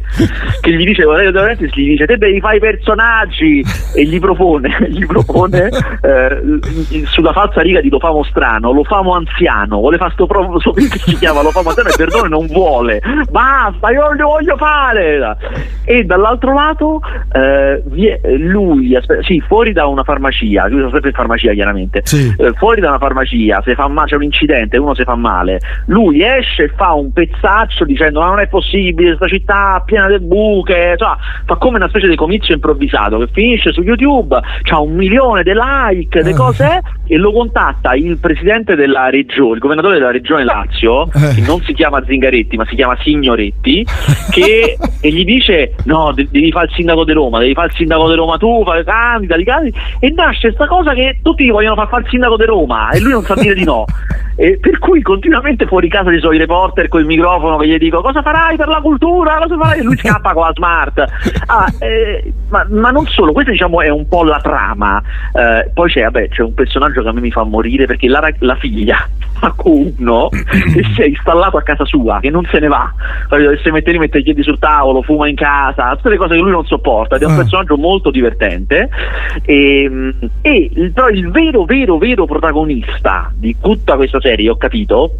Che 0.60 0.72
gli 0.72 0.84
dice 0.84 1.02
Aurelio 1.02 1.30
De 1.30 1.38
Laurentiis 1.38 1.72
gli 1.74 1.88
dice 1.88 2.06
te 2.06 2.16
devi 2.16 2.40
fare 2.40 2.56
i 2.56 2.60
personaggi 2.60 3.64
e 3.94 4.04
gli 4.04 4.18
propone, 4.18 4.76
gli 4.90 5.06
propone 5.06 5.68
eh, 6.02 7.06
sulla 7.06 7.32
falsa 7.32 7.60
riga 7.60 7.80
di 7.80 7.88
lo 7.88 7.98
famo 7.98 8.24
strano, 8.24 8.72
lo 8.72 8.84
famo 8.84 9.14
anziano, 9.14 9.78
vuole 9.78 9.96
fare 9.96 10.12
sto, 10.12 10.26
pro, 10.26 10.58
sto 10.60 10.72
film 10.72 10.88
che 10.88 10.98
si 10.98 11.16
chiama 11.16 11.42
lo 11.42 11.50
famo 11.50 11.68
anziano 11.68 11.90
e 11.90 11.94
Perdone 11.96 12.28
non 12.28 12.46
vuole. 12.46 13.00
Basta, 13.30 13.90
io 13.90 14.00
non 14.06 14.16
lo 14.16 14.28
voglio 14.28 14.56
fare. 14.56 15.36
E 15.84 16.04
dall'altro 16.04 16.52
lato 16.52 17.00
eh, 17.32 17.82
lui 18.38 18.96
sì, 19.22 19.40
fuori 19.40 19.72
da 19.72 19.86
una 19.86 20.02
farmacia, 20.02 20.66
lui 20.68 20.80
sta 20.80 20.90
sempre 20.90 21.10
in 21.10 21.14
farmacia 21.14 21.52
chiaramente. 21.52 22.00
Sì. 22.04 22.34
Eh, 22.36 22.52
fuori 22.54 22.80
da 22.80 22.88
una 22.88 22.98
farmacia, 22.98 23.62
se 23.64 23.74
fa 23.74 23.88
male 23.88 24.08
c'è 24.08 24.16
un 24.16 24.24
incidente, 24.24 24.78
uno 24.78 24.94
si 24.94 25.04
fa 25.04 25.14
male, 25.14 25.60
lui 25.86 26.22
esce 26.22 26.45
e 26.58 26.72
fa 26.76 26.92
un 26.92 27.12
pezzaccio 27.12 27.84
dicendo 27.84 28.20
ma 28.20 28.26
non 28.26 28.40
è 28.40 28.48
possibile, 28.48 29.16
questa 29.16 29.36
città 29.36 29.82
piena 29.84 30.08
di 30.08 30.18
buche, 30.18 30.94
cioè, 30.96 31.16
fa 31.44 31.56
come 31.56 31.76
una 31.76 31.88
specie 31.88 32.08
di 32.08 32.16
comizio 32.16 32.54
improvvisato 32.54 33.18
che 33.18 33.28
finisce 33.32 33.72
su 33.72 33.82
YouTube, 33.82 34.36
ha 34.36 34.80
un 34.80 34.94
milione 34.94 35.42
di 35.42 35.52
like, 35.52 36.22
di 36.22 36.30
eh. 36.30 36.34
cose 36.34 36.80
e 37.06 37.16
lo 37.16 37.32
contatta 37.32 37.94
il 37.94 38.18
presidente 38.18 38.74
della 38.74 39.10
regione, 39.10 39.54
il 39.54 39.60
governatore 39.60 39.98
della 39.98 40.10
regione 40.10 40.44
Lazio, 40.44 41.06
eh. 41.12 41.34
che 41.34 41.40
non 41.46 41.60
si 41.62 41.72
chiama 41.72 42.02
Zingaretti 42.04 42.56
ma 42.56 42.66
si 42.66 42.74
chiama 42.74 42.96
Signoretti, 43.02 43.86
che, 44.30 44.76
e 45.00 45.10
gli 45.10 45.24
dice 45.24 45.74
no, 45.84 46.12
devi 46.14 46.50
fare 46.50 46.66
il 46.66 46.72
sindaco 46.72 47.04
di 47.04 47.12
Roma, 47.12 47.38
devi 47.38 47.54
fare 47.54 47.68
il 47.68 47.74
sindaco 47.74 48.08
di 48.08 48.14
Roma 48.14 48.36
tu, 48.38 48.62
fai 48.64 48.84
candida, 48.84 49.36
candida, 49.42 49.78
e 50.00 50.10
nasce 50.10 50.48
questa 50.48 50.66
cosa 50.66 50.94
che 50.94 51.20
tutti 51.22 51.48
vogliono 51.50 51.74
far 51.74 51.88
fare 51.88 52.02
il 52.02 52.08
sindaco 52.08 52.36
di 52.36 52.44
Roma 52.44 52.90
e 52.90 53.00
lui 53.00 53.12
non 53.12 53.22
sa 53.22 53.34
dire 53.34 53.54
di 53.54 53.64
no. 53.64 53.84
E 54.36 54.58
per 54.60 54.78
cui 54.78 55.00
continuamente 55.00 55.66
fuori 55.66 55.88
casa 55.88 56.12
ci 56.12 56.20
sono 56.20 56.32
i 56.32 56.38
reporter 56.38 56.88
con 56.88 57.00
il 57.00 57.06
microfono 57.06 57.56
che 57.56 57.66
gli 57.66 57.78
dico 57.78 58.02
cosa 58.02 58.20
farai 58.20 58.56
per 58.56 58.68
la 58.68 58.80
cultura, 58.80 59.38
cosa 59.38 59.56
farai? 59.56 59.78
E 59.78 59.82
lui 59.82 59.96
scappa 59.96 60.32
con 60.32 60.44
la 60.44 60.52
smart. 60.54 61.04
Ah, 61.46 61.72
eh, 61.78 62.32
ma, 62.48 62.66
ma, 62.68 62.90
non 62.90 63.06
solo, 63.06 63.32
questa 63.32 63.50
diciamo 63.50 63.80
è 63.80 63.88
un 63.88 64.06
po' 64.08 64.24
la 64.24 64.40
trama. 64.40 65.02
Eh, 65.32 65.70
poi 65.72 65.90
c'è, 65.90 66.02
vabbè, 66.02 66.28
c'è 66.28 66.42
un 66.42 66.54
personaggio 66.54 67.02
che 67.02 67.08
a 67.08 67.12
me 67.12 67.20
mi 67.20 67.30
fa 67.30 67.44
morire 67.44 67.86
perché 67.86 68.08
la, 68.08 68.30
la 68.40 68.56
figlia 68.56 69.08
ha 69.40 69.54
uno 69.64 70.30
e 70.30 70.84
si 70.94 71.02
è 71.02 71.06
installato 71.06 71.56
a 71.56 71.62
casa 71.62 71.84
sua, 71.84 72.18
che 72.20 72.30
non 72.30 72.44
se 72.50 72.58
ne 72.58 72.68
va, 72.68 72.92
e 73.30 73.58
si 73.62 73.70
mette 73.70 73.92
lì, 73.92 73.98
mette 73.98 74.18
i 74.18 74.22
piedi 74.22 74.42
sul 74.42 74.58
tavolo, 74.58 75.02
fuma 75.02 75.28
in 75.28 75.36
casa, 75.36 75.94
tutte 75.96 76.10
le 76.10 76.16
cose 76.16 76.34
che 76.34 76.40
lui 76.40 76.50
non 76.50 76.64
sopporta 76.64 77.16
ed 77.16 77.22
è 77.22 77.26
un 77.26 77.32
ah. 77.32 77.36
personaggio 77.36 77.76
molto 77.76 78.10
divertente. 78.10 78.88
E, 79.42 80.14
e 80.40 80.90
però 80.94 81.08
il 81.08 81.30
vero, 81.30 81.64
vero, 81.64 81.98
vero 81.98 82.24
protagonista 82.26 83.30
di 83.34 83.56
tutta 83.60 83.96
questa 83.96 84.20
serie, 84.20 84.50
ho 84.50 84.56
capito, 84.56 85.12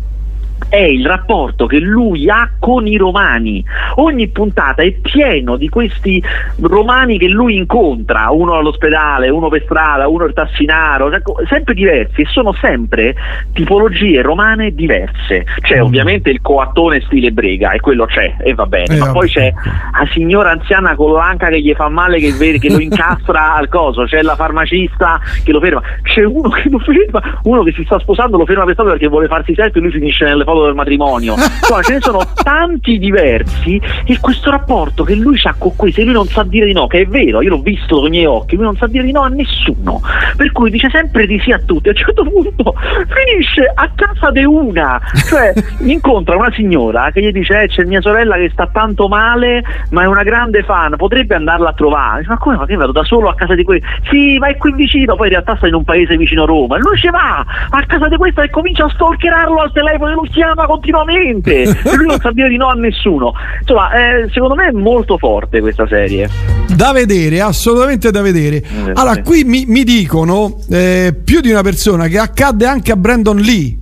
è 0.69 0.77
il 0.77 1.07
rapporto 1.07 1.67
che 1.67 1.79
lui 1.79 2.29
ha 2.29 2.51
con 2.59 2.87
i 2.87 2.97
romani. 2.97 3.65
Ogni 3.97 4.29
puntata 4.29 4.83
è 4.83 4.93
pieno 4.93 5.57
di 5.57 5.69
questi 5.69 6.23
romani 6.61 7.19
che 7.19 7.29
lui 7.29 7.57
incontra, 7.57 8.31
uno 8.31 8.55
all'ospedale, 8.55 9.29
uno 9.29 9.49
per 9.49 9.63
strada, 9.65 10.09
uno 10.09 10.25
al 10.25 10.33
tassinaro, 10.33 11.11
cioè, 11.11 11.23
sempre 11.49 11.75
diversi 11.75 12.23
e 12.23 12.27
sono 12.27 12.53
sempre 12.55 13.15
tipologie 13.53 14.23
romane 14.23 14.75
diverse. 14.75 15.45
C'è 15.61 15.79
mm. 15.79 15.83
ovviamente 15.83 16.31
il 16.31 16.41
coattone 16.41 17.01
stile 17.03 17.31
brega 17.33 17.73
e 17.73 17.81
quello 17.81 18.07
c'è 18.07 18.37
e 18.41 18.55
va 18.55 18.67
bene, 18.67 18.97
eh, 18.97 18.99
ma 18.99 19.13
poi 19.13 19.29
c'è 19.29 19.53
la 19.53 20.07
signora 20.13 20.51
anziana 20.51 20.95
con 20.95 21.13
l'anca 21.13 21.49
che 21.49 21.61
gli 21.61 21.73
fa 21.75 21.89
male 21.89 22.19
che, 22.19 22.33
vede, 22.33 22.59
che 22.59 22.71
lo 22.71 22.81
incastra 22.81 23.55
al 23.57 23.69
coso, 23.69 24.05
c'è 24.05 24.23
la 24.23 24.35
farmacista 24.35 25.21
che 25.45 25.53
lo 25.53 25.61
ferma, 25.61 25.83
c'è 26.03 26.25
uno 26.25 26.49
che 26.49 26.69
lo 26.69 26.79
ferma, 26.79 27.41
uno 27.45 27.63
che 27.63 27.73
si 27.73 27.85
sta 27.85 27.99
sposando 27.99 28.37
lo 28.37 28.47
ferma 28.47 28.65
per 28.65 28.73
strada 28.73 28.91
perché 28.91 29.09
vuole 29.09 29.29
farsi 29.29 29.55
selfie 29.55 29.81
e 29.81 29.85
lui 29.85 29.93
finisce 29.93 30.25
nelle 30.25 30.45
foto 30.47 30.65
del 30.65 30.75
matrimonio. 30.75 31.35
Insomma, 31.35 31.83
ce 31.83 31.93
ne 31.95 32.01
sono 32.01 32.21
tanti 32.43 32.99
diversi 32.99 33.81
e 34.05 34.19
questo 34.21 34.51
rapporto 34.51 35.05
che 35.05 35.15
lui 35.15 35.39
ha 35.45 35.55
con 35.59 35.75
questi, 35.77 36.05
lui 36.05 36.15
non 36.15 36.27
sa 36.27 36.43
dire 36.45 36.67
di 36.67 36.73
no, 36.73 36.87
che 36.87 37.01
è 37.01 37.07
vero, 37.07 37.43
io 37.43 37.51
l'ho 37.51 37.61
visto 37.61 37.97
con 37.97 38.07
i 38.07 38.11
miei 38.11 38.27
occhi, 38.27 38.55
lui 38.55 38.65
non 38.65 38.77
sa 38.77 38.87
dire 38.87 39.05
di 39.05 39.13
no 39.13 39.23
a 39.23 39.29
nessuno. 39.29 40.01
Per 40.37 40.53
cui 40.53 40.71
dice 40.71 40.89
sempre 40.91 41.27
di 41.27 41.39
sì 41.41 41.51
a 41.51 41.59
tutti. 41.59 41.89
A 41.89 41.91
un 41.91 41.97
certo 41.97 42.23
punto 42.25 42.75
finisce 43.09 43.71
a 43.75 43.91
casa 43.95 44.31
di 44.31 44.45
una, 44.45 45.01
cioè 45.29 45.53
incontra 45.85 46.37
una 46.37 46.53
signora 46.53 47.11
che 47.11 47.21
gli 47.21 47.33
dice 47.33 47.63
eh, 47.63 47.69
c'è 47.69 47.85
mia 47.85 48.01
sorella 48.01 48.37
che 48.37 48.51
sta 48.53 48.69
tanto 48.73 49.09
male, 49.09 49.63
ma 49.91 50.03
è 50.03 50.07
una 50.07 50.23
grande 50.23 50.63
fan, 50.63 50.97
potrebbe 50.97 51.35
andarla 51.35 51.71
a 51.71 51.73
trovare. 51.73 52.19
Dice, 52.19 52.31
ma 52.31 52.39
come? 52.39 52.57
Ma 52.57 52.67
che 52.67 52.77
vado 52.77 52.93
da 52.93 53.05
solo 53.05 53.29
a 53.29 53.35
casa 53.35 53.55
di 53.55 53.65
quelli? 53.65 53.83
Sì, 54.11 54.39
vai 54.39 54.57
qui 54.57 54.73
vicino, 54.73 55.17
poi 55.17 55.27
in 55.27 55.33
realtà 55.33 55.57
sta 55.57 55.67
in 55.67 55.75
un 55.75 55.85
paese 55.85 56.17
vicino 56.17 56.45
a 56.45 56.47
Roma. 56.47 56.77
E 56.77 56.81
lui 56.81 56.97
ci 56.97 57.09
va 57.09 57.45
a 57.71 57.87
casa 57.87 58.09
di 58.09 58.17
questa 58.17 58.43
e 58.43 58.51
comincia 58.51 58.85
a 58.85 58.91
stalkerarlo 58.91 59.61
al 59.61 59.73
telefono 59.73 60.11
e 60.11 60.15
lo 60.15 60.27
chiama 60.37 60.67
continuamente 60.67 61.63
e 61.65 61.97
lui 61.97 62.07
non 62.07 62.21
sa 62.21 62.31
dire 62.31 62.49
di 62.49 62.57
no 62.57 62.69
a 62.69 62.75
nessuno. 62.75 63.33
Insomma, 63.61 63.91
eh, 63.93 64.29
secondo 64.31 64.55
me 64.55 64.69
è 64.69 64.73
molto 64.73 65.17
forte 65.17 65.61
questa 65.61 65.87
serie. 65.89 66.29
Da 66.75 66.93
vedere, 66.93 67.41
assolutamente 67.41 68.11
da 68.11 68.21
vedere. 68.21 68.57
Eh, 68.57 68.93
allora, 68.95 69.23
qui 69.23 69.45
mi, 69.45 69.65
mi 69.67 69.83
dicono 69.83 70.59
eh, 70.71 71.15
più 71.25 71.41
di 71.41 71.51
una 71.51 71.63
persona 71.63 72.07
che 72.07 72.19
accadde 72.19 72.67
anche 72.67 72.93
a 72.93 72.97
Brandon 72.97 73.39
Lee. 73.39 73.79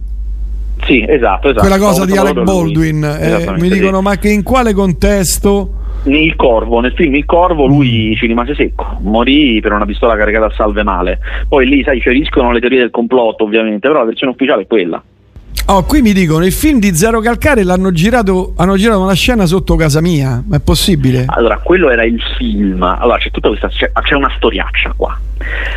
Sì, 0.84 1.04
esatto, 1.06 1.48
esatto. 1.48 1.66
Quella 1.66 1.78
cosa 1.78 2.04
di 2.04 2.16
Alec 2.16 2.42
Baldwin. 2.42 3.02
Eh, 3.04 3.54
mi 3.58 3.68
dicono, 3.68 3.98
sì. 3.98 4.02
ma 4.04 4.16
che 4.16 4.28
in 4.30 4.42
quale 4.42 4.72
contesto? 4.72 5.82
Nel 6.04 6.36
Corvo, 6.36 6.80
nel 6.80 6.92
film 6.92 7.14
Il 7.14 7.24
Corvo 7.24 7.66
lui 7.66 8.10
mm. 8.10 8.16
ci 8.16 8.26
rimase 8.26 8.54
secco, 8.54 8.98
morì 9.00 9.58
per 9.60 9.72
una 9.72 9.86
pistola 9.86 10.16
caricata 10.16 10.46
a 10.46 10.50
salve 10.50 10.82
male. 10.82 11.18
Poi 11.48 11.66
lì, 11.66 11.82
sai, 11.82 12.00
feriscono 12.00 12.52
le 12.52 12.60
teorie 12.60 12.80
del 12.80 12.90
complotto 12.90 13.44
ovviamente, 13.44 13.88
però 13.88 14.00
la 14.00 14.04
versione 14.04 14.32
ufficiale 14.32 14.62
è 14.62 14.66
quella. 14.66 15.02
Oh, 15.66 15.83
qui 15.85 16.03
mi 16.03 16.12
dicono 16.12 16.44
il 16.44 16.53
film 16.53 16.79
di 16.79 16.94
Zero 16.94 17.20
Calcare 17.20 17.64
l'hanno 17.64 17.90
girato, 17.90 18.53
hanno 18.59 18.77
girato 18.77 19.00
una 19.00 19.14
scena 19.14 19.46
sotto 19.46 19.77
casa 19.77 20.03
mia, 20.03 20.42
ma 20.46 20.57
è 20.57 20.61
possibile? 20.61 21.24
Allora, 21.27 21.57
quello 21.57 21.88
era 21.88 22.05
il 22.05 22.20
film. 22.37 22.83
Allora, 22.83 23.16
c'è 23.16 23.31
tutta 23.31 23.48
questa 23.48 23.68
c'è, 23.68 23.90
c'è 23.90 24.14
una 24.14 24.31
storiaccia 24.37 24.92
qua. 24.94 25.18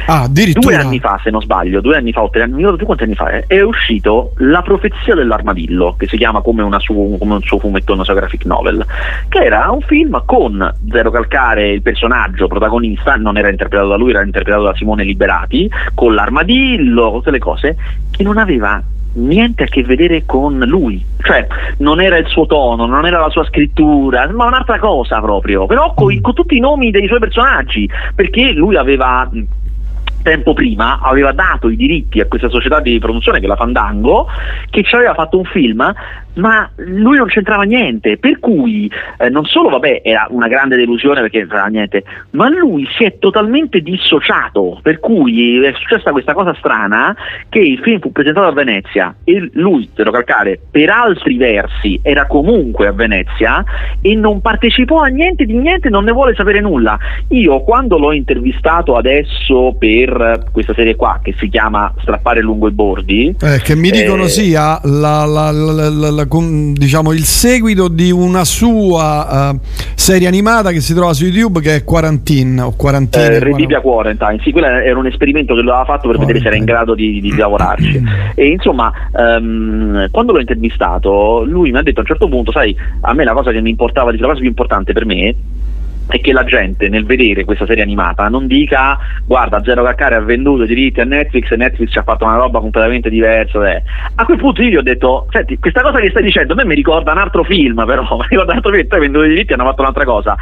Ah, 0.08 0.23
addirittura. 0.23 0.76
Due 0.76 0.86
anni 0.86 1.00
fa, 1.00 1.17
se 1.23 1.30
non 1.30 1.41
sbaglio, 1.41 1.80
due 1.80 1.95
anni 1.95 2.12
fa, 2.12 2.21
o 2.21 2.30
tre 2.30 2.41
anni, 2.41 2.52
non 2.52 2.58
ricordo 2.60 2.78
più 2.78 2.86
quanti 2.86 3.04
anni 3.06 3.15
fa, 3.15 3.47
è 3.47 3.62
uscito 3.62 4.34
La 4.39 4.62
profezia 4.62 5.15
dell'armadillo, 5.15 5.95
che 5.97 6.08
si 6.08 6.17
chiama 6.17 6.41
come, 6.41 6.67
su, 6.80 7.15
come 7.17 7.36
un 7.36 7.41
suo 7.41 7.58
fumettone, 7.58 7.93
una 7.93 8.04
sua 8.04 8.13
graphic 8.13 8.43
novel, 8.43 8.86
che 9.30 9.39
era 9.39 9.71
un 9.71 9.82
film 9.82 10.21
con 10.26 10.76
Zero 10.91 11.12
Calcare, 11.12 11.71
il 11.71 11.82
personaggio 11.82 12.47
protagonista, 12.47 13.15
non 13.15 13.38
era 13.38 13.50
interpretato 13.50 13.88
da 13.88 13.95
lui, 13.95 14.10
era 14.10 14.21
interpretato 14.21 14.63
da 14.63 14.76
Simone 14.76 15.06
Liberati, 15.06 15.69
con 15.93 16.13
l'armadillo, 16.13 17.12
tutte 17.13 17.32
le 17.32 17.39
cose, 17.39 17.78
che 18.12 18.23
non 18.23 18.38
aveva 18.38 18.84
niente 19.17 19.63
a 19.63 19.67
che 19.67 19.84
vedere 19.84 20.23
con 20.25 20.60
lui, 20.60 21.03
cioè 21.21 21.45
non 21.77 22.01
era 22.01 22.17
il 22.17 22.27
suo 22.27 22.45
tono, 22.45 22.86
non 22.86 23.06
era 23.06 23.19
la 23.19 23.30
sua 23.30 23.45
scrittura, 23.45 24.30
ma 24.32 24.45
un'altra 24.45 24.80
cosa 24.80 25.19
proprio, 25.19 25.65
però 25.65 25.93
con, 25.93 26.19
con 26.21 26.34
tutti 26.34 26.56
i 26.58 26.60
nomi 26.60 26.91
dei 26.91 27.08
suoi 27.08 27.19
personaggi, 27.19 27.89
perché 28.15 28.51
lui 28.51 28.75
aveva 28.75 29.30
tempo 30.23 30.53
prima 30.53 30.99
aveva 30.99 31.32
dato 31.32 31.69
i 31.69 31.77
diritti 31.77 32.19
a 32.19 32.25
questa 32.25 32.49
società 32.49 32.82
di 32.82 32.99
produzione 32.99 33.39
che 33.39 33.45
è 33.45 33.47
la 33.47 33.56
Fandango 33.56 34.27
che 34.69 34.84
ci 34.84 34.93
aveva 34.95 35.13
fatto 35.13 35.38
un 35.38 35.45
film 35.45 35.93
ma 36.38 36.69
lui 36.78 37.17
non 37.17 37.28
c'entrava 37.28 37.63
niente, 37.63 38.17
per 38.17 38.39
cui 38.39 38.91
eh, 39.17 39.30
non 39.30 39.45
solo 39.45 39.69
vabbè, 39.69 40.02
era 40.04 40.28
una 40.30 40.47
grande 40.47 40.76
delusione 40.76 41.21
perché 41.21 41.39
non 41.39 41.47
c'entrava 41.47 41.69
niente, 41.69 42.04
ma 42.32 42.50
lui 42.50 42.88
si 42.97 43.04
è 43.04 43.17
totalmente 43.19 43.82
dissociato, 43.82 44.80
per 44.82 45.00
cui 45.00 45.63
è 45.63 45.73
successa 45.73 46.12
questa 46.12 46.34
cosa 46.34 46.54
strana 46.56 47.15
che 47.50 47.60
il 47.60 47.80
film 47.80 48.00
fu 48.00 48.12
presentato 48.12 48.47
a 48.47 48.54
Venezia 48.54 49.15
e 49.23 49.50
lui, 49.54 49.89
Zero 49.95 50.12
Calcare, 50.12 50.60
per 50.69 50.89
altri 50.89 51.38
versi 51.38 52.00
era 52.02 52.26
comunque 52.28 52.88
a 52.88 52.91
Venezia 52.91 53.63
e 54.02 54.15
non 54.15 54.41
partecipò 54.41 55.02
a 55.02 55.08
niente 55.08 55.45
di 55.45 55.54
niente, 55.54 55.89
non 55.89 56.04
ne 56.04 56.12
vuole 56.12 56.34
sapere 56.36 56.62
nulla. 56.62 56.97
Io 57.30 57.62
quando 57.62 57.97
l'ho 57.97 58.13
intervistato 58.13 58.95
adesso 58.95 59.76
per 59.78 60.45
questa 60.52 60.73
serie 60.73 60.95
qua 60.95 61.19
che 61.21 61.34
si 61.38 61.50
chiama 61.50 61.93
Strappare 62.02 62.41
lungo 62.41 62.67
i 62.67 62.71
bordi, 62.71 63.36
eh, 63.39 63.60
che 63.62 63.76
mi 63.76 63.89
dicono 63.89 64.23
eh, 64.23 64.30
sia 64.30 64.80
la, 64.84 65.26
la, 65.26 65.52
la, 65.52 66.12
con, 66.12 66.26
diciamo, 66.27 67.11
il 67.11 67.23
seguito 67.23 67.87
di 67.87 68.11
una 68.11 68.43
sua 68.45 69.51
uh, 69.51 69.59
serie 69.95 70.27
animata 70.27 70.71
che 70.71 70.81
si 70.81 70.93
trova 70.93 71.13
su 71.13 71.25
YouTube 71.25 71.61
che 71.61 71.75
è 71.75 71.83
Quarantine 71.83 72.61
o 72.61 72.73
Quarantine. 72.75 73.25
Eh, 73.25 73.39
Redibia 73.39 73.81
Quarantine, 73.81 74.39
sì, 74.43 74.51
quello 74.51 74.67
era 74.67 74.97
un 74.97 75.07
esperimento 75.07 75.55
che 75.55 75.61
lui 75.61 75.71
aveva 75.71 75.85
fatto 75.85 76.07
per 76.07 76.17
vedere 76.17 76.39
se 76.39 76.47
era 76.47 76.55
in 76.55 76.65
grado 76.65 76.93
di, 76.93 77.19
di, 77.19 77.21
di 77.21 77.35
lavorarci. 77.35 78.03
e 78.35 78.47
insomma, 78.47 78.91
um, 79.13 80.09
quando 80.11 80.33
l'ho 80.33 80.39
intervistato, 80.39 81.43
lui 81.45 81.71
mi 81.71 81.77
ha 81.77 81.83
detto 81.83 81.99
a 81.99 82.01
un 82.01 82.07
certo 82.07 82.27
punto, 82.27 82.51
sai, 82.51 82.75
a 83.01 83.13
me 83.13 83.23
la 83.23 83.33
cosa 83.33 83.51
che 83.51 83.61
mi 83.61 83.69
importava, 83.69 84.11
la 84.11 84.17
cosa 84.17 84.39
più 84.39 84.47
importante 84.47 84.93
per 84.93 85.05
me 85.05 85.35
è 86.07 86.21
che 86.21 86.31
la 86.31 86.43
gente 86.43 86.87
nel 86.89 87.05
vedere 87.05 87.43
questa 87.43 87.65
serie 87.65 87.83
animata 87.83 88.27
non 88.27 88.47
dica 88.47 88.97
guarda 89.25 89.61
Zero 89.63 89.83
Caccare 89.83 90.15
ha 90.15 90.21
venduto 90.21 90.63
i 90.63 90.67
diritti 90.67 91.01
a 91.01 91.05
Netflix 91.05 91.51
e 91.51 91.57
Netflix 91.57 91.91
ci 91.91 91.97
ha 91.97 92.03
fatto 92.03 92.23
una 92.23 92.37
roba 92.37 92.59
completamente 92.59 93.09
diversa 93.09 93.69
eh. 93.69 93.83
a 94.15 94.25
quel 94.25 94.37
punto 94.37 94.61
io 94.61 94.69
gli 94.69 94.77
ho 94.77 94.81
detto 94.81 95.27
senti 95.31 95.57
questa 95.59 95.81
cosa 95.81 95.99
che 95.99 96.09
stai 96.09 96.23
dicendo 96.23 96.53
a 96.53 96.55
me 96.55 96.65
mi 96.65 96.75
ricorda 96.75 97.11
un 97.11 97.17
altro 97.17 97.43
film 97.43 97.83
però 97.85 98.03
mi 98.17 98.25
ricorda 98.29 98.51
un 98.51 98.57
altro 98.57 98.71
film 98.71 98.87
tu 98.87 98.95
hai 98.95 99.01
venduto 99.01 99.25
i 99.25 99.29
diritti 99.29 99.51
e 99.51 99.55
hanno 99.55 99.65
fatto 99.65 99.81
un'altra 99.81 100.05
cosa 100.05 100.35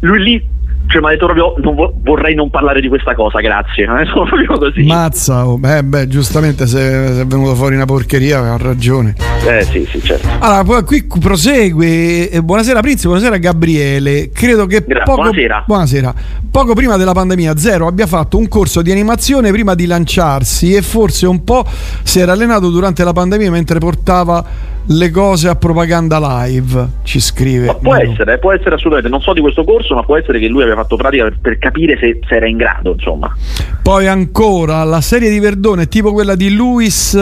lui 0.00 0.22
lì 0.22 0.48
cioè 0.86 1.00
mi 1.00 1.08
ha 1.08 1.10
detto 1.10 1.26
proprio 1.26 1.54
non 1.58 1.74
vo- 1.74 1.94
vorrei 2.02 2.34
non 2.34 2.50
parlare 2.50 2.80
di 2.80 2.88
questa 2.88 3.14
cosa 3.14 3.40
grazie 3.40 3.86
sono 4.06 4.24
proprio 4.24 4.58
così 4.58 4.84
mazza 4.84 5.46
oh, 5.46 5.58
beh, 5.58 5.82
beh 5.82 6.06
giustamente 6.08 6.66
se, 6.66 6.78
se, 6.78 7.20
è 7.22 7.26
venuto 7.26 7.54
fuori 7.54 7.74
una 7.74 7.84
porcheria 7.84 8.38
ha 8.38 8.56
ragione 8.56 9.14
eh 9.46 9.62
sì 9.62 9.86
sì 9.86 10.00
certo 10.02 10.28
allora 10.38 10.82
qui 10.82 11.06
prosegue 11.20 12.30
eh, 12.30 12.42
buonasera 12.42 12.80
Prinzi 12.80 13.06
buonasera 13.06 13.36
Gabriele 13.38 14.30
credo 14.30 14.66
che 14.66 14.84
Gra- 14.86 15.02
poco, 15.02 15.22
buonasera. 15.22 15.64
buonasera 15.66 16.14
poco 16.50 16.74
prima 16.74 16.96
della 16.96 17.12
pandemia 17.12 17.56
Zero 17.56 17.86
abbia 17.86 18.06
fatto 18.06 18.36
un 18.36 18.48
corso 18.48 18.82
di 18.82 18.90
animazione 18.90 19.50
prima 19.50 19.74
di 19.74 19.86
lanciarsi 19.86 20.74
e 20.74 20.82
forse 20.82 21.26
un 21.26 21.42
po' 21.44 21.64
si 22.02 22.20
era 22.20 22.32
allenato 22.32 22.70
durante 22.70 23.04
la 23.04 23.12
pandemia 23.12 23.50
mentre 23.50 23.78
portava 23.78 24.72
le 24.86 25.10
cose 25.10 25.48
a 25.48 25.54
propaganda 25.54 26.18
live, 26.44 26.88
ci 27.04 27.20
scrive. 27.20 27.66
Ma 27.66 27.74
può 27.74 27.94
no. 27.94 28.00
essere, 28.00 28.38
può 28.38 28.52
essere 28.52 28.74
assolutamente, 28.74 29.08
non 29.08 29.20
so 29.20 29.32
di 29.32 29.40
questo 29.40 29.64
corso, 29.64 29.94
ma 29.94 30.02
può 30.02 30.16
essere 30.16 30.38
che 30.38 30.46
lui 30.46 30.62
abbia 30.62 30.73
fatto 30.76 30.96
pratica 30.96 31.24
per, 31.24 31.38
per 31.40 31.58
capire 31.58 31.96
se, 31.98 32.20
se, 32.26 32.36
era 32.36 32.46
in 32.46 32.56
grado, 32.56 32.92
insomma. 32.92 33.34
Poi 33.82 34.06
ancora 34.06 34.82
la 34.84 35.00
serie 35.00 35.30
di 35.30 35.38
Verdone, 35.38 35.88
tipo 35.88 36.12
quella 36.12 36.34
di 36.34 36.54
Luis 36.54 37.16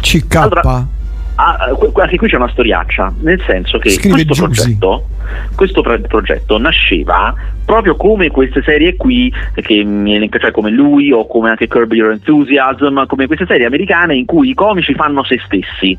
CK. 0.00 0.34
Allora, 0.36 0.86
ah, 1.34 1.56
anche 1.94 2.16
qui 2.16 2.28
c'è 2.28 2.36
una 2.36 2.48
storiaccia, 2.48 3.14
nel 3.20 3.42
senso 3.46 3.78
che 3.78 3.90
Scrive 3.90 4.24
questo 4.24 4.44
progetto, 4.44 5.06
questo 5.54 5.82
progetto 5.82 6.58
nasceva 6.58 7.34
proprio 7.64 7.96
come 7.96 8.30
queste 8.30 8.62
serie 8.62 8.96
qui, 8.96 9.32
che, 9.54 10.28
cioè 10.40 10.50
come 10.50 10.70
lui 10.70 11.12
o 11.12 11.26
come 11.26 11.50
anche 11.50 11.68
Curb 11.68 11.92
Your 11.92 12.12
Enthusiasm, 12.12 13.04
come 13.06 13.26
queste 13.26 13.46
serie 13.46 13.66
americane 13.66 14.16
in 14.16 14.24
cui 14.24 14.50
i 14.50 14.54
comici 14.54 14.94
fanno 14.94 15.22
se 15.24 15.38
stessi. 15.44 15.98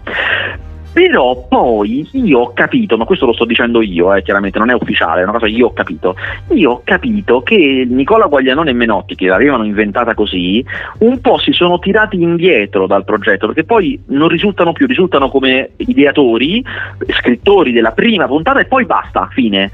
Però 0.91 1.45
poi 1.47 2.07
io 2.13 2.39
ho 2.39 2.53
capito, 2.53 2.97
ma 2.97 3.05
questo 3.05 3.25
lo 3.25 3.33
sto 3.33 3.45
dicendo 3.45 3.81
io, 3.81 4.13
eh, 4.13 4.21
chiaramente 4.23 4.57
non 4.59 4.69
è 4.69 4.73
ufficiale, 4.73 5.21
è 5.21 5.23
una 5.23 5.33
cosa 5.33 5.45
che 5.45 5.51
io 5.51 5.67
ho 5.67 5.73
capito. 5.73 6.15
Io 6.53 6.71
ho 6.71 6.81
capito 6.83 7.41
che 7.41 7.85
Nicola 7.87 8.25
Guaglianone 8.25 8.71
e 8.71 8.73
Menotti, 8.73 9.15
che 9.15 9.27
l'avevano 9.27 9.63
inventata 9.63 10.13
così, 10.13 10.63
un 10.99 11.21
po' 11.21 11.37
si 11.37 11.51
sono 11.51 11.79
tirati 11.79 12.21
indietro 12.21 12.87
dal 12.87 13.05
progetto, 13.05 13.47
perché 13.47 13.63
poi 13.63 14.01
non 14.07 14.27
risultano 14.27 14.73
più, 14.73 14.87
risultano 14.87 15.29
come 15.29 15.71
ideatori, 15.77 16.63
scrittori 17.07 17.71
della 17.71 17.91
prima 17.91 18.25
puntata 18.27 18.59
e 18.59 18.65
poi 18.65 18.85
basta, 18.85 19.27
fine. 19.31 19.71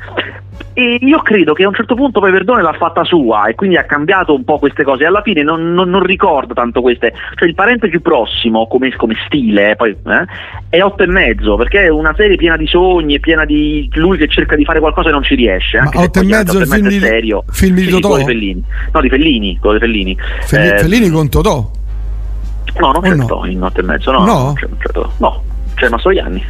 E 0.77 0.97
io 0.99 1.21
credo 1.21 1.53
che 1.53 1.63
a 1.63 1.69
un 1.69 1.73
certo 1.73 1.95
punto 1.95 2.19
poi 2.19 2.31
Verdone 2.31 2.61
l'ha 2.61 2.73
fatta 2.73 3.05
sua 3.05 3.45
e 3.45 3.55
quindi 3.55 3.77
ha 3.77 3.85
cambiato 3.85 4.35
un 4.35 4.43
po' 4.43 4.59
queste 4.59 4.83
cose. 4.83 5.05
Alla 5.05 5.21
fine 5.21 5.41
non, 5.41 5.73
non, 5.73 5.89
non 5.89 6.03
ricordo 6.03 6.53
tanto 6.53 6.81
queste. 6.81 7.13
Cioè 7.35 7.47
il 7.47 7.55
parente 7.55 7.87
più 7.87 8.01
prossimo 8.01 8.67
come, 8.67 8.93
come 8.95 9.15
stile 9.25 9.71
eh, 9.71 9.75
poi, 9.77 9.91
eh, 9.91 10.25
è 10.67 10.81
otto 10.83 11.03
e 11.03 11.07
mezzo, 11.07 11.55
perché 11.55 11.83
è 11.83 11.87
una 11.87 12.13
serie 12.15 12.35
piena 12.35 12.57
di 12.57 12.67
sogni, 12.67 13.21
piena 13.21 13.45
di 13.45 13.89
lui 13.93 14.17
che 14.17 14.27
cerca 14.27 14.57
di 14.57 14.65
fare 14.65 14.79
qualcosa 14.79 15.09
e 15.09 15.11
non 15.13 15.23
ci 15.23 15.35
riesce. 15.35 15.77
Anche 15.77 15.97
Ma 15.97 16.03
otto 16.03 16.19
e 16.19 16.23
mezzo, 16.23 16.59
è 16.59 16.65
film, 16.65 16.87
di, 16.89 16.99
serio. 16.99 17.43
film 17.47 17.75
di 17.75 17.87
Totò? 17.87 18.13
Sì, 18.15 18.19
di 18.19 18.25
Fellini. 18.25 18.63
No, 18.91 19.01
di 19.01 19.09
Fellini, 19.09 19.57
quello 19.59 19.77
di 19.77 19.81
Fellini. 19.81 20.17
Fellini, 20.41 20.73
eh, 20.73 20.77
Fellini 20.77 21.09
con 21.09 21.29
Totò? 21.29 21.71
No, 22.79 22.91
non 22.91 23.01
c'è 23.01 23.15
no? 23.15 23.25
Totò 23.25 23.45
in 23.45 23.61
otto 23.61 23.79
e 23.79 23.83
mezzo, 23.83 24.11
no. 24.11 24.25
No, 24.25 24.53
c'è, 24.55 24.67
c'è, 24.77 24.99
no, 25.19 25.43
c'è 25.75 25.87
Mastroianni. 25.87 26.43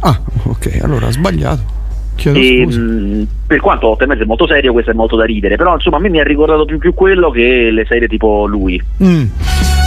Ah, 0.00 0.20
ok, 0.44 0.78
allora 0.82 1.08
ha 1.08 1.10
sbagliato. 1.10 1.73
E, 2.16 2.66
mh, 2.66 2.74
mm, 2.74 3.22
per 3.46 3.60
quanto 3.60 3.88
8 3.88 4.04
e 4.04 4.06
mezzo 4.06 4.22
è 4.22 4.26
molto 4.26 4.46
serio, 4.46 4.72
questo 4.72 4.90
è 4.90 4.94
molto 4.94 5.16
da 5.16 5.24
ridere, 5.24 5.56
però 5.56 5.74
insomma 5.74 5.96
a 5.96 6.00
me 6.00 6.08
mi 6.08 6.20
ha 6.20 6.24
ricordato 6.24 6.64
più, 6.64 6.78
più 6.78 6.94
quello 6.94 7.30
che 7.30 7.70
le 7.70 7.84
serie 7.86 8.08
tipo 8.08 8.46
lui. 8.46 8.80
Mm. 9.02 9.24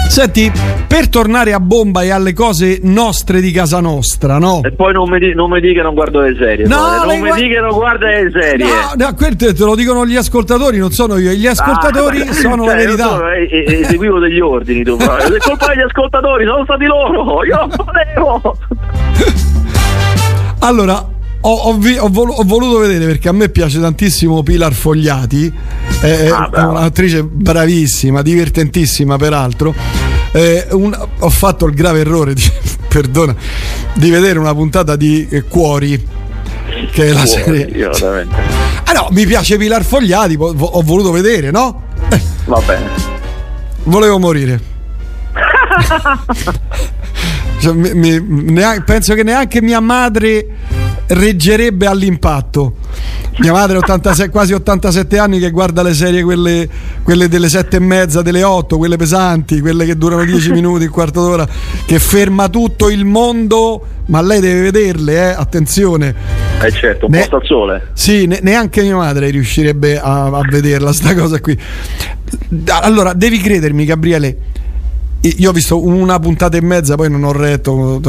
Senti, 0.08 0.52
per 0.88 1.10
tornare 1.10 1.54
a 1.54 1.60
bomba 1.60 2.02
e 2.02 2.12
alle 2.12 2.34
cose 2.34 2.80
nostre 2.84 3.42
di 3.42 3.52
casa 3.52 3.80
nostra, 3.82 4.40
no? 4.40 4.62
E 4.64 4.72
poi 4.72 4.94
non 4.94 5.10
mi, 5.10 5.20
di, 5.20 5.36
non 5.36 5.50
mi 5.50 5.60
dica 5.60 5.76
che 5.76 5.82
non 5.82 5.94
guardo 5.94 6.22
le 6.22 6.36
serie. 6.36 6.66
No, 6.66 7.04
non 7.04 7.20
mi 7.20 7.32
dica 7.34 7.56
che 7.56 7.60
non 7.60 7.74
guarda 7.74 8.08
le 8.08 8.32
serie. 8.32 8.66
No, 8.66 8.94
no, 8.96 9.14
quello 9.14 9.36
te 9.36 9.54
lo 9.58 9.76
dicono 9.76 10.06
gli 10.08 10.16
ascoltatori, 10.16 10.78
non 10.78 10.92
sono 10.92 11.18
io. 11.18 11.32
Gli 11.34 11.46
ascoltatori 11.46 12.22
ah, 12.22 12.32
sono 12.34 12.64
cioè, 12.64 12.66
la 12.66 12.76
verità. 12.76 13.08
So, 13.10 13.30
eh, 13.30 13.48
eh, 13.52 13.80
eseguivo 13.82 14.20
degli 14.20 14.40
ordini, 14.40 14.84
tu. 14.84 14.98
è 14.98 15.38
colpa 15.40 15.68
degli 15.68 15.84
ascoltatori, 15.86 16.46
sono 16.46 16.64
stati 16.64 16.86
loro. 16.86 17.44
Io 17.44 17.56
non 17.58 17.70
volevo. 17.76 18.58
Allora, 20.60 21.08
ho, 21.42 21.54
ho, 21.54 21.78
vi, 21.78 21.98
ho, 21.98 22.10
vol- 22.10 22.34
ho, 22.36 22.44
voluto 22.44 22.80
vedere 22.80 23.06
perché 23.06 23.30
a 23.30 23.32
me 23.32 23.50
piace 23.50 23.80
tantissimo 23.80 24.42
Pilar 24.44 24.74
Fogliati, 24.74 25.54
è, 26.02 26.30
ah, 26.30 26.50
è 26.50 26.62
un'attrice 26.62 27.24
bravissima, 27.24 28.22
divertentissima 28.22 29.18
peraltro. 29.18 29.74
Eh, 30.32 30.68
un, 30.72 31.08
ho 31.20 31.30
fatto 31.30 31.66
il 31.66 31.74
grave 31.74 32.00
errore, 32.00 32.34
di, 32.34 32.44
perdona, 32.90 33.36
di 33.94 34.10
vedere 34.10 34.40
una 34.40 34.54
puntata 34.54 34.96
di 34.96 35.28
eh, 35.30 35.44
Cuori. 35.44 36.16
Che 36.92 37.08
è 37.08 37.14
la 37.14 37.26
serie. 37.26 37.66
Io, 37.66 37.90
ah 37.90 38.92
no, 38.92 39.08
mi 39.12 39.26
piace 39.26 39.58
Pilar 39.58 39.84
Fogliati, 39.84 40.36
ho, 40.38 40.82
voluto 40.82 41.12
vedere, 41.12 41.50
no? 41.52 41.84
Eh. 42.10 42.22
Va 42.46 42.62
bene. 42.66 42.90
Volevo 43.84 44.20
morire. 44.20 44.76
cioè, 47.60 47.74
mi, 47.74 47.94
mi, 47.94 48.52
neanche, 48.52 48.82
penso 48.84 49.14
che 49.14 49.24
neanche 49.24 49.62
mia 49.62 49.80
madre 49.80 50.46
reggerebbe 51.08 51.86
all'impatto. 51.86 52.76
Mia 53.40 53.52
madre 53.52 53.78
86, 53.78 54.30
quasi 54.30 54.54
87 54.54 55.18
anni 55.20 55.40
che 55.40 55.52
guarda 55.52 55.84
le 55.84 55.94
serie 55.94 56.24
quelle, 56.24 56.68
quelle 57.04 57.28
delle 57.28 57.50
sette 57.50 57.78
e 57.78 57.80
mezza, 57.80 58.22
delle 58.22 58.44
8, 58.44 58.78
quelle 58.78 58.98
pesanti, 58.98 59.60
quelle 59.62 59.86
che 59.86 59.96
durano 59.96 60.26
10 60.26 60.52
minuti, 60.54 60.86
un 60.86 60.92
quarto 60.92 61.22
d'ora, 61.22 61.48
che 61.86 62.00
ferma 62.00 62.50
tutto 62.50 62.90
il 62.90 63.06
mondo, 63.06 63.86
ma 64.08 64.22
lei 64.22 64.40
deve 64.40 64.62
vederle, 64.62 65.14
eh? 65.14 65.36
attenzione. 65.38 66.16
Eh 66.62 66.72
certo, 66.72 67.06
un 67.06 67.12
ne- 67.12 67.20
posto 67.20 67.36
al 67.36 67.46
sole. 67.46 67.88
Sì, 67.94 68.26
ne- 68.26 68.40
neanche 68.42 68.82
mia 68.82 68.96
madre 68.96 69.30
riuscirebbe 69.30 70.00
a, 70.00 70.26
a 70.26 70.42
vederla 70.50 70.92
sta 70.92 71.14
cosa 71.14 71.40
qui. 71.40 71.56
Allora, 72.82 73.14
devi 73.14 73.40
credermi 73.40 73.86
Gabriele, 73.86 74.38
io 75.22 75.50
ho 75.50 75.54
visto 75.54 75.84
una 75.84 76.20
puntata 76.20 76.58
e 76.58 76.62
mezza, 76.62 76.96
poi 76.96 77.10
non 77.10 77.24
ho 77.24 77.32
retto. 77.32 78.00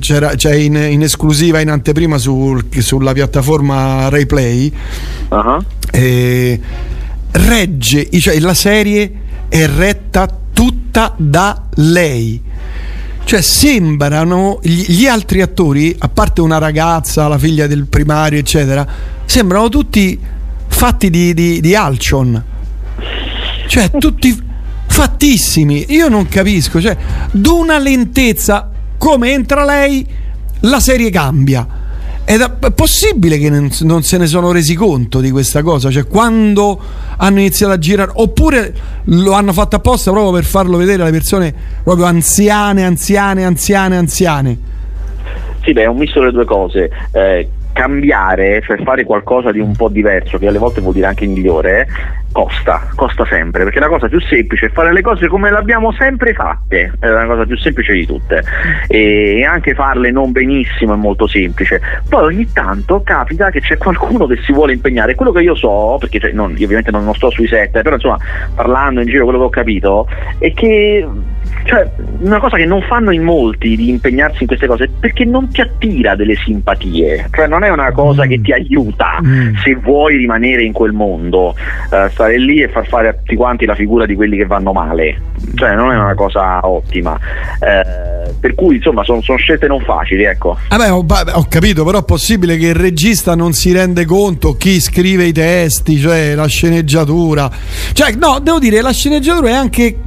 C'era, 0.00 0.34
c'è 0.34 0.54
in, 0.54 0.76
in 0.76 1.02
esclusiva 1.02 1.60
in 1.60 1.70
anteprima 1.70 2.18
sul, 2.18 2.64
sulla 2.78 3.12
piattaforma 3.12 4.08
RaiPlay. 4.08 4.72
Uh-huh. 5.28 5.62
E 5.90 6.60
regge, 7.32 8.08
cioè 8.18 8.38
la 8.40 8.54
serie 8.54 9.12
è 9.48 9.66
retta 9.66 10.28
tutta 10.52 11.14
da 11.16 11.64
lei. 11.74 12.40
Cioè 13.24 13.40
sembrano 13.40 14.58
gli, 14.62 14.84
gli 14.88 15.06
altri 15.06 15.42
attori, 15.42 15.94
a 15.98 16.08
parte 16.08 16.40
una 16.40 16.58
ragazza, 16.58 17.28
la 17.28 17.38
figlia 17.38 17.66
del 17.66 17.86
primario, 17.86 18.38
eccetera, 18.38 18.86
sembrano 19.24 19.68
tutti 19.68 20.18
fatti 20.66 21.08
di, 21.08 21.32
di, 21.34 21.60
di 21.60 21.74
Alcion. 21.74 22.42
Cioè 23.66 23.90
tutti 23.90 24.50
fattissimi. 24.92 25.86
Io 25.88 26.08
non 26.08 26.28
capisco, 26.28 26.80
cioè, 26.80 26.96
d'una 27.32 27.78
lentezza 27.78 28.70
come 28.98 29.32
entra 29.32 29.64
lei, 29.64 30.06
la 30.60 30.80
serie 30.80 31.10
cambia. 31.10 31.80
È 32.24 32.38
possibile 32.72 33.36
che 33.36 33.50
non 33.50 34.02
se 34.02 34.16
ne 34.16 34.26
sono 34.26 34.52
resi 34.52 34.74
conto 34.74 35.20
di 35.20 35.30
questa 35.30 35.62
cosa? 35.62 35.90
Cioè, 35.90 36.06
quando 36.06 36.80
hanno 37.16 37.40
iniziato 37.40 37.72
a 37.72 37.78
girare, 37.78 38.12
oppure 38.14 38.72
lo 39.04 39.32
hanno 39.32 39.52
fatto 39.52 39.76
apposta 39.76 40.12
proprio 40.12 40.32
per 40.32 40.44
farlo 40.44 40.76
vedere 40.76 41.02
alle 41.02 41.10
persone 41.10 41.52
proprio 41.82 42.04
anziane, 42.04 42.84
anziane, 42.84 43.44
anziane, 43.44 43.96
anziane? 43.96 44.58
Sì, 45.62 45.72
beh, 45.72 45.82
è 45.82 45.86
un 45.86 45.96
misto 45.96 46.20
delle 46.20 46.32
due 46.32 46.44
cose. 46.44 46.90
Eh, 47.12 47.48
cambiare, 47.72 48.62
cioè 48.64 48.82
fare 48.82 49.04
qualcosa 49.04 49.50
di 49.50 49.58
un 49.58 49.74
po' 49.74 49.88
diverso, 49.88 50.38
che 50.38 50.46
alle 50.46 50.58
volte 50.58 50.80
vuol 50.80 50.94
dire 50.94 51.06
anche 51.06 51.26
migliore, 51.26 51.88
costa, 52.32 52.88
costa 52.94 53.24
sempre, 53.26 53.64
perché 53.64 53.78
la 53.78 53.88
cosa 53.88 54.08
più 54.08 54.20
semplice 54.20 54.66
è 54.66 54.70
fare 54.70 54.92
le 54.92 55.02
cose 55.02 55.28
come 55.28 55.50
le 55.50 55.56
abbiamo 55.56 55.92
sempre 55.92 56.32
fatte, 56.32 56.92
è 56.98 57.06
la 57.06 57.26
cosa 57.26 57.44
più 57.44 57.56
semplice 57.56 57.92
di 57.92 58.06
tutte, 58.06 58.42
e 58.88 59.44
anche 59.44 59.74
farle 59.74 60.10
non 60.10 60.32
benissimo 60.32 60.94
è 60.94 60.96
molto 60.96 61.26
semplice. 61.26 61.80
Poi 62.08 62.24
ogni 62.24 62.52
tanto 62.52 63.02
capita 63.02 63.50
che 63.50 63.60
c'è 63.60 63.76
qualcuno 63.76 64.26
che 64.26 64.38
si 64.42 64.52
vuole 64.52 64.72
impegnare, 64.72 65.14
quello 65.14 65.32
che 65.32 65.42
io 65.42 65.54
so, 65.54 65.96
perché 66.00 66.18
cioè, 66.18 66.32
non, 66.32 66.54
io 66.56 66.64
ovviamente 66.64 66.90
non 66.90 67.14
sto 67.14 67.30
sui 67.30 67.46
set, 67.46 67.82
però 67.82 67.94
insomma 67.94 68.18
parlando 68.54 69.00
in 69.00 69.06
giro 69.06 69.24
quello 69.24 69.38
che 69.38 69.44
ho 69.44 69.50
capito, 69.50 70.08
è 70.38 70.52
che 70.52 71.06
cioè, 71.64 71.88
una 72.20 72.40
cosa 72.40 72.56
che 72.56 72.64
non 72.64 72.82
fanno 72.82 73.12
in 73.12 73.22
molti 73.22 73.76
di 73.76 73.88
impegnarsi 73.88 74.38
in 74.42 74.46
queste 74.46 74.66
cose 74.66 74.90
perché 74.98 75.24
non 75.24 75.48
ti 75.48 75.60
attira 75.60 76.14
delle 76.14 76.34
simpatie, 76.36 77.28
cioè 77.30 77.46
non 77.46 77.62
è 77.62 77.68
una 77.68 77.92
cosa 77.92 78.24
mm. 78.24 78.28
che 78.28 78.40
ti 78.40 78.52
aiuta 78.52 79.20
mm. 79.22 79.54
se 79.62 79.74
vuoi 79.76 80.16
rimanere 80.16 80.62
in 80.64 80.72
quel 80.72 80.92
mondo, 80.92 81.54
uh, 81.90 82.08
stare 82.22 82.38
lì 82.38 82.62
e 82.62 82.68
far 82.68 82.86
fare 82.86 83.08
a 83.08 83.12
tutti 83.14 83.34
quanti 83.34 83.64
la 83.64 83.74
figura 83.74 84.06
di 84.06 84.14
quelli 84.14 84.36
che 84.36 84.46
vanno 84.46 84.72
male, 84.72 85.20
cioè 85.56 85.74
non 85.74 85.90
è 85.90 85.96
una 85.96 86.14
cosa 86.14 86.60
ottima. 86.62 87.12
Uh, 87.12 88.32
per 88.38 88.54
cui 88.54 88.76
insomma 88.76 89.02
sono 89.02 89.20
son 89.20 89.36
scelte 89.36 89.66
non 89.66 89.80
facili, 89.80 90.22
ecco. 90.22 90.56
Vabbè, 90.68 90.92
ho, 90.92 91.04
ho, 91.04 91.46
capito, 91.48 91.84
però 91.84 91.98
è 91.98 92.04
possibile 92.04 92.56
che 92.56 92.68
il 92.68 92.74
regista 92.74 93.34
non 93.34 93.52
si 93.52 93.72
rende 93.72 94.04
conto 94.04 94.56
chi 94.56 94.80
scrive 94.80 95.24
i 95.24 95.32
testi, 95.32 95.98
cioè 95.98 96.34
la 96.34 96.46
sceneggiatura. 96.46 97.50
Cioè, 97.92 98.12
no, 98.12 98.38
devo 98.40 98.60
dire, 98.60 98.80
la 98.80 98.92
sceneggiatura 98.92 99.48
è 99.48 99.54
anche 99.54 99.98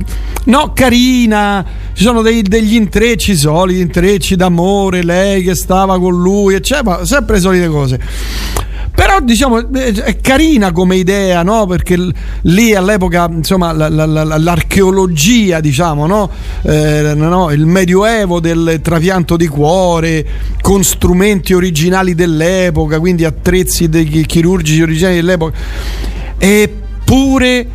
no, 0.45 0.71
carina, 0.73 1.65
ci 1.93 2.04
sono 2.04 2.21
dei, 2.21 2.41
degli 2.41 2.75
intrecci 2.75 3.36
soliti, 3.36 3.82
intrecci 3.82 4.36
d'amore, 4.36 5.04
lei 5.04 5.43
che 5.43 5.56
stava 5.56 5.99
con 5.99 6.13
lui, 6.13 6.56
eccetera, 6.56 7.04
sempre 7.04 7.36
le 7.36 7.41
solite 7.41 7.67
cose. 7.67 7.99
Però 8.95 9.19
diciamo 9.19 9.73
è 9.73 10.21
carina 10.21 10.71
come 10.71 10.95
idea, 10.95 11.43
no? 11.43 11.65
Perché 11.65 11.97
lì 12.43 12.73
all'epoca, 12.73 13.27
insomma, 13.29 13.73
la, 13.73 13.89
la, 13.89 14.05
la, 14.05 14.38
l'archeologia, 14.38 15.60
diciamo, 15.60 16.08
no? 16.08 16.29
Eh, 16.62 17.12
no? 17.13 17.51
Il 17.51 17.65
medioevo 17.65 18.39
del 18.39 18.79
trapianto 18.81 19.36
di 19.36 19.47
cuore, 19.47 20.25
con 20.62 20.81
strumenti 20.84 21.53
originali 21.53 22.15
dell'epoca, 22.15 22.99
quindi 22.99 23.25
attrezzi 23.25 23.89
chirurgici 24.25 24.81
originali 24.81 25.15
dell'epoca. 25.15 25.58
Eppure 26.38 27.67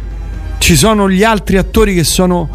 ci 0.56 0.74
sono 0.74 1.10
gli 1.10 1.22
altri 1.22 1.58
attori 1.58 1.94
che 1.94 2.04
sono 2.04 2.48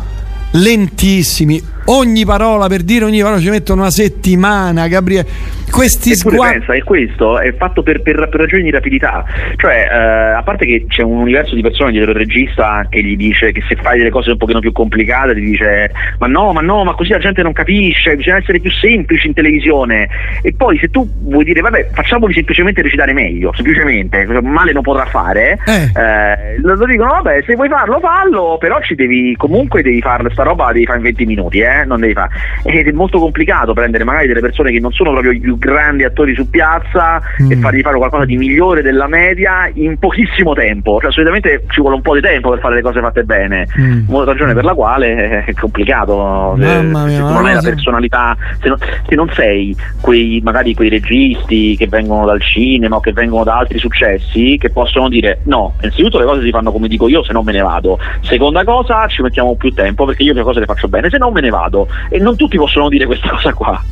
lentissimi 0.51 1.61
ogni 1.85 2.25
parola 2.25 2.67
per 2.67 2.81
dire 2.81 3.05
ogni 3.05 3.21
parola 3.21 3.39
ci 3.39 3.49
mettono 3.49 3.81
una 3.81 3.91
settimana 3.91 4.87
Gabriele 4.87 5.63
questi 5.75 6.15
sguardi 6.15 6.59
pensa 6.59 6.73
è 6.73 6.83
questo 6.83 7.39
è 7.39 7.53
fatto 7.53 7.83
per, 7.83 8.01
per, 8.01 8.29
per 8.29 8.39
ragioni 8.39 8.63
di 8.63 8.71
rapidità. 8.71 9.25
Cioè 9.57 9.89
eh, 9.91 10.33
a 10.37 10.41
parte 10.41 10.65
che 10.65 10.85
c'è 10.87 11.01
un 11.01 11.17
universo 11.17 11.53
di 11.53 11.61
persone 11.61 11.91
dietro 11.91 12.11
il 12.11 12.17
regista 12.17 12.85
che 12.89 13.03
gli 13.03 13.17
dice 13.17 13.51
che 13.51 13.61
se 13.67 13.75
fai 13.75 13.97
delle 13.97 14.09
cose 14.09 14.31
un 14.31 14.37
pochino 14.37 14.59
più 14.59 14.71
complicate 14.71 15.33
ti 15.33 15.41
dice 15.41 15.91
ma 16.19 16.27
no 16.27 16.53
ma 16.53 16.61
no 16.61 16.85
ma 16.85 16.93
così 16.93 17.11
la 17.11 17.17
gente 17.17 17.41
non 17.41 17.51
capisce 17.51 18.15
bisogna 18.15 18.37
essere 18.37 18.59
più 18.59 18.71
semplici 18.71 19.27
in 19.27 19.33
televisione. 19.33 20.07
E 20.41 20.53
poi 20.53 20.77
se 20.79 20.89
tu 20.89 21.05
vuoi 21.23 21.43
dire 21.43 21.59
vabbè 21.59 21.89
facciamoli 21.91 22.33
semplicemente 22.33 22.81
recitare 22.81 23.11
meglio 23.11 23.51
semplicemente 23.53 24.25
male 24.41 24.71
non 24.71 24.81
potrà 24.81 25.05
fare 25.05 25.59
eh. 25.65 25.91
Eh, 25.93 26.61
lo 26.61 26.85
dicono 26.85 27.11
vabbè 27.11 27.43
se 27.45 27.55
vuoi 27.55 27.67
farlo 27.67 27.99
fallo 27.99 28.57
però 28.59 28.79
ci 28.81 28.95
devi 28.95 29.35
comunque 29.35 29.81
devi 29.81 29.99
fare 29.99 30.29
sta 30.31 30.43
roba 30.43 30.71
devi 30.71 30.85
fare 30.85 30.99
in 30.99 31.03
20 31.03 31.25
minuti 31.25 31.59
eh 31.59 31.74
eh? 31.81 31.85
non 31.85 31.99
devi 31.99 32.13
fare. 32.13 32.29
Ed 32.63 32.87
è 32.87 32.91
molto 32.91 33.19
complicato 33.19 33.73
prendere 33.73 34.03
magari 34.03 34.27
delle 34.27 34.39
persone 34.39 34.71
che 34.71 34.79
non 34.79 34.91
sono 34.91 35.11
proprio 35.11 35.31
i 35.31 35.39
più 35.39 35.57
grandi 35.57 36.03
attori 36.03 36.33
su 36.33 36.49
piazza 36.49 37.21
mm. 37.41 37.51
e 37.51 37.55
fargli 37.57 37.81
fare 37.81 37.97
qualcosa 37.97 38.25
di 38.25 38.37
migliore 38.37 38.81
della 38.81 39.07
media 39.07 39.69
in 39.73 39.97
pochissimo 39.97 40.53
tempo. 40.53 40.99
Cioè, 41.01 41.11
solitamente 41.11 41.63
ci 41.69 41.81
vuole 41.81 41.95
un 41.95 42.01
po' 42.01 42.15
di 42.15 42.21
tempo 42.21 42.49
per 42.49 42.59
fare 42.59 42.75
le 42.75 42.81
cose 42.81 42.99
fatte 42.99 43.23
bene. 43.23 43.67
Mm. 43.79 44.15
ragione 44.23 44.53
per 44.53 44.63
la 44.63 44.73
quale 44.73 45.43
è 45.45 45.53
complicato. 45.53 46.55
Se, 46.57 46.81
mia, 46.81 47.07
se 47.07 47.19
non 47.19 47.45
hai 47.45 47.53
la 47.53 47.61
personalità, 47.61 48.37
se 48.61 48.69
non, 48.69 48.77
se 48.79 49.15
non 49.15 49.29
sei 49.31 49.75
quei, 50.01 50.41
magari 50.43 50.73
quei 50.73 50.89
registi 50.89 51.75
che 51.77 51.87
vengono 51.87 52.25
dal 52.25 52.41
cinema 52.41 52.97
o 52.97 52.99
che 52.99 53.11
vengono 53.11 53.43
da 53.43 53.57
altri 53.57 53.79
successi 53.79 54.57
che 54.59 54.69
possono 54.69 55.09
dire 55.09 55.39
no, 55.43 55.73
innanzitutto 55.81 56.19
le 56.19 56.25
cose 56.25 56.41
si 56.41 56.49
fanno 56.49 56.71
come 56.71 56.87
dico 56.87 57.07
io, 57.07 57.23
se 57.23 57.33
non 57.33 57.43
me 57.43 57.51
ne 57.51 57.61
vado. 57.61 57.99
Seconda 58.21 58.63
cosa, 58.63 59.07
ci 59.07 59.21
mettiamo 59.21 59.55
più 59.55 59.71
tempo 59.71 60.05
perché 60.05 60.23
io 60.23 60.33
le 60.33 60.43
cose 60.43 60.59
le 60.59 60.65
faccio 60.65 60.87
bene, 60.87 61.09
se 61.09 61.17
non 61.17 61.33
me 61.33 61.41
ne 61.41 61.49
vado 61.49 61.64
vado 61.65 61.87
e 62.09 62.19
non 62.19 62.35
tutti 62.35 62.57
possono 62.57 62.89
dire 62.89 63.05
questa 63.05 63.29
cosa 63.29 63.53
qua. 63.53 63.83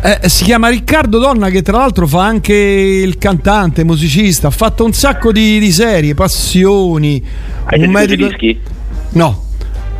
Eh, 0.00 0.28
si 0.28 0.44
chiama 0.44 0.68
Riccardo 0.68 1.18
Donna 1.18 1.50
che 1.50 1.62
tra 1.62 1.78
l'altro 1.78 2.06
fa 2.06 2.24
anche 2.24 2.54
il 2.54 3.18
cantante, 3.18 3.84
musicista, 3.84 4.48
ha 4.48 4.52
fatto 4.52 4.84
un 4.84 4.92
sacco 4.92 5.32
di, 5.32 5.58
di 5.58 5.72
serie, 5.72 6.14
passioni. 6.14 7.22
Hai 7.64 7.82
un 7.82 7.90
medico... 7.90 8.26
dischi? 8.26 8.60
No. 9.10 9.46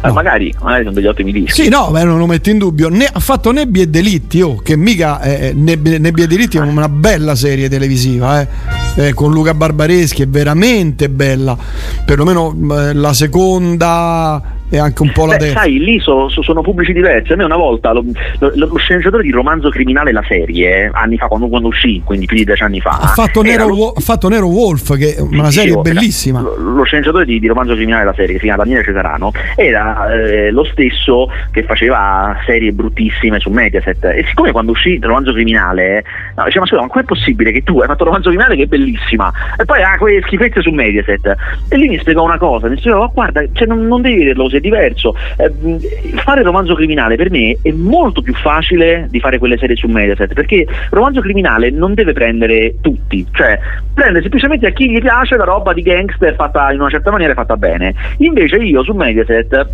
Eh, 0.00 0.07
no. 0.07 0.12
magari, 0.12 0.54
magari, 0.61 0.85
sono 0.85 0.94
degli 0.94 1.07
ottimi 1.07 1.33
dischi. 1.33 1.62
Sì, 1.62 1.68
no, 1.68 1.90
beh, 1.90 2.04
non 2.04 2.18
lo 2.18 2.26
metto 2.26 2.50
in 2.50 2.59
dubbio. 2.59 2.88
Ne, 2.88 3.09
ha 3.12 3.18
fatto 3.18 3.50
Nebbie 3.50 3.83
e 3.83 3.87
Delitti, 3.88 4.40
oh, 4.40 4.57
che 4.57 4.76
mica 4.76 5.20
è, 5.20 5.52
Nebbie, 5.52 5.98
Nebbie 5.98 6.24
e 6.24 6.26
Delitti 6.28 6.59
è 6.59 6.61
una 6.61 6.88
bella 6.88 7.35
serie 7.35 7.68
televisiva, 7.68 8.40
eh. 8.40 8.48
Eh, 8.94 9.14
con 9.14 9.33
Luca 9.33 9.54
Barbareschi, 9.54 10.22
è 10.22 10.28
veramente 10.28 11.09
bella. 11.09 11.57
Perlomeno 12.04 12.57
eh, 12.78 12.94
la 12.94 13.12
seconda 13.12 14.58
e 14.70 14.78
anche 14.78 15.02
un 15.02 15.12
po' 15.12 15.26
la 15.26 15.37
Beh, 15.37 15.50
sai, 15.50 15.78
lì 15.78 15.98
so, 15.98 16.28
so, 16.28 16.42
sono 16.42 16.61
pubblici 16.61 16.92
diversi. 16.92 17.33
A 17.33 17.37
me 17.37 17.44
una 17.44 17.57
volta 17.57 17.92
lo, 17.92 18.04
lo, 18.38 18.52
lo, 18.54 18.76
sceneggiatore 18.76 19.22
di 19.22 19.31
Romanzo 19.31 19.70
Criminale 19.70 20.12
la 20.12 20.24
serie, 20.26 20.90
anni 20.92 21.16
fa, 21.16 21.26
quando, 21.26 21.48
quando 21.48 21.68
uscì, 21.68 22.02
quindi 22.04 22.26
più 22.26 22.37
di 22.37 22.44
dieci 22.44 22.62
anni 22.62 22.81
fa. 22.81 22.98
Ha 23.00 23.07
fatto, 23.09 23.42
Nero, 23.42 23.68
lo, 23.68 23.92
ha 23.96 24.00
fatto 24.00 24.28
Nero 24.28 24.46
Wolf, 24.46 24.96
che 24.96 25.14
è 25.14 25.20
una 25.20 25.50
serie 25.50 25.74
dicevo, 25.74 25.83
bellissima. 25.83 26.40
Lo, 26.40 26.85
sceneggiatore 26.85 27.24
di, 27.24 27.38
di, 27.40 27.46
Romanzo 27.46 27.74
Criminale 27.74 28.04
la 28.04 28.12
serie, 28.12 28.33
che 28.33 28.38
si 28.38 28.44
chiama 28.44 28.62
Daniele 28.62 28.85
Cesarano, 28.85 29.33
era 29.57 30.12
eh, 30.12 30.50
lo 30.50 30.64
stesso 30.64 31.28
che 31.50 31.62
faceva 31.62 32.37
serie 32.44 32.72
bruttissime 32.72 33.38
su 33.38 33.50
Mediaset. 33.50 34.04
E 34.04 34.24
siccome 34.28 34.52
quando 34.52 34.72
uscì 34.72 34.98
Romanzo 35.00 35.33
Criminale, 35.33 36.04
no, 36.37 36.44
diceva, 36.44 36.61
ma 36.61 36.66
scusa, 36.66 36.83
ma 36.83 36.88
com'è 36.88 37.04
possibile 37.04 37.52
che 37.52 37.62
tu 37.62 37.81
hai 37.81 37.87
fatto 37.87 38.04
Romanzo 38.04 38.28
Criminale 38.28 38.57
che 38.57 38.64
è 38.64 38.66
bellissima? 38.66 39.33
E 39.59 39.64
poi 39.64 39.83
ha 39.83 39.92
ah, 39.92 39.98
quelle 39.98 40.20
schifezze 40.22 40.61
su 40.61 40.70
Mediaset. 40.70 41.35
E 41.68 41.76
lì 41.76 41.88
mi 41.88 41.98
spiegò 41.98 42.22
una 42.24 42.38
cosa, 42.38 42.68
mi 42.68 42.76
spiegò, 42.76 43.04
oh, 43.04 43.11
guarda, 43.12 43.42
cioè, 43.52 43.66
non, 43.66 43.87
non 43.87 44.02
devi 44.02 44.18
vederlo 44.18 44.44
così 44.44 44.58
è 44.59 44.61
diverso. 44.61 45.14
Eh, 45.37 45.53
fare 46.16 46.42
romanzo 46.42 46.75
criminale 46.75 47.16
per 47.16 47.31
me 47.31 47.57
è 47.62 47.71
molto 47.73 48.23
più 48.23 48.35
facile 48.35 49.07
di 49.11 49.21
fare 49.21 49.38
quelle 49.38 49.59
serie 49.59 49.77
su 49.77 49.88
Mediaset, 49.88 50.33
perché 50.35 50.66
romanzo 50.90 51.21
criminale 51.21 51.71
non 51.71 51.94
deve 51.94 52.12
prendere 52.12 52.77
tutti, 52.81 53.27
cioè 53.33 53.59
prende 53.92 54.21
semplicemente 54.21 54.66
a 54.66 54.71
chi 54.71 54.90
gli 54.90 55.01
piace 55.01 55.37
la 55.37 55.44
roba 55.44 55.73
di 55.73 55.83
gangster 55.83 56.35
fatta 56.35 56.71
in 56.73 56.81
una 56.81 56.90
certa 56.90 57.11
maniera 57.11 57.33
e 57.33 57.37
fatta 57.37 57.57
bene. 57.57 57.94
Invece 58.18 58.57
io 58.57 58.83
su 58.83 58.92
Mediaset 58.92 59.66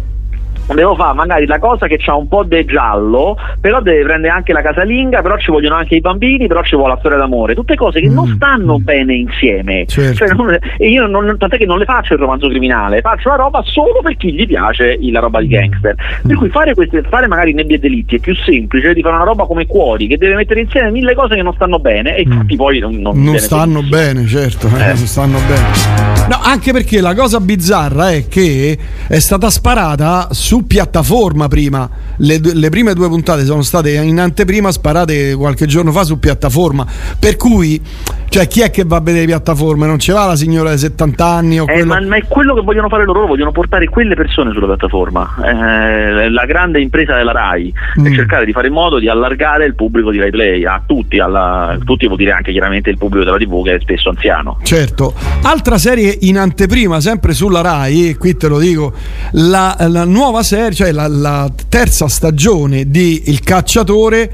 devo 0.73 0.95
fare 0.95 1.15
magari 1.15 1.47
la 1.47 1.59
cosa 1.59 1.87
che 1.87 1.99
ha 2.07 2.17
un 2.17 2.29
po' 2.29 2.45
di 2.45 2.65
giallo, 2.65 3.37
però 3.61 3.81
deve 3.81 4.03
prendere 4.05 4.33
anche 4.33 4.53
la 4.53 4.63
casalinga, 4.63 5.21
però 5.23 5.37
ci 5.37 5.51
vogliono 5.51 5.75
anche 5.77 5.97
i 5.97 6.01
bambini, 6.01 6.47
però 6.47 6.63
ci 6.63 6.77
vuole 6.77 6.95
la 6.95 6.99
storia 6.99 7.19
d'amore, 7.19 7.55
tutte 7.55 7.75
cose 7.75 8.01
che 8.01 8.09
mm. 8.09 8.15
non 8.15 8.27
stanno 8.35 8.79
bene 8.79 9.15
insieme. 9.15 9.85
Certo. 9.87 10.15
Cioè, 10.15 10.35
non, 10.35 10.57
e 10.79 10.89
io 10.89 11.07
non, 11.07 11.37
tant'è 11.39 11.59
che 11.59 11.67
non 11.67 11.79
le 11.79 11.85
faccio 11.85 12.15
il 12.15 12.21
romanzo 12.21 12.49
criminale, 12.49 13.01
faccio 13.01 13.29
la 13.29 13.37
roba 13.37 13.63
solo 13.65 14.01
per 14.03 14.17
chi 14.17 14.33
gli 14.33 14.47
piace 14.47 14.99
la 15.01 15.21
roba 15.21 15.41
di 15.41 15.49
gangster. 15.49 15.95
Mm. 15.95 16.29
Per 16.29 16.37
cui 16.37 16.49
fare, 16.49 16.75
queste, 16.75 17.03
fare 17.03 17.27
magari 17.27 17.53
nebbie 17.53 17.77
e 17.77 17.81
delitti 17.81 18.17
è 18.17 18.19
più 18.19 18.35
semplice 18.35 18.95
di 18.95 19.03
fare 19.03 19.17
una 19.17 19.25
roba 19.25 19.45
come 19.45 19.67
Cuori, 19.67 20.07
che 20.07 20.17
deve 20.17 20.35
mettere 20.35 20.61
insieme 20.61 20.91
mille 20.91 21.15
cose 21.15 21.35
che 21.35 21.43
non 21.43 21.55
stanno 21.55 21.79
bene 21.79 22.17
e 22.17 22.27
mm. 22.27 22.33
infatti 22.33 22.57
poi 22.57 22.79
non, 22.79 22.95
non, 22.97 23.23
non 23.23 23.39
stanno 23.39 23.83
bene, 23.83 24.27
certo, 24.27 24.69
eh. 24.69 24.87
non 24.87 24.97
stanno 24.97 25.39
bene. 25.47 26.13
No, 26.29 26.39
anche 26.43 26.73
perché 26.73 27.01
la 27.01 27.15
cosa 27.15 27.39
bizzarra 27.39 28.11
è 28.11 28.27
che 28.29 28.79
è 29.07 29.19
stata 29.19 29.51
sparata 29.51 30.29
su 30.31 30.54
piattaforma 30.63 31.49
prima. 31.49 31.89
Le, 32.19 32.39
le, 32.41 32.69
prime 32.69 32.95
due 32.95 33.09
puntate 33.09 33.45
sono 33.45 33.63
state 33.63 33.93
in 33.95 34.19
anteprima 34.19 34.71
sparate 34.71 35.35
qualche 35.35 35.67
giorno 35.67 35.91
fa 35.93 36.05
su 36.05 36.19
piattaforma. 36.19 36.87
Per 37.19 37.37
cui, 37.37 37.81
cioè, 38.29 38.47
chi 38.47 38.61
è 38.61 38.71
che 38.71 38.85
va 38.85 38.97
a 38.97 39.01
vedere 39.01 39.27
piattaforme? 39.27 39.87
Non 39.87 39.99
ci 39.99 40.13
va 40.13 40.27
la 40.27 40.37
signora 40.37 40.71
di 40.71 40.79
70 40.79 41.25
anni? 41.25 41.61
O 41.61 41.65
eh, 41.65 41.73
quello... 41.73 41.87
ma, 41.87 42.01
ma, 42.01 42.17
è 42.17 42.25
quello 42.29 42.55
che 42.55 42.61
vogliono 42.63 42.89
fare 42.89 43.05
loro, 43.05 43.27
vogliono 43.27 43.53
portare 43.53 43.89
quelle 43.89 44.15
persone 44.15 44.53
sulla 44.53 44.67
piattaforma. 44.67 45.35
Eh, 45.45 46.31
la 46.31 46.45
grande 46.45 46.81
impresa 46.81 47.17
della 47.17 47.33
RAI 47.33 47.73
mm. 48.01 48.07
è 48.07 48.15
cercare 48.15 48.45
di 48.45 48.53
fare 48.53 48.69
in 48.69 48.73
modo 48.73 48.99
di 48.99 49.09
allargare 49.09 49.65
il 49.65 49.75
pubblico 49.75 50.11
di 50.11 50.19
Rai 50.19 50.31
Play 50.31 50.65
a 50.65 50.83
tutti, 50.87 51.19
alla, 51.19 51.77
tutti 51.85 52.07
vuol 52.07 52.19
dire 52.19 52.33
anche 52.33 52.53
chiaramente 52.53 52.91
il 52.91 52.99
pubblico 52.99 53.25
della 53.25 53.39
TV 53.39 53.65
che 53.65 53.75
è 53.75 53.81
spesso 53.81 54.11
anziano. 54.11 54.59
Certo. 54.63 55.15
Altra 55.43 55.79
serie 55.79 56.17
in 56.23 56.39
anteprima, 56.39 57.01
sempre 57.01 57.33
sulla 57.33 57.61
RAI, 57.61 58.17
qui 58.17 58.37
te 58.37 58.49
lo 58.49 58.59
dico, 58.59 58.93
la, 59.33 59.77
la 59.89 60.05
nuova 60.05 60.43
serie, 60.45 60.73
cioè 60.73 60.93
la, 60.93 61.09
la, 61.09 61.51
terza 61.69 62.07
stagione 62.07 62.89
di 62.89 63.25
Il 63.27 63.41
Cacciatore, 63.41 64.31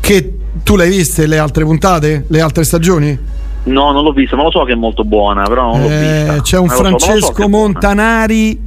che 0.00 0.34
tu 0.62 0.76
l'hai 0.76 0.90
viste 0.90 1.26
le 1.26 1.38
altre 1.38 1.64
puntate, 1.64 2.26
le 2.28 2.40
altre 2.40 2.64
stagioni? 2.64 3.18
No, 3.64 3.92
non 3.92 4.04
l'ho 4.04 4.12
vista, 4.12 4.36
ma 4.36 4.42
lo 4.42 4.50
so 4.50 4.64
che 4.64 4.72
è 4.72 4.76
molto 4.76 5.04
buona, 5.04 5.44
però 5.44 5.72
non 5.72 5.80
l'ho 5.80 5.88
eh, 5.88 6.24
vista. 6.26 6.42
C'è 6.42 6.58
un 6.58 6.68
Francesco 6.68 7.32
so, 7.34 7.42
so 7.42 7.48
Montanari. 7.48 8.60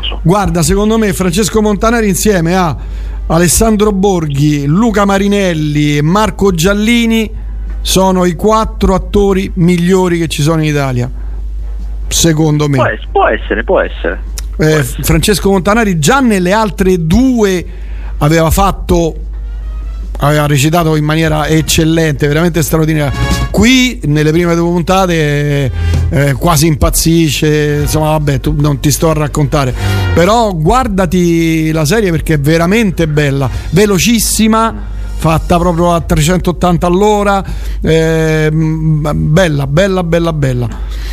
So. 0.00 0.20
Guarda, 0.22 0.62
secondo 0.62 0.96
me 0.96 1.12
Francesco 1.12 1.60
Montanari 1.60 2.08
insieme 2.08 2.56
a 2.56 2.74
Alessandro 3.26 3.92
Borghi, 3.92 4.64
Luca 4.64 5.04
Marinelli 5.04 5.98
e 5.98 6.02
Marco 6.02 6.52
Giallini 6.52 7.30
sono 7.82 8.24
i 8.24 8.34
quattro 8.34 8.94
attori 8.94 9.50
migliori 9.54 10.18
che 10.18 10.28
ci 10.28 10.42
sono 10.42 10.62
in 10.62 10.68
Italia 10.68 11.10
secondo 12.10 12.68
me. 12.68 12.76
Può, 12.76 12.86
essere, 12.86 13.08
può 13.10 13.28
essere. 13.28 13.62
Può 13.62 13.80
essere. 13.80 14.20
Eh, 14.60 14.82
Francesco 14.82 15.50
Montanari 15.50 15.98
già 15.98 16.20
nelle 16.20 16.52
altre 16.52 17.06
due 17.06 17.64
aveva 18.18 18.50
fatto 18.50 19.28
aveva 20.22 20.46
recitato 20.46 20.96
in 20.96 21.04
maniera 21.04 21.46
eccellente, 21.46 22.26
veramente 22.26 22.62
straordinaria. 22.62 23.12
Qui 23.50 24.00
nelle 24.04 24.30
prime 24.30 24.54
due 24.54 24.70
puntate 24.70 25.72
eh, 26.10 26.32
quasi 26.34 26.66
impazzisce, 26.66 27.80
insomma 27.82 28.10
vabbè, 28.10 28.40
tu, 28.40 28.54
non 28.58 28.80
ti 28.80 28.90
sto 28.90 29.10
a 29.10 29.14
raccontare, 29.14 29.74
però 30.14 30.54
guardati 30.54 31.72
la 31.72 31.84
serie 31.84 32.10
perché 32.10 32.34
è 32.34 32.38
veramente 32.40 33.08
bella, 33.08 33.48
velocissima 33.70 34.98
fatta 35.20 35.58
proprio 35.58 35.92
a 35.92 36.00
380 36.00 36.86
all'ora, 36.86 37.44
eh, 37.82 38.48
bella, 38.50 39.66
bella, 39.66 40.02
bella, 40.02 40.32
bella. 40.32 40.68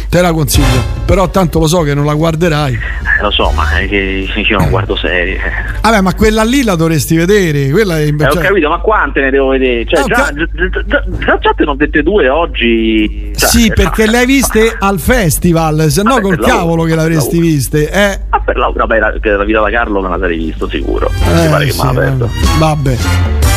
Te 0.10 0.22
la 0.22 0.32
consiglio. 0.32 0.96
Però 1.06 1.30
tanto 1.30 1.60
lo 1.60 1.68
so 1.68 1.82
che 1.82 1.94
non 1.94 2.06
la 2.06 2.14
guarderai. 2.14 2.74
Eh, 2.74 3.22
lo 3.22 3.32
so, 3.32 3.52
ma 3.52 3.66
che 3.88 4.28
io 4.34 4.58
non 4.58 4.70
guardo 4.70 4.96
serie. 4.96 5.40
Vabbè, 5.82 6.02
ma 6.02 6.14
quella 6.14 6.44
lì 6.44 6.64
la 6.64 6.76
dovresti 6.76 7.16
vedere. 7.16 7.70
Quella 7.70 8.00
è, 8.00 8.04
eh, 8.04 8.16
cioè... 8.18 8.30
Ho 8.30 8.40
capito, 8.40 8.70
ma 8.70 8.80
quante 8.80 9.22
ne 9.22 9.30
devo 9.30 9.50
vedere? 9.50 9.86
Cioè, 9.86 10.02
okay. 10.02 10.34
già, 10.34 10.34
già, 10.34 10.84
già, 10.86 11.38
già, 11.40 11.54
te 11.56 11.64
ne 11.64 11.70
ho 11.70 11.76
dette 11.76 12.04
due 12.04 12.30
oggi. 12.30 13.34
Cioè, 13.36 13.50
sì, 13.50 13.72
perché 13.74 14.08
le 14.08 14.20
hai 14.20 14.26
viste 14.26 14.76
al 14.78 15.00
festival, 15.00 15.90
se 15.90 16.04
no 16.04 16.20
col 16.22 16.40
cavolo 16.40 16.84
che 16.84 16.96
l'avresti 16.96 17.40
viste. 17.40 17.90
Eh. 17.90 18.20
Ah, 18.30 18.40
per 18.40 18.58
la, 18.58 18.72
vabbè, 18.74 19.00
la, 19.00 19.14
la 19.22 19.44
vita 19.44 19.62
da 19.62 19.70
Carlo 19.70 20.02
me 20.02 20.10
la 20.10 20.18
sarei 20.20 20.38
visto 20.38 20.68
sicuro. 20.70 21.10
Eh, 21.10 21.44
Mi 21.44 21.50
pare 21.50 21.66
che 21.66 21.72
sì, 21.72 21.78
me 21.80 21.84
l'ha 21.84 21.90
aperto. 21.90 22.30
Vabbè. 22.60 22.98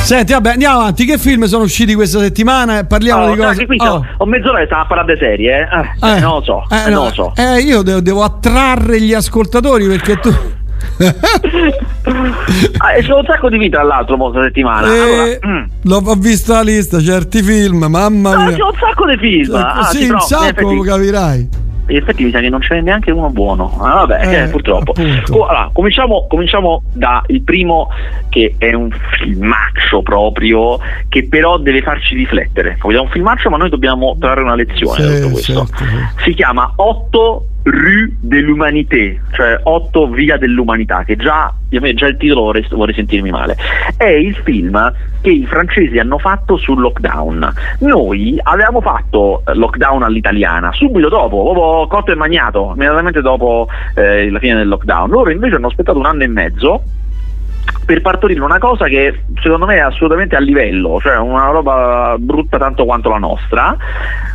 Senti, 0.02 0.32
vabbè, 0.32 0.50
andiamo 0.50 0.78
avanti. 0.78 1.04
Che 1.04 1.18
film 1.18 1.44
sono 1.44 1.64
usciti 1.64 1.94
questa 1.94 2.18
settimana? 2.18 2.84
Parliamo 2.84 3.24
oh, 3.24 3.34
di 3.34 3.40
cose. 3.40 3.66
Qui 3.66 3.76
oh. 3.80 4.04
Ho 4.16 4.26
mezz'ora 4.26 4.58
che 4.58 4.66
stavo 4.66 4.82
a 4.82 4.86
parlare 4.86 5.12
di 5.12 5.18
serie, 5.20 5.68
eh? 5.70 6.06
eh, 6.06 6.16
eh 6.16 6.20
non 6.20 6.39
lo 6.40 6.66
so. 6.66 6.74
Eh, 6.74 6.90
no, 6.90 7.04
lo 7.04 7.12
so. 7.12 7.32
Eh, 7.36 7.60
io 7.60 7.82
devo, 7.82 8.00
devo 8.00 8.22
attrarre 8.22 9.00
gli 9.00 9.14
ascoltatori 9.14 9.86
perché 9.86 10.18
tu. 10.18 10.28
ah, 12.78 12.92
c'è 13.00 13.12
un 13.12 13.24
sacco 13.26 13.48
di 13.48 13.58
vita 13.58 13.80
all'altro 13.80 14.16
questa 14.16 14.42
settimana. 14.44 14.86
Eh, 14.92 14.98
allora, 14.98 15.38
mm. 15.46 15.64
L'ho 15.82 16.00
visto 16.18 16.52
la 16.52 16.62
lista, 16.62 17.00
certi 17.00 17.42
film, 17.42 17.84
mamma 17.84 18.36
mia. 18.36 18.44
No, 18.44 18.50
c'è 18.50 18.62
un 18.62 18.74
sacco 18.78 19.06
di 19.06 19.16
film. 19.18 19.54
Ah, 19.54 19.84
sì, 19.90 20.08
un 20.08 20.20
sacco, 20.20 20.72
lo 20.72 20.82
capirai 20.82 21.68
in 21.90 21.96
effetti 21.96 22.24
mi 22.24 22.30
sa 22.30 22.40
che 22.40 22.48
non 22.48 22.60
ce 22.60 22.74
n'è 22.74 22.80
neanche 22.80 23.10
uno 23.10 23.30
buono. 23.30 23.76
Ah, 23.80 24.06
vabbè, 24.06 24.44
eh, 24.44 24.48
purtroppo. 24.48 24.92
Oh, 24.92 25.46
allora, 25.46 25.70
cominciamo, 25.72 26.26
cominciamo 26.28 26.82
dal 26.92 27.22
primo 27.44 27.88
che 28.28 28.54
è 28.58 28.72
un 28.72 28.90
filmaccio 29.18 30.02
proprio, 30.02 30.78
che 31.08 31.26
però 31.28 31.58
deve 31.58 31.82
farci 31.82 32.14
riflettere. 32.14 32.78
È 32.80 32.98
un 32.98 33.08
filmaccio, 33.08 33.50
ma 33.50 33.56
noi 33.56 33.68
dobbiamo 33.68 34.16
trarre 34.18 34.42
una 34.42 34.54
lezione 34.54 34.94
sì, 34.94 35.02
da 35.02 35.16
tutto 35.16 35.30
questo. 35.32 35.66
Certo. 35.66 36.22
Si 36.24 36.34
chiama 36.34 36.72
8 36.76 37.44
Rue 37.62 38.16
de 38.20 38.40
l'Humanité, 38.40 39.20
cioè 39.32 39.60
8 39.62 40.08
Via 40.08 40.38
dell'Umanità, 40.38 41.04
che 41.04 41.16
già, 41.16 41.52
già 41.68 42.06
il 42.06 42.16
titolo 42.16 42.42
vorrei, 42.42 42.66
vorrei, 42.70 42.94
sentirmi 42.94 43.30
male. 43.30 43.56
È 43.96 44.06
il 44.06 44.34
film 44.36 44.92
che 45.20 45.30
i 45.30 45.46
francesi 45.46 45.98
hanno 45.98 46.18
fatto 46.18 46.56
sul 46.56 46.80
lockdown. 46.80 47.52
Noi 47.80 48.38
avevamo 48.42 48.80
fatto 48.80 49.42
eh, 49.46 49.54
lockdown 49.54 50.02
all'italiana 50.02 50.72
subito 50.72 51.08
dopo, 51.08 51.52
proprio 51.52 51.86
cotto 51.86 52.12
e 52.12 52.14
magnato, 52.14 52.72
immediatamente 52.74 53.20
dopo 53.20 53.68
eh, 53.94 54.30
la 54.30 54.38
fine 54.38 54.56
del 54.56 54.68
lockdown. 54.68 55.10
Loro 55.10 55.30
invece 55.30 55.56
hanno 55.56 55.66
aspettato 55.66 55.98
un 55.98 56.06
anno 56.06 56.22
e 56.22 56.28
mezzo 56.28 56.82
per 57.84 58.02
partorire 58.02 58.40
una 58.40 58.58
cosa 58.58 58.86
che 58.86 59.22
secondo 59.42 59.66
me 59.66 59.76
è 59.76 59.80
assolutamente 59.80 60.36
a 60.36 60.40
livello, 60.40 61.00
cioè 61.00 61.16
una 61.16 61.50
roba 61.50 62.14
brutta 62.18 62.56
tanto 62.56 62.84
quanto 62.84 63.08
la 63.08 63.18
nostra, 63.18 63.76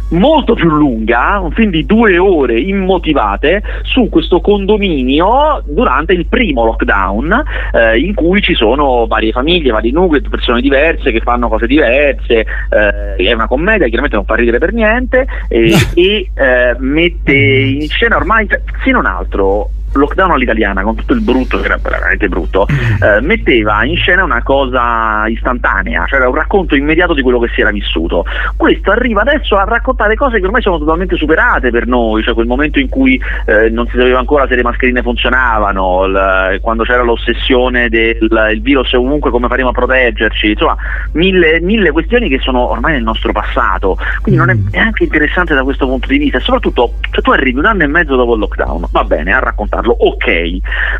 molto 0.09 0.53
più 0.53 0.69
lunga, 0.69 1.39
un 1.39 1.51
film 1.51 1.71
di 1.71 1.85
due 1.85 2.17
ore 2.17 2.59
immotivate 2.59 3.63
su 3.83 4.09
questo 4.09 4.41
condominio 4.41 5.63
durante 5.65 6.13
il 6.13 6.27
primo 6.27 6.65
lockdown 6.65 7.43
eh, 7.71 7.99
in 7.99 8.13
cui 8.13 8.41
ci 8.41 8.55
sono 8.55 9.07
varie 9.07 9.31
famiglie, 9.31 9.71
vari 9.71 9.91
nuclei, 9.91 10.21
persone 10.21 10.61
diverse 10.61 11.11
che 11.11 11.21
fanno 11.21 11.47
cose 11.47 11.65
diverse, 11.65 12.45
eh, 12.69 13.15
è 13.15 13.31
una 13.31 13.47
commedia, 13.47 13.85
chiaramente 13.87 14.17
non 14.17 14.25
fa 14.25 14.35
ridere 14.35 14.59
per 14.59 14.73
niente 14.73 15.25
e, 15.47 15.71
e 15.93 16.29
eh, 16.33 16.75
mette 16.79 17.33
in 17.33 17.87
scena 17.87 18.17
ormai, 18.17 18.47
se 18.83 18.91
non 18.91 19.05
altro, 19.05 19.69
lockdown 19.95 20.31
all'italiana, 20.31 20.83
con 20.83 20.95
tutto 20.95 21.13
il 21.13 21.21
brutto, 21.21 21.59
che 21.59 21.65
era 21.65 21.79
veramente 21.81 22.27
brutto, 22.27 22.67
mm. 22.71 23.03
eh, 23.03 23.21
metteva 23.21 23.83
in 23.83 23.95
scena 23.95 24.23
una 24.23 24.43
cosa 24.43 25.27
istantanea, 25.27 26.05
cioè 26.07 26.19
era 26.19 26.29
un 26.29 26.35
racconto 26.35 26.75
immediato 26.75 27.13
di 27.13 27.21
quello 27.21 27.39
che 27.39 27.49
si 27.53 27.61
era 27.61 27.71
vissuto. 27.71 28.25
Questo 28.55 28.91
arriva 28.91 29.21
adesso 29.21 29.55
a 29.57 29.63
raccontare 29.63 30.15
cose 30.15 30.39
che 30.39 30.45
ormai 30.45 30.61
sono 30.61 30.77
totalmente 30.77 31.15
superate 31.15 31.71
per 31.71 31.87
noi, 31.87 32.23
cioè 32.23 32.33
quel 32.33 32.47
momento 32.47 32.79
in 32.79 32.89
cui 32.89 33.21
eh, 33.45 33.69
non 33.69 33.85
si 33.87 33.97
sapeva 33.97 34.19
ancora 34.19 34.47
se 34.47 34.55
le 34.55 34.63
mascherine 34.63 35.01
funzionavano, 35.01 36.07
l- 36.07 36.59
quando 36.61 36.83
c'era 36.83 37.03
l'ossessione 37.03 37.89
del 37.89 38.59
virus 38.61 38.93
e 38.93 38.97
ovunque 38.97 39.31
come 39.31 39.47
faremo 39.47 39.69
a 39.69 39.73
proteggerci, 39.73 40.51
insomma, 40.51 40.75
mille, 41.13 41.59
mille, 41.61 41.91
questioni 41.91 42.29
che 42.29 42.39
sono 42.39 42.69
ormai 42.69 42.93
nel 42.93 43.03
nostro 43.03 43.31
passato. 43.31 43.97
Quindi 44.21 44.39
non 44.39 44.49
è 44.49 44.55
mm. 44.55 44.67
neanche 44.71 45.03
interessante 45.03 45.53
da 45.53 45.63
questo 45.63 45.85
punto 45.87 46.07
di 46.07 46.17
vista, 46.17 46.37
e 46.37 46.41
soprattutto 46.41 46.93
cioè, 47.11 47.21
tu 47.21 47.31
arrivi 47.31 47.59
un 47.59 47.65
anno 47.65 47.83
e 47.83 47.87
mezzo 47.87 48.15
dopo 48.15 48.33
il 48.33 48.39
lockdown, 48.39 48.85
va 48.91 49.03
bene, 49.03 49.33
a 49.33 49.39
raccontarlo 49.39 49.84
farlo, 49.85 49.95
ok, 49.99 50.57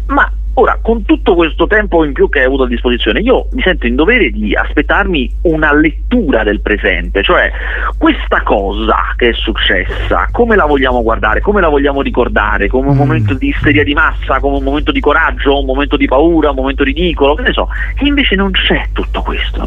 ma 0.07 0.31
Ora, 0.57 0.79
con 0.81 1.03
tutto 1.03 1.35
questo 1.35 1.67
tempo 1.67 2.05
in 2.05 2.13
più 2.13 2.29
che 2.29 2.39
hai 2.39 2.45
avuto 2.45 2.63
a 2.63 2.67
disposizione, 2.67 3.19
io 3.19 3.47
mi 3.51 3.61
sento 3.61 3.87
in 3.87 3.95
dovere 3.95 4.29
di 4.29 4.55
aspettarmi 4.55 5.29
una 5.41 5.73
lettura 5.73 6.43
del 6.43 6.61
presente, 6.61 7.23
cioè 7.23 7.51
questa 7.97 8.41
cosa 8.41 8.95
che 9.17 9.31
è 9.31 9.33
successa, 9.33 10.29
come 10.31 10.55
la 10.55 10.63
vogliamo 10.63 11.03
guardare, 11.03 11.41
come 11.41 11.59
la 11.59 11.67
vogliamo 11.67 12.01
ricordare, 12.01 12.69
come 12.69 12.87
un 12.87 12.95
mm. 12.95 12.97
momento 12.97 13.33
di 13.33 13.49
isteria 13.49 13.83
di 13.83 13.93
massa, 13.93 14.39
come 14.39 14.55
un 14.55 14.63
momento 14.63 14.93
di 14.93 15.01
coraggio, 15.01 15.59
un 15.59 15.65
momento 15.65 15.97
di 15.97 16.05
paura, 16.05 16.51
un 16.51 16.55
momento 16.55 16.85
ridicolo, 16.85 17.35
che 17.35 17.41
ne 17.41 17.51
so, 17.51 17.67
e 17.99 18.07
invece 18.07 18.35
non 18.35 18.51
c'è 18.51 18.87
tutto 18.93 19.23
questo. 19.23 19.61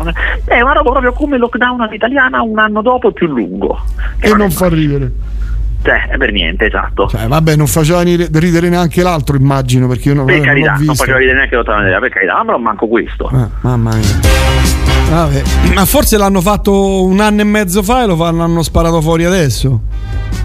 È 0.47 0.59
una 0.59 0.73
roba 0.73 0.93
proprio 0.93 1.13
come 1.13 1.37
lockdown 1.37 1.83
all'italiana 1.83 2.41
un 2.41 2.59
anno 2.59 2.81
dopo 2.81 3.13
più 3.13 3.27
lungo. 3.27 3.79
E 4.21 4.31
non, 4.31 4.39
non 4.39 4.51
fa 4.51 4.71
ridere. 4.71 5.13
Cioè, 5.83 6.17
per 6.19 6.33
niente, 6.33 6.67
esatto. 6.67 7.09
Cioè, 7.09 7.27
vabbè, 7.27 7.57
non 7.57 7.67
faceva 7.67 8.03
ridere 8.03 8.69
neanche 8.69 9.03
l'altro, 9.03 9.37
immagino, 9.37 9.87
perché 9.87 10.09
io 10.09 10.15
non, 10.15 10.27
per 10.27 10.41
carità, 10.41 10.73
non, 10.73 10.85
non 10.85 10.95
faceva 10.95 11.19
ridere 11.19 11.37
neanche 11.37 11.55
l'altra 11.55 11.77
maniera, 11.77 11.99
per 11.99 12.11
carità, 12.11 12.43
ma 12.45 12.53
non 12.53 12.63
manco 12.63 12.87
questo. 12.89 13.27
Ah, 13.27 13.49
mamma 13.63 13.95
mia. 13.95 14.67
Vabbè. 15.11 15.43
Ma 15.75 15.85
forse 15.87 16.19
l'hanno 16.19 16.41
fatto 16.41 17.05
un 17.05 17.21
anno 17.21 17.41
e 17.41 17.45
mezzo 17.45 17.83
fa 17.83 18.03
e 18.03 18.07
lo 18.07 18.17
fanno, 18.17 18.39
l'hanno 18.39 18.63
sparato 18.63 19.01
fuori 19.01 19.25
adesso. 19.25 19.81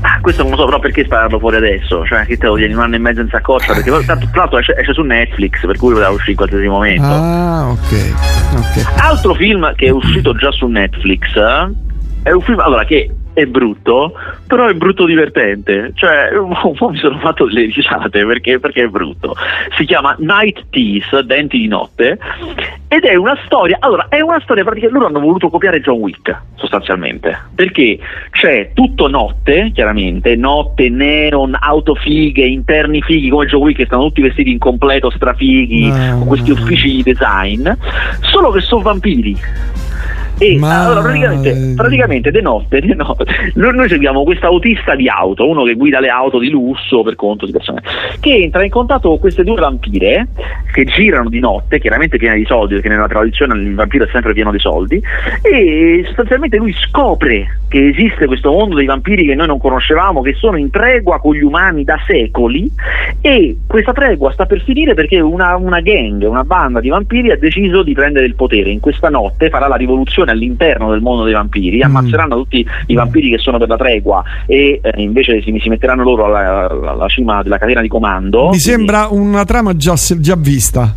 Ah, 0.01 0.19
questo 0.21 0.43
non 0.43 0.51
lo 0.51 0.57
so, 0.57 0.65
però 0.65 0.79
perché 0.79 1.03
spararlo 1.03 1.39
fuori 1.39 1.57
adesso? 1.57 2.05
Cioè, 2.05 2.25
che 2.25 2.37
te 2.37 2.45
lo 2.45 2.55
tieni 2.55 2.73
un 2.73 2.81
anno 2.81 2.95
e 2.95 2.99
mezzo 2.99 3.21
in 3.21 3.29
saccoccia? 3.29 3.73
Perché 3.73 3.89
tanto, 4.05 4.27
tra 4.31 4.41
l'altro 4.41 4.59
esce, 4.59 4.75
esce, 4.77 4.93
su 4.93 5.01
Netflix, 5.01 5.65
per 5.65 5.77
cui 5.77 5.93
poteva 5.93 6.09
uscire 6.09 6.31
in 6.31 6.37
qualsiasi 6.37 6.67
momento. 6.67 7.05
Ah, 7.05 7.69
ok. 7.69 8.15
okay. 8.57 8.83
Altro 8.97 9.33
film 9.33 9.73
che 9.75 9.87
è 9.87 9.89
uscito 9.89 10.35
già 10.35 10.51
su 10.51 10.67
Netflix 10.67 11.35
eh, 11.35 11.71
è 12.23 12.31
un 12.31 12.41
film 12.41 12.59
allora, 12.59 12.83
che 12.85 13.09
è 13.33 13.45
brutto, 13.45 14.13
però 14.47 14.67
è 14.67 14.73
brutto 14.73 15.05
divertente. 15.05 15.91
Cioè, 15.95 16.29
un 16.37 16.73
po' 16.77 16.89
mi 16.89 16.97
sono 16.97 17.17
fatto 17.17 17.45
delle 17.45 17.71
risate 17.73 18.25
perché, 18.25 18.59
perché, 18.59 18.83
è 18.83 18.87
brutto. 18.87 19.35
Si 19.77 19.85
chiama 19.85 20.15
Night 20.19 20.65
Tease, 20.69 21.25
Denti 21.25 21.57
di 21.57 21.67
notte, 21.67 22.17
ed 22.87 23.03
è 23.03 23.15
una 23.15 23.37
storia. 23.45 23.77
Allora, 23.79 24.07
è 24.09 24.21
una 24.21 24.39
storia 24.41 24.63
perché 24.63 24.87
loro 24.89 25.07
hanno 25.07 25.19
voluto 25.19 25.49
copiare 25.49 25.81
John 25.81 25.99
Wick, 25.99 26.41
sostanzialmente. 26.55 27.37
Perché 27.55 27.97
c'è 28.31 28.71
tutto 28.73 29.07
notte, 29.07 29.71
chiaramente, 29.73 30.35
notte, 30.35 30.89
neon, 30.89 31.57
auto 31.59 31.95
fighe, 31.95 32.45
interni 32.45 33.01
fighi, 33.01 33.29
come 33.29 33.47
John 33.47 33.61
Wick, 33.61 33.77
che 33.77 33.85
stanno 33.85 34.03
tutti 34.03 34.21
vestiti 34.21 34.51
in 34.51 34.59
completo, 34.59 35.09
strafighi, 35.09 35.87
no, 35.87 36.17
con 36.19 36.27
questi 36.27 36.51
uffici 36.51 36.95
di 36.95 37.03
design, 37.03 37.67
solo 38.21 38.51
che 38.51 38.61
sono 38.61 38.81
vampiri. 38.83 39.37
E 40.43 40.57
Ma... 40.59 40.83
allora 40.83 41.01
praticamente, 41.01 41.73
praticamente 41.73 42.31
de 42.31 42.41
notte, 42.41 42.81
de 42.81 42.93
notte 42.95 43.23
noi, 43.55 43.87
seguiamo 43.87 44.23
questo 44.23 44.47
autista 44.47 44.93
di 44.93 45.07
auto, 45.07 45.47
uno 45.47 45.63
che 45.63 45.75
guida 45.75 46.01
le 46.01 46.09
auto 46.09 46.37
di 46.37 46.49
lusso 46.49 47.01
per 47.01 47.15
conto 47.15 47.45
di 47.45 47.53
persone, 47.53 47.81
che 48.19 48.35
entra 48.35 48.63
in 48.63 48.69
contatto 48.69 49.07
con 49.07 49.19
queste 49.19 49.45
due 49.45 49.61
vampire 49.61 50.27
che 50.73 50.83
girano 50.83 51.29
di 51.29 51.39
notte, 51.39 51.79
chiaramente 51.79 52.17
piene 52.17 52.35
di 52.35 52.45
soldi, 52.45 52.73
perché 52.73 52.89
nella 52.89 53.07
tradizione 53.07 53.57
il 53.57 53.73
vampiro 53.73 54.03
è 54.03 54.09
sempre 54.11 54.33
pieno 54.33 54.51
di 54.51 54.59
soldi, 54.59 55.01
e 55.41 56.03
sostanzialmente 56.07 56.57
lui 56.57 56.73
scopre 56.73 57.59
che 57.69 57.87
esiste 57.87 58.25
questo 58.25 58.51
mondo 58.51 58.75
dei 58.75 58.85
vampiri 58.85 59.25
che 59.25 59.35
noi 59.35 59.47
non 59.47 59.59
conoscevamo, 59.59 60.21
che 60.21 60.33
sono 60.33 60.57
in 60.57 60.69
tregua 60.69 61.19
con 61.19 61.35
gli 61.35 61.43
umani 61.43 61.83
da 61.83 61.97
secoli, 62.05 62.69
e 63.21 63.57
questa 63.65 63.93
tregua 63.93 64.31
sta 64.31 64.45
per 64.45 64.61
finire 64.61 64.93
perché 64.93 65.19
una, 65.19 65.55
una 65.55 65.79
gang, 65.79 66.23
una 66.27 66.43
banda 66.43 66.81
di 66.81 66.89
vampiri 66.89 67.31
ha 67.31 67.37
deciso 67.37 67.81
di 67.81 67.93
prendere 67.93 68.25
il 68.25 68.35
potere. 68.35 68.71
In 68.71 68.79
questa 68.79 69.09
notte 69.09 69.49
farà 69.49 69.67
la 69.67 69.75
rivoluzione 69.75 70.32
all'interno 70.33 70.91
del 70.91 71.01
mondo 71.01 71.23
dei 71.23 71.33
vampiri, 71.33 71.77
mm. 71.77 71.83
ammazzeranno 71.83 72.35
tutti 72.35 72.65
i 72.87 72.93
vampiri 72.93 73.29
che 73.29 73.37
sono 73.37 73.57
per 73.57 73.67
la 73.67 73.77
tregua 73.77 74.23
e 74.45 74.79
eh, 74.81 75.01
invece 75.01 75.41
si, 75.41 75.57
si, 75.61 75.69
metteranno 75.69 76.03
loro 76.03 76.25
alla, 76.25 76.67
alla, 76.69 77.07
cima 77.07 77.41
della 77.41 77.57
catena 77.57 77.81
di 77.81 77.87
comando. 77.87 78.49
Mi 78.49 78.59
sembra 78.59 79.07
una 79.09 79.45
trama 79.45 79.75
già, 79.75 79.95
già 79.95 80.35
vista. 80.35 80.95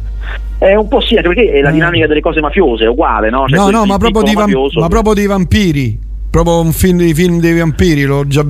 È 0.59 0.74
un 0.74 0.89
po' 0.89 1.01
sì, 1.01 1.16
anche 1.16 1.28
perché 1.28 1.53
è 1.53 1.61
la 1.61 1.68
eh. 1.68 1.72
dinamica 1.72 2.07
delle 2.07 2.20
cose 2.20 2.41
mafiose, 2.41 2.84
è 2.84 2.89
uguale, 2.89 3.30
no? 3.30 3.47
Cioè 3.47 3.59
no, 3.59 3.70
no, 3.70 3.84
ma 3.84 3.99
proprio, 3.99 4.22
mafioso, 4.32 4.80
ma 4.80 4.89
proprio 4.89 5.14
dei 5.14 5.26
vampiri 5.26 6.05
proprio 6.37 6.61
un 6.61 6.72
film 6.72 6.99
di 6.99 7.14
film 7.14 7.41
dei 7.41 7.57
vampiri, 7.57 8.05
l'ho 8.05 8.26
già, 8.26 8.45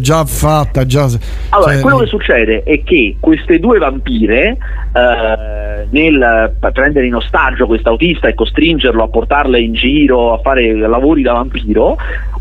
già 0.00 0.24
fatta. 0.24 0.86
Già, 0.86 1.10
allora, 1.50 1.72
cioè, 1.72 1.80
quello 1.82 1.98
che 1.98 2.06
succede 2.06 2.62
è 2.62 2.82
che 2.82 3.16
queste 3.20 3.58
due 3.58 3.78
vampire, 3.78 4.56
eh, 4.94 5.67
nel 5.90 6.56
prendere 6.72 7.06
in 7.06 7.14
ostaggio 7.14 7.66
quest'autista 7.66 8.28
e 8.28 8.34
costringerlo 8.34 9.02
a 9.02 9.08
portarle 9.08 9.60
in 9.60 9.72
giro 9.72 10.32
a 10.32 10.38
fare 10.38 10.74
lavori 10.74 11.22
da 11.22 11.32
vampiro, 11.32 11.96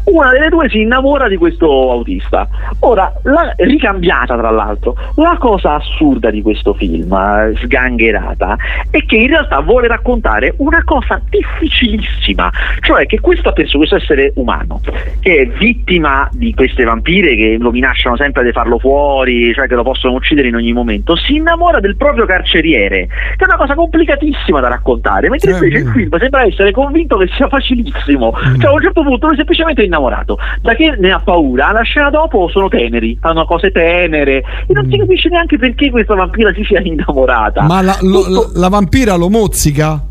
una 0.08 0.32
delle 0.32 0.50
due 0.50 0.70
si 0.70 0.82
innamora 0.82 1.28
di 1.28 1.36
questo 1.36 1.92
autista. 1.92 2.48
Ora, 2.80 3.12
la, 3.24 3.54
ricambiata 3.58 4.38
tra 4.38 4.50
l'altro, 4.50 4.96
la 5.16 5.36
cosa 5.38 5.76
assurda 5.76 6.30
di 6.30 6.42
questo 6.42 6.74
film, 6.74 7.12
eh, 7.12 7.54
sgangherata, 7.58 8.56
è 8.90 9.06
che 9.06 9.16
in 9.16 9.28
realtà 9.28 9.60
vuole 9.60 9.88
raccontare 9.88 10.54
una 10.58 10.82
cosa 10.84 11.22
difficilissima, 11.30 12.50
cioè 12.82 13.06
che 13.06 13.20
questa 13.20 13.52
persona, 13.52 13.86
questo 13.86 13.96
essere 13.98 14.32
umano, 14.36 14.80
che 15.20 15.38
è 15.42 15.48
vittima 15.48 16.30
di 16.32 16.54
queste 16.54 16.84
vampire 16.84 17.36
che 17.36 17.58
lo 17.60 17.72
minacciano 17.72 18.16
sempre 18.16 18.44
di 18.44 18.52
farlo 18.52 18.80
fuori, 18.80 19.54
cioè 19.54 19.68
che 19.68 19.76
lo 19.76 19.84
possono 19.84 20.14
uccidere 20.14 20.48
in 20.48 20.56
ogni 20.56 20.72
momento, 20.72 21.16
si 21.16 21.36
innamora 21.36 21.80
del 21.80 21.98
proprio 21.98 22.26
carceriere, 22.26 23.08
che 23.36 23.44
è 23.44 23.46
una 23.46 23.58
cosa 23.58 23.76
complicatissima 23.76 24.62
da 24.62 24.70
raccontare, 24.70 25.30
mentre 25.30 25.52
invece 25.52 25.78
il 25.78 25.88
film 25.90 26.18
sembra 26.18 26.44
essere 26.44 26.72
convinto 26.72 27.18
che 27.18 27.28
sia 27.36 27.48
facilissimo. 27.48 28.34
Cioè 28.58 28.70
a 28.70 28.74
un 28.74 28.82
certo 28.82 29.04
punto 29.04 29.28
lui 29.28 29.36
semplicemente 29.36 29.84
innamora 29.84 29.97
innamorato. 29.98 30.38
Da 30.62 30.74
che 30.76 30.96
ne 30.98 31.12
ha 31.12 31.20
paura, 31.20 31.72
la 31.72 31.82
scena 31.82 32.10
dopo 32.10 32.48
sono 32.50 32.70
teneri, 32.70 33.18
fanno 33.20 33.46
cose 33.46 33.72
tenere 33.72 34.38
e 34.68 34.74
non 34.74 34.86
mm. 34.86 34.92
si 34.92 34.98
capisce 34.98 35.30
neanche 35.30 35.58
perché 35.58 35.90
questa 35.90 36.16
vampira 36.16 36.54
si 36.54 36.64
sia 36.64 36.82
innamorata. 36.82 37.64
Ma 37.64 37.82
la, 37.82 37.98
lo, 38.02 38.52
la 38.54 38.70
vampira 38.70 39.16
lo 39.16 39.30
mozzica? 39.30 40.02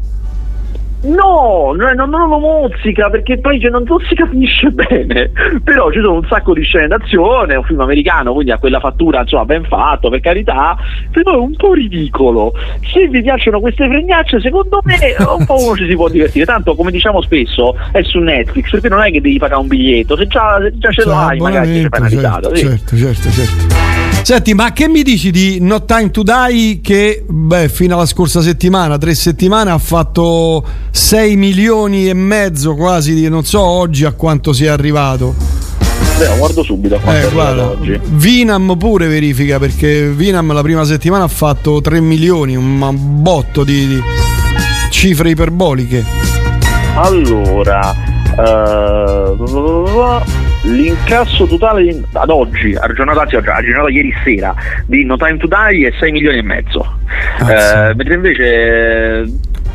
No, 1.06 1.72
non, 1.76 1.94
non 1.94 2.28
lo 2.28 2.38
mozzica 2.38 3.08
perché 3.10 3.38
poi 3.38 3.60
cioè, 3.60 3.70
non, 3.70 3.84
non, 3.86 3.98
si 4.08 4.14
capisce 4.14 4.70
bene. 4.72 5.30
Però 5.62 5.90
ci 5.90 6.00
sono 6.00 6.14
un 6.14 6.26
sacco 6.28 6.52
di 6.52 6.62
scene 6.62 6.88
d'azione, 6.88 7.54
è 7.54 7.56
un 7.56 7.64
film 7.64 7.80
americano, 7.80 8.32
quindi 8.32 8.50
ha 8.50 8.58
quella 8.58 8.80
fattura 8.80 9.20
insomma 9.20 9.44
ben 9.44 9.64
fatto, 9.64 10.10
per 10.10 10.20
carità, 10.20 10.76
però 11.10 11.34
è 11.34 11.38
un 11.38 11.54
po' 11.54 11.74
ridicolo. 11.74 12.52
Se 12.92 13.06
vi 13.08 13.22
piacciono 13.22 13.60
queste 13.60 13.86
fregnacce, 13.86 14.40
secondo 14.40 14.80
me 14.84 14.96
un 15.38 15.44
po' 15.44 15.62
uno 15.62 15.76
ci 15.76 15.86
si 15.88 15.94
può 15.94 16.08
divertire. 16.08 16.44
Tanto 16.44 16.74
come 16.74 16.90
diciamo 16.90 17.20
spesso 17.20 17.76
è 17.92 18.02
su 18.02 18.18
Netflix, 18.18 18.70
perché 18.70 18.88
non 18.88 19.02
è 19.02 19.10
che 19.10 19.20
devi 19.20 19.38
pagare 19.38 19.60
un 19.60 19.68
biglietto, 19.68 20.16
se 20.16 20.26
già, 20.26 20.58
se 20.60 20.72
già 20.78 20.90
ce 20.90 21.04
l'hai 21.04 21.38
magari 21.38 21.82
ci 21.82 21.86
fai 21.88 22.00
una 22.00 22.08
risata. 22.08 22.54
Certo, 22.54 22.96
certo, 22.96 23.30
certo. 23.30 24.15
Senti, 24.26 24.54
ma 24.54 24.72
che 24.72 24.88
mi 24.88 25.04
dici 25.04 25.30
di 25.30 25.58
No 25.60 25.84
Time 25.84 26.10
to 26.10 26.24
Die 26.24 26.80
che 26.82 27.22
beh, 27.24 27.68
fino 27.68 27.94
alla 27.94 28.06
scorsa 28.06 28.40
settimana, 28.40 28.98
tre 28.98 29.14
settimane, 29.14 29.70
ha 29.70 29.78
fatto 29.78 30.64
6 30.90 31.36
milioni 31.36 32.08
e 32.08 32.12
mezzo 32.12 32.74
quasi 32.74 33.14
di 33.14 33.28
non 33.28 33.44
so 33.44 33.62
oggi 33.62 34.04
a 34.04 34.10
quanto 34.10 34.52
sia 34.52 34.72
arrivato. 34.72 35.32
Beh, 36.18 36.38
guardo 36.38 36.64
subito 36.64 36.96
a 36.96 36.98
quanto 36.98 37.28
eh, 37.28 37.30
guarda, 37.30 37.66
oggi. 37.66 38.00
Vinam 38.02 38.74
pure 38.76 39.06
verifica 39.06 39.60
perché 39.60 40.10
Vinam 40.10 40.52
la 40.52 40.62
prima 40.62 40.82
settimana 40.82 41.22
ha 41.22 41.28
fatto 41.28 41.80
3 41.80 42.00
milioni, 42.00 42.56
un 42.56 43.22
botto 43.22 43.62
di, 43.62 43.86
di 43.86 44.00
cifre 44.90 45.30
iperboliche. 45.30 46.04
Allora, 46.96 47.94
uh, 48.36 49.36
l'incasso 50.66 51.46
totale 51.46 52.02
ad 52.12 52.30
oggi, 52.30 52.74
a 52.74 52.92
giornata, 52.92 53.22
a 53.22 53.26
giornata 53.26 53.88
ieri 53.88 54.14
sera, 54.24 54.54
di 54.86 55.04
No 55.04 55.16
Time 55.16 55.36
to 55.38 55.46
Die 55.46 55.88
è 55.88 55.92
6 55.98 56.12
milioni 56.12 56.38
e 56.38 56.42
mezzo. 56.42 56.98
Uh, 57.40 57.94
mentre 57.94 58.14
invece 58.14 59.24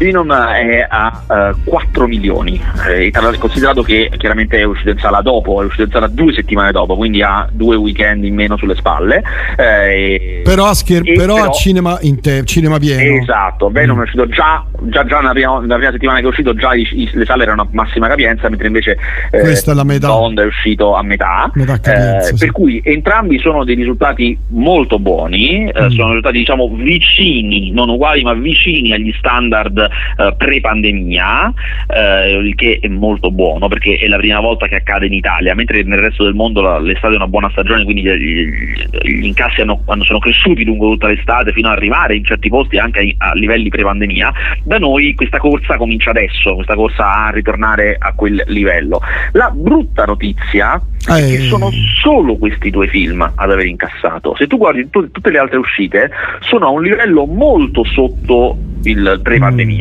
Venom 0.02 0.34
è 0.34 0.88
a 0.90 1.24
uh, 1.28 1.34
eh, 1.34 1.56
4 1.64 2.08
milioni, 2.08 2.60
eh, 2.90 3.12
considerato 3.38 3.84
che 3.84 4.10
chiaramente 4.18 4.58
è 4.58 4.64
uscito 4.64 4.90
in 4.90 4.98
sala 4.98 5.22
dopo, 5.22 5.62
è 5.62 5.66
uscito 5.66 5.84
in 5.84 5.92
sala 5.92 6.08
due 6.08 6.34
settimane 6.34 6.72
dopo, 6.72 6.96
quindi 6.96 7.22
ha 7.22 7.48
due 7.52 7.76
weekend 7.76 8.24
in 8.24 8.34
meno 8.34 8.58
sulle 8.58 8.76
spalle. 8.76 9.22
Eh, 9.56 10.42
però 10.44 10.66
a, 10.66 10.74
scher- 10.74 11.04
però 11.04 11.36
però 11.36 11.50
a 11.50 11.52
cinema, 11.52 12.00
te- 12.20 12.44
cinema, 12.46 12.80
pieno. 12.80 13.22
Esatto, 13.22 13.70
Venom 13.70 14.00
è 14.00 14.02
uscito 14.02 14.28
già, 14.28 14.66
già, 14.86 15.06
già 15.06 15.20
nella, 15.20 15.34
prima, 15.34 15.60
nella, 15.60 15.76
prima, 15.76 15.92
settimana 15.92 16.18
che 16.18 16.26
è 16.26 16.30
uscito, 16.30 16.56
già 16.56 16.74
i, 16.74 16.88
i, 16.94 17.10
le 17.14 17.26
sale 17.26 17.44
erano 17.44 17.62
a 17.62 17.68
massima 17.70 18.08
capienza, 18.08 18.50
mentre 18.50 18.68
invece 18.68 18.98
eh, 19.30 19.40
Questa 19.40 19.72
è 19.72 19.76
la 19.76 19.84
metà. 19.84 20.08
Bond 20.08 20.40
è 20.40 20.46
uscito 20.46 20.96
a 20.96 21.04
metà. 21.04 21.52
metà 21.54 21.80
capienza, 21.80 22.30
eh, 22.30 22.38
sì. 22.38 22.46
Per 22.46 22.52
cui 22.52 22.82
entrambi 22.84 23.38
sono 23.38 23.64
dei 23.64 23.76
risultati 23.76 24.36
molto 24.48 24.98
buoni, 24.98 25.66
mm. 25.66 25.90
sono 25.90 26.08
risultati 26.08 26.40
diciamo 26.40 26.72
vicini, 26.74 27.70
non 27.70 27.90
uguali 27.90 28.24
ma 28.24 28.34
vicini 28.34 28.94
agli 28.94 29.14
standard 29.20 29.78
eh, 29.78 29.90
pre-pandemia, 30.38 31.54
eh, 31.88 32.38
il 32.38 32.56
che 32.56 32.80
è 32.82 32.88
molto 32.88 33.32
buono 33.32 33.68
perché 33.68 33.98
è 33.98 34.08
la 34.08 34.18
prima 34.18 34.40
volta 34.40 34.68
che 34.68 34.76
accade 34.76 35.06
in 35.06 35.14
Italia, 35.14 35.56
mentre 35.56 35.84
nel 35.84 36.00
resto 36.00 36.24
del 36.24 36.34
mondo 36.34 36.62
la, 36.62 36.80
l'estate 36.80 37.14
è 37.14 37.18
una 37.18 37.28
buona 37.28 37.50
stagione, 37.52 37.84
quindi 37.84 38.04
gli, 38.04 38.74
gli 39.04 39.26
incassi 39.26 39.62
hanno, 39.62 39.84
sono 40.02 40.20
cresciuti 40.20 40.64
lungo 40.64 40.90
tutta 40.92 41.08
l'estate 41.08 41.52
fino 41.52 41.70
ad 41.70 41.78
arrivare 41.78 42.16
in 42.16 42.26
certi 42.26 42.50
posti 42.50 42.78
anche 42.78 43.00
ai, 43.00 43.16
a 43.18 43.34
livelli 43.34 43.70
pre-pandemia, 43.70 44.34
da 44.64 44.78
noi 44.78 45.14
questa 45.16 45.38
corsa 45.38 45.78
comincia 45.78 46.12
adesso, 46.12 46.56
questa 46.56 46.76
corsa 46.76 47.26
a 47.26 47.30
ritornare 47.32 47.96
a 47.98 48.14
quel 48.14 48.44
livello. 48.48 49.02
La 49.34 49.52
brutta 49.54 50.06
notizia 50.06 50.82
è 51.08 51.14
che 51.14 51.34
eh. 51.34 51.40
sono 51.48 51.70
solo 52.02 52.38
questi 52.38 52.70
due 52.70 52.88
film 52.88 53.22
ad 53.22 53.52
aver 53.52 53.66
incassato. 53.66 54.36
Se 54.38 54.48
tu 54.48 54.58
guardi 54.58 54.90
t- 54.90 55.12
tutte 55.12 55.30
le 55.30 55.38
altre 55.38 55.58
uscite, 55.58 56.12
sono 56.40 56.68
a 56.68 56.70
un 56.70 56.84
livello 56.84 57.26
molto 57.26 57.84
sotto 57.84 58.58
il 58.84 59.20
pre-pandemia. 59.22 59.81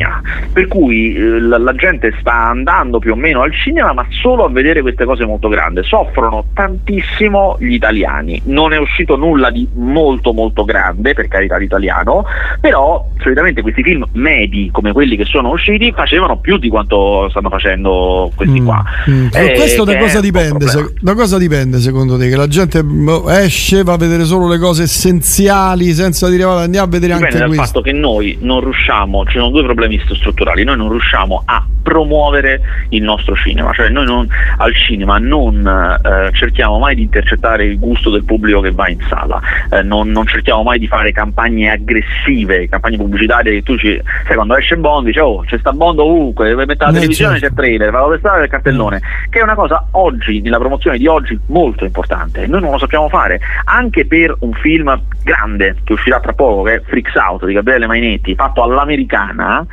Per 0.53 0.67
cui 0.67 1.15
eh, 1.15 1.39
la, 1.39 1.57
la, 1.57 1.73
gente 1.75 2.13
sta 2.19 2.49
andando 2.49 2.99
più 2.99 3.13
o 3.13 3.15
meno 3.15 3.41
al 3.41 3.53
cinema, 3.53 3.93
ma 3.93 4.05
solo 4.09 4.45
a 4.45 4.49
vedere 4.49 4.81
queste 4.81 5.05
cose 5.05 5.25
molto 5.25 5.47
grandi. 5.47 5.83
Soffrono 5.83 6.45
tantissimo 6.53 7.57
gli 7.59 7.73
italiani. 7.73 8.41
Non 8.45 8.73
è 8.73 8.77
uscito 8.77 9.15
nulla 9.15 9.49
di 9.49 9.67
molto 9.73 10.33
molto 10.33 10.63
grande, 10.63 11.13
per 11.13 11.27
carità 11.27 11.57
d'italiano, 11.57 12.25
però 12.59 13.07
solitamente 13.19 13.61
questi 13.61 13.83
film 13.83 14.05
medi 14.13 14.69
come 14.71 14.91
quelli 14.91 15.15
che 15.15 15.25
sono 15.25 15.49
usciti 15.49 15.91
facevano 15.91 16.37
più 16.37 16.57
di 16.57 16.69
quanto 16.69 17.27
stanno 17.29 17.49
facendo 17.49 18.31
questi 18.35 18.59
mm. 18.59 18.65
qua. 18.65 18.83
Mm. 19.09 19.27
Eh, 19.33 19.53
questo 19.53 19.83
da 19.83 19.97
cosa 19.97 20.19
dipende? 20.19 20.67
Se, 20.67 20.93
da 20.99 21.13
cosa 21.15 21.37
dipende 21.37 21.79
secondo 21.79 22.17
te? 22.17 22.29
Che 22.29 22.35
la 22.35 22.47
gente 22.47 22.83
boh, 22.83 23.29
esce, 23.29 23.83
va 23.83 23.93
a 23.93 23.97
vedere 23.97 24.23
solo 24.25 24.47
le 24.47 24.57
cose 24.57 24.83
essenziali 24.83 25.91
senza 25.93 26.29
dire 26.29 26.43
vabbè 26.43 26.63
andiamo 26.63 26.87
a 26.87 26.89
vedere 26.89 27.13
dipende 27.13 27.43
anche 27.43 27.55
questo. 27.55 27.55
Dipende 27.55 27.55
dal 27.55 27.65
fatto 27.65 27.81
che 27.81 27.91
noi 27.93 28.37
non 28.41 28.59
riusciamo, 28.61 29.25
ci 29.25 29.37
sono 29.37 29.49
due 29.49 29.63
problemi 29.63 29.90
strutturali, 29.99 30.63
noi 30.63 30.77
non 30.77 30.89
riusciamo 30.89 31.41
a 31.45 31.65
promuovere 31.81 32.61
il 32.89 33.01
nostro 33.01 33.35
cinema, 33.35 33.73
cioè 33.73 33.89
noi 33.89 34.05
non, 34.05 34.27
al 34.57 34.73
cinema 34.75 35.17
non 35.17 35.65
eh, 35.65 36.31
cerchiamo 36.33 36.77
mai 36.79 36.95
di 36.95 37.01
intercettare 37.01 37.65
il 37.65 37.79
gusto 37.79 38.09
del 38.09 38.23
pubblico 38.23 38.61
che 38.61 38.71
va 38.71 38.87
in 38.89 38.99
sala, 39.07 39.41
eh, 39.69 39.81
non, 39.81 40.09
non, 40.09 40.25
cerchiamo 40.27 40.63
mai 40.63 40.79
di 40.79 40.87
fare 40.87 41.11
campagne 41.11 41.71
aggressive, 41.71 42.69
campagne 42.69 42.97
pubblicitarie 42.97 43.53
che 43.53 43.63
tu 43.63 43.77
ci, 43.77 43.99
sai 44.25 44.35
quando 44.35 44.55
esce 44.55 44.77
Bond 44.77 45.05
dici 45.05 45.19
oh 45.19 45.41
c'è 45.41 45.57
sta 45.57 45.73
Bond 45.73 45.99
ovunque, 45.99 46.55
mette 46.55 46.85
la 46.85 46.91
televisione 46.91 47.39
certo. 47.39 47.55
c'è 47.55 47.61
il 47.61 47.77
trailer, 47.77 47.91
va 47.91 48.31
a 48.31 48.43
il 48.43 48.49
cartellone, 48.49 49.01
che 49.29 49.39
è 49.39 49.43
una 49.43 49.55
cosa 49.55 49.87
oggi, 49.91 50.41
nella 50.41 50.59
promozione 50.59 50.97
di 50.97 51.07
oggi 51.07 51.37
molto 51.47 51.85
importante, 51.85 52.45
noi 52.47 52.61
non 52.61 52.71
lo 52.71 52.77
sappiamo 52.77 53.09
fare, 53.09 53.39
anche 53.65 54.05
per 54.05 54.35
un 54.39 54.53
film 54.53 55.01
grande 55.23 55.75
che 55.83 55.93
uscirà 55.93 56.19
tra 56.19 56.33
poco, 56.33 56.63
che 56.63 56.75
è 56.75 56.81
Freaks 56.81 57.15
Out 57.15 57.45
di 57.45 57.53
Gabriele 57.53 57.87
Mainetti, 57.87 58.35
fatto 58.35 58.63
all'americana, 58.63 59.65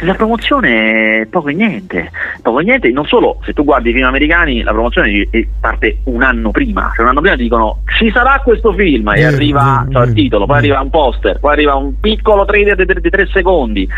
la 0.00 0.14
promozione 0.14 1.22
è 1.22 1.26
poco 1.26 1.48
e 1.48 1.54
niente, 1.54 2.10
poco 2.42 2.60
e 2.60 2.64
niente, 2.64 2.90
non 2.90 3.06
solo, 3.06 3.38
se 3.44 3.52
tu 3.52 3.64
guardi 3.64 3.90
i 3.90 3.92
film 3.92 4.06
americani 4.06 4.62
la 4.62 4.72
promozione 4.72 5.28
parte 5.60 5.98
un 6.04 6.22
anno 6.22 6.50
prima, 6.50 6.90
cioè 6.94 7.04
un 7.04 7.10
anno 7.10 7.20
prima 7.20 7.36
ti 7.36 7.42
dicono 7.42 7.82
ci 7.96 8.10
sarà 8.10 8.40
questo 8.42 8.72
film 8.72 9.08
e 9.14 9.24
arriva 9.24 9.86
cioè, 9.90 10.06
il 10.06 10.12
titolo, 10.12 10.46
poi 10.46 10.58
arriva 10.58 10.80
un 10.80 10.90
poster, 10.90 11.38
poi 11.38 11.52
arriva 11.52 11.74
un 11.74 11.98
piccolo 12.00 12.44
trailer 12.44 12.76
di, 12.76 13.00
di 13.00 13.10
tre 13.10 13.26
secondi. 13.32 13.88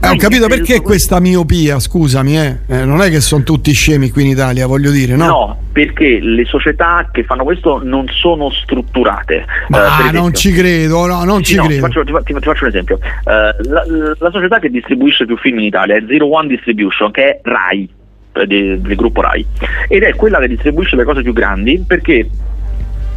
Eh, 0.00 0.08
ho 0.08 0.16
capito 0.16 0.48
perché 0.48 0.80
questa 0.80 1.20
miopia, 1.20 1.78
scusami, 1.78 2.36
eh? 2.36 2.58
Eh, 2.66 2.84
non 2.84 3.00
è 3.02 3.08
che 3.08 3.20
sono 3.20 3.44
tutti 3.44 3.72
scemi 3.72 4.10
qui 4.10 4.22
in 4.22 4.28
Italia, 4.30 4.66
voglio 4.66 4.90
dire, 4.90 5.14
no? 5.14 5.26
No, 5.26 5.58
perché 5.70 6.18
le 6.20 6.44
società 6.44 7.08
che 7.12 7.22
fanno 7.22 7.44
questo 7.44 7.80
non 7.84 8.06
sono 8.08 8.50
strutturate. 8.50 9.44
Ma 9.68 10.10
non 10.10 10.34
ci 10.34 10.52
credo, 10.52 11.06
no, 11.06 11.22
non 11.22 11.44
sì, 11.44 11.52
ci 11.52 11.56
no, 11.56 11.66
credo. 11.66 11.86
Ti 11.86 11.92
faccio, 11.92 12.04
ti, 12.04 12.32
ti, 12.32 12.32
faccio, 12.40 12.64
un 12.64 12.70
esempio. 12.70 12.98
La, 13.24 13.84
la, 14.18 14.30
società 14.30 14.58
che 14.58 14.70
distribuisce 14.70 15.01
più 15.26 15.36
film 15.36 15.58
in 15.58 15.66
Italia 15.66 15.96
è 15.96 16.04
Zero 16.06 16.26
One 16.26 16.48
Distribution, 16.48 17.10
che 17.10 17.24
è 17.24 17.40
RAI, 17.42 17.88
eh, 18.32 18.46
del 18.46 18.94
gruppo 18.94 19.20
RAI, 19.20 19.46
ed 19.88 20.02
è 20.02 20.14
quella 20.14 20.38
che 20.38 20.48
distribuisce 20.48 20.96
le 20.96 21.04
cose 21.04 21.22
più 21.22 21.32
grandi 21.32 21.82
perché 21.86 22.28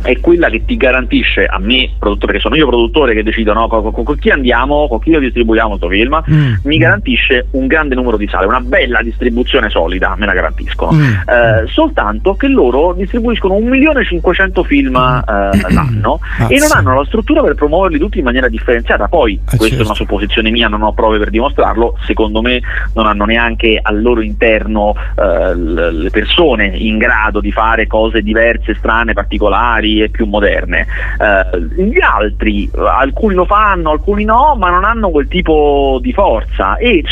è 0.05 0.19
quella 0.19 0.49
che 0.49 0.63
ti 0.65 0.77
garantisce 0.77 1.45
a 1.45 1.57
me, 1.57 1.89
produttore, 1.97 2.33
perché 2.33 2.41
sono 2.41 2.55
io 2.55 2.67
produttore 2.67 3.13
che 3.15 3.23
decido 3.23 3.53
no, 3.53 3.67
con, 3.67 3.91
con, 3.91 4.03
con, 4.03 4.17
chi 4.17 4.29
andiamo, 4.29 4.87
con 4.87 4.99
chi 4.99 5.11
lo 5.11 5.19
distribuiamo 5.19 5.77
questo 5.77 5.89
film, 5.89 6.23
mm. 6.29 6.53
mi 6.63 6.77
garantisce 6.77 7.47
un 7.51 7.65
grande 7.65 7.95
numero 7.95 8.15
di 8.15 8.27
sale, 8.27 8.45
una 8.45 8.59
bella 8.59 9.01
distribuzione 9.01 9.69
solida, 9.69 10.13
me 10.15 10.27
la 10.27 10.33
garantiscono. 10.33 10.91
Mm. 10.91 11.01
Eh, 11.01 11.67
soltanto 11.67 12.35
che 12.35 12.47
loro 12.47 12.93
distribuiscono 12.93 13.55
1.500.000 13.55 14.63
film 14.65 14.95
eh, 14.95 15.73
l'anno 15.73 16.19
Mazza. 16.37 16.53
e 16.53 16.59
non 16.59 16.69
hanno 16.71 16.95
la 16.95 17.05
struttura 17.05 17.41
per 17.41 17.55
promuoverli 17.55 17.97
tutti 17.97 18.19
in 18.19 18.23
maniera 18.23 18.47
differenziata. 18.47 19.07
Poi, 19.07 19.33
eh, 19.33 19.57
questa 19.57 19.67
certo. 19.67 19.81
è 19.81 19.85
una 19.85 19.95
supposizione 19.95 20.51
mia, 20.51 20.67
non 20.67 20.83
ho 20.83 20.93
prove 20.93 21.17
per 21.17 21.31
dimostrarlo, 21.31 21.97
secondo 22.05 22.41
me 22.41 22.61
non 22.93 23.07
hanno 23.07 23.25
neanche 23.25 23.79
al 23.81 24.01
loro 24.01 24.21
interno 24.21 24.93
eh, 25.15 25.55
le 25.55 26.09
persone 26.11 26.67
in 26.75 26.99
grado 26.99 27.39
di 27.39 27.51
fare 27.51 27.87
cose 27.87 28.21
diverse, 28.21 28.75
strane, 28.75 29.13
particolari 29.13 29.94
e 30.01 30.09
più 30.09 30.25
moderne. 30.25 30.85
Eh, 31.19 31.83
gli 31.83 32.01
altri, 32.01 32.69
alcuni 32.75 33.35
lo 33.35 33.45
fanno, 33.45 33.91
alcuni 33.91 34.23
no, 34.23 34.55
ma 34.57 34.69
non 34.69 34.83
hanno 34.83 35.09
quel 35.09 35.27
tipo 35.27 35.99
di 36.01 36.13
forza 36.13 36.77
e 36.77 37.03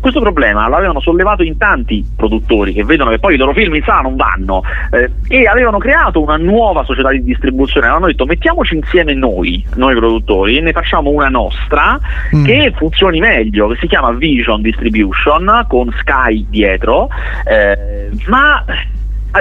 questo 0.00 0.20
problema 0.20 0.68
l'avevano 0.68 1.00
sollevato 1.00 1.42
in 1.42 1.56
tanti 1.56 2.04
produttori 2.16 2.72
che 2.72 2.84
vedono 2.84 3.10
che 3.10 3.18
poi 3.18 3.34
i 3.34 3.36
loro 3.36 3.52
film 3.52 3.74
in 3.74 3.82
sala 3.82 4.02
non 4.02 4.16
vanno 4.16 4.62
eh, 4.90 5.10
e 5.28 5.46
avevano 5.46 5.78
creato 5.78 6.20
una 6.20 6.36
nuova 6.36 6.84
società 6.84 7.10
di 7.10 7.22
distribuzione, 7.22 7.86
hanno 7.86 8.06
detto 8.06 8.26
mettiamoci 8.26 8.74
insieme 8.74 9.14
noi, 9.14 9.64
noi 9.76 9.94
produttori, 9.94 10.58
e 10.58 10.60
ne 10.60 10.72
facciamo 10.72 11.10
una 11.10 11.28
nostra 11.28 11.98
mm. 12.34 12.44
che 12.44 12.72
funzioni 12.76 13.20
meglio, 13.20 13.68
che 13.68 13.76
si 13.80 13.86
chiama 13.86 14.12
Vision 14.12 14.62
Distribution 14.62 15.66
con 15.68 15.94
Sky 15.98 16.46
dietro, 16.48 17.08
eh, 17.44 18.10
ma 18.26 18.64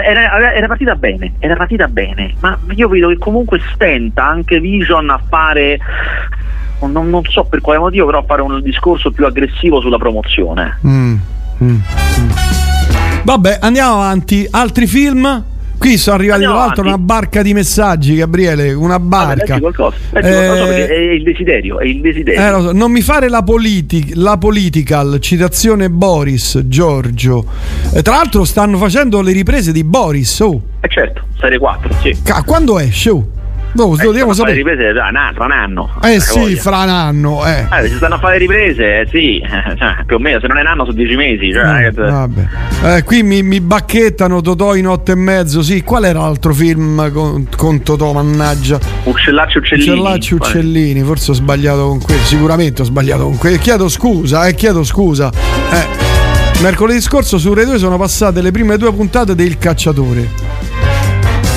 era, 0.03 0.53
era, 0.53 0.67
partita 0.67 0.95
bene, 0.95 1.33
era 1.39 1.55
partita 1.55 1.87
bene, 1.87 2.33
ma 2.39 2.57
io 2.69 2.87
vedo 2.87 3.09
che 3.09 3.17
comunque 3.17 3.61
stenta 3.73 4.25
anche 4.25 4.59
Vision 4.59 5.09
a 5.09 5.19
fare, 5.27 5.79
non, 6.81 7.09
non 7.09 7.23
so 7.25 7.43
per 7.45 7.61
quale 7.61 7.79
motivo, 7.79 8.05
però 8.05 8.19
a 8.19 8.23
fare 8.23 8.41
un 8.41 8.61
discorso 8.61 9.11
più 9.11 9.25
aggressivo 9.25 9.81
sulla 9.81 9.97
promozione. 9.97 10.79
Mm, 10.85 11.15
mm, 11.63 11.69
mm. 11.69 12.29
Vabbè, 13.23 13.57
andiamo 13.61 13.95
avanti. 13.95 14.47
Altri 14.49 14.87
film? 14.87 15.57
Qui 15.78 15.97
sono 15.97 16.17
arrivati 16.17 16.41
tra 16.43 16.53
l'altro 16.53 16.84
una 16.84 16.97
barca 16.97 17.41
di 17.41 17.53
messaggi, 17.53 18.15
Gabriele, 18.15 18.73
una 18.73 18.99
barca. 18.99 19.59
Vabbè, 19.59 19.59
qualcosa, 19.59 19.95
leggi 20.11 20.28
qualcosa 20.28 20.75
eh, 20.75 20.88
è 20.88 21.11
il 21.11 21.23
desiderio, 21.23 21.80
è 21.80 21.86
il 21.86 22.01
desiderio. 22.01 22.57
Eh, 22.57 22.61
so, 22.61 22.71
non 22.71 22.91
mi 22.91 23.01
fare 23.01 23.30
la, 23.30 23.43
politi- 23.43 24.13
la 24.15 24.38
political, 24.38 25.19
citazione 25.19 25.89
Boris, 25.89 26.61
Giorgio. 26.65 27.45
Eh, 27.93 28.01
tra 28.01 28.15
l'altro 28.15 28.43
stanno 28.43 28.78
facendo 28.78 29.21
le 29.21 29.32
riprese 29.32 29.71
di 29.71 29.84
Boris, 29.84 30.39
oh. 30.39 30.61
Eh 30.82 30.88
certo, 30.89 31.23
serie 31.39 31.59
4, 31.59 31.93
sì. 32.01 32.17
Ca- 32.23 32.43
quando 32.43 32.80
esce? 32.80 33.09
Oh? 33.11 33.28
No, 33.78 33.95
eh, 33.95 34.03
dobbiamo 34.03 34.34
sapere. 34.34 34.55
riprese 34.55 34.91
da, 34.91 35.09
na, 35.11 35.32
fra 35.36 35.45
un 35.45 35.51
anno. 35.51 35.93
Eh 36.01 36.19
sì, 36.19 36.39
voglia. 36.39 36.61
fra 36.61 36.78
un 36.80 36.89
anno. 36.89 37.45
Eh. 37.45 37.67
eh. 37.71 37.88
se 37.88 37.95
stanno 37.97 38.15
a 38.15 38.17
fare 38.17 38.34
le 38.34 38.39
riprese, 38.39 39.01
eh, 39.01 39.07
sì, 39.11 39.39
cioè, 39.78 40.03
più 40.03 40.15
o 40.15 40.19
meno, 40.19 40.39
se 40.39 40.47
non 40.47 40.57
è 40.57 40.61
un 40.61 40.67
anno 40.67 40.84
sono 40.84 40.97
dieci 40.97 41.15
mesi. 41.15 41.51
Cioè, 41.51 41.91
vabbè. 41.91 42.47
Eh, 42.84 43.03
qui 43.03 43.21
mi, 43.21 43.43
mi, 43.43 43.61
bacchettano 43.61 44.41
Totò 44.41 44.75
in 44.75 44.88
otto 44.88 45.11
e 45.11 45.15
mezzo. 45.15 45.61
Sì, 45.61 45.84
qual 45.84 46.05
era 46.05 46.21
l'altro 46.21 46.53
film 46.53 47.11
con, 47.11 47.47
con 47.55 47.84
Totò, 47.84 48.13
mannaggia? 48.13 48.80
Uccellacci 49.03 49.59
Uccellini. 49.59 49.89
Uccellacci 49.91 50.34
Uccellini, 50.34 51.01
forse 51.03 51.32
ho 51.32 51.36
sbagliato 51.36 51.88
con 51.88 52.01
quello. 52.01 52.21
Sicuramente 52.21 52.82
ho 52.82 52.86
sbagliato 52.86 53.25
con 53.25 53.38
quello. 53.38 53.57
Chiedo 53.57 53.88
scusa, 53.89 54.47
eh, 54.47 54.55
chiedo 54.55 54.84
scusa. 54.84 55.32
Eh. 55.71 56.61
Mercoledì 56.61 56.99
scorso 57.01 57.38
su 57.38 57.53
Rai 57.53 57.65
2 57.65 57.78
sono 57.78 57.97
passate 57.97 58.41
le 58.41 58.49
prime 58.49 58.78
due 58.78 58.91
puntate 58.91 59.36
del 59.36 59.59
Cacciatore. 59.59 60.46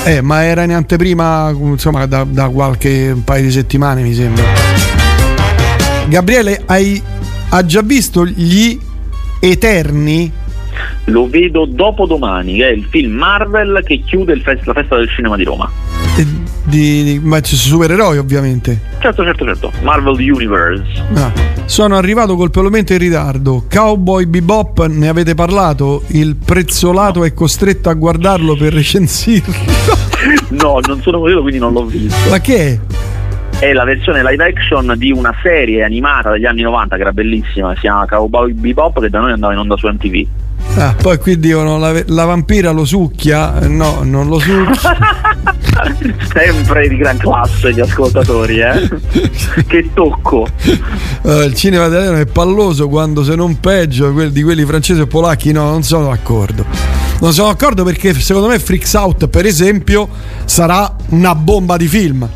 Eh, 0.03 0.19
ma 0.21 0.43
era 0.43 0.63
in 0.63 0.73
anteprima, 0.73 1.51
insomma, 1.51 2.07
da, 2.07 2.25
da 2.27 2.49
qualche 2.49 3.15
paio 3.23 3.43
di 3.43 3.51
settimane, 3.51 4.01
mi 4.01 4.13
sembra. 4.13 4.43
Gabriele, 6.07 6.63
hai, 6.65 7.01
hai 7.49 7.65
già 7.67 7.81
visto 7.81 8.25
gli 8.25 8.77
Eterni? 9.39 10.31
Lo 11.05 11.29
vedo 11.29 11.65
dopo 11.65 12.07
domani, 12.07 12.55
che 12.55 12.69
è 12.69 12.71
il 12.71 12.87
film 12.89 13.13
Marvel 13.13 13.83
che 13.85 14.01
chiude 14.03 14.39
fest- 14.39 14.65
la 14.65 14.73
festa 14.73 14.95
del 14.97 15.07
cinema 15.09 15.35
di 15.35 15.43
Roma. 15.43 15.69
Di, 16.71 17.03
di, 17.03 17.19
ma 17.19 17.41
supereroi 17.43 18.17
ovviamente. 18.17 18.79
Certo, 18.99 19.23
certo, 19.23 19.43
certo. 19.43 19.71
Marvel 19.81 20.13
Universe. 20.13 21.03
Ah, 21.15 21.33
sono 21.65 21.97
arrivato 21.97 22.37
colpevolmente 22.37 22.93
in 22.93 22.99
ritardo. 22.99 23.65
Cowboy 23.69 24.25
Bebop, 24.25 24.85
ne 24.85 25.09
avete 25.09 25.35
parlato? 25.35 26.03
Il 26.07 26.37
prezzolato 26.37 27.19
no. 27.19 27.25
è 27.25 27.33
costretto 27.33 27.89
a 27.89 27.93
guardarlo 27.93 28.55
per 28.55 28.71
recensirlo. 28.71 29.53
no, 30.51 30.79
non 30.87 31.01
sono 31.01 31.19
quello, 31.19 31.41
quindi 31.41 31.59
non 31.59 31.73
l'ho 31.73 31.83
visto. 31.83 32.29
Ma 32.29 32.39
che 32.39 32.67
è? 32.67 32.79
È 33.61 33.73
la 33.73 33.83
versione 33.83 34.23
live 34.23 34.43
action 34.43 34.95
di 34.97 35.11
una 35.11 35.35
serie 35.43 35.83
animata 35.83 36.31
degli 36.31 36.45
anni 36.45 36.63
90 36.63 36.95
che 36.95 37.01
era 37.01 37.11
bellissima, 37.13 37.75
si 37.75 37.81
chiama 37.81 38.07
Cowboy 38.07 38.53
Bebop 38.53 38.99
che 38.99 39.07
da 39.07 39.19
noi 39.19 39.33
andava 39.33 39.53
in 39.53 39.59
onda 39.59 39.77
su 39.77 39.87
MTV. 39.87 40.27
Ah, 40.77 40.95
poi 40.99 41.19
qui 41.19 41.37
dicono 41.37 41.77
la, 41.77 42.01
la 42.07 42.25
vampira 42.25 42.71
lo 42.71 42.85
succhia? 42.85 43.59
No, 43.67 43.99
non 44.01 44.29
lo 44.29 44.39
succhia. 44.39 44.97
Sempre 46.33 46.87
di 46.87 46.97
gran 46.97 47.17
classe 47.17 47.71
gli 47.71 47.79
ascoltatori, 47.79 48.61
eh? 48.61 48.89
che 49.67 49.89
tocco. 49.93 50.47
Uh, 51.21 51.41
il 51.41 51.53
cinema 51.53 51.85
italiano 51.85 52.17
è 52.17 52.25
palloso 52.25 52.89
quando 52.89 53.23
se 53.23 53.35
non 53.35 53.59
peggio 53.59 54.11
quelli, 54.11 54.31
di 54.31 54.41
quelli 54.41 54.65
francesi 54.65 55.01
e 55.01 55.05
polacchi, 55.05 55.51
no, 55.51 55.69
non 55.69 55.83
sono 55.83 56.07
d'accordo. 56.07 56.65
Non 57.19 57.31
sono 57.31 57.49
d'accordo 57.49 57.83
perché 57.83 58.11
secondo 58.15 58.47
me 58.47 58.57
Freaks 58.57 58.93
Out, 58.95 59.27
per 59.27 59.45
esempio, 59.45 60.09
sarà 60.45 60.95
una 61.09 61.35
bomba 61.35 61.77
di 61.77 61.87
film. 61.87 62.27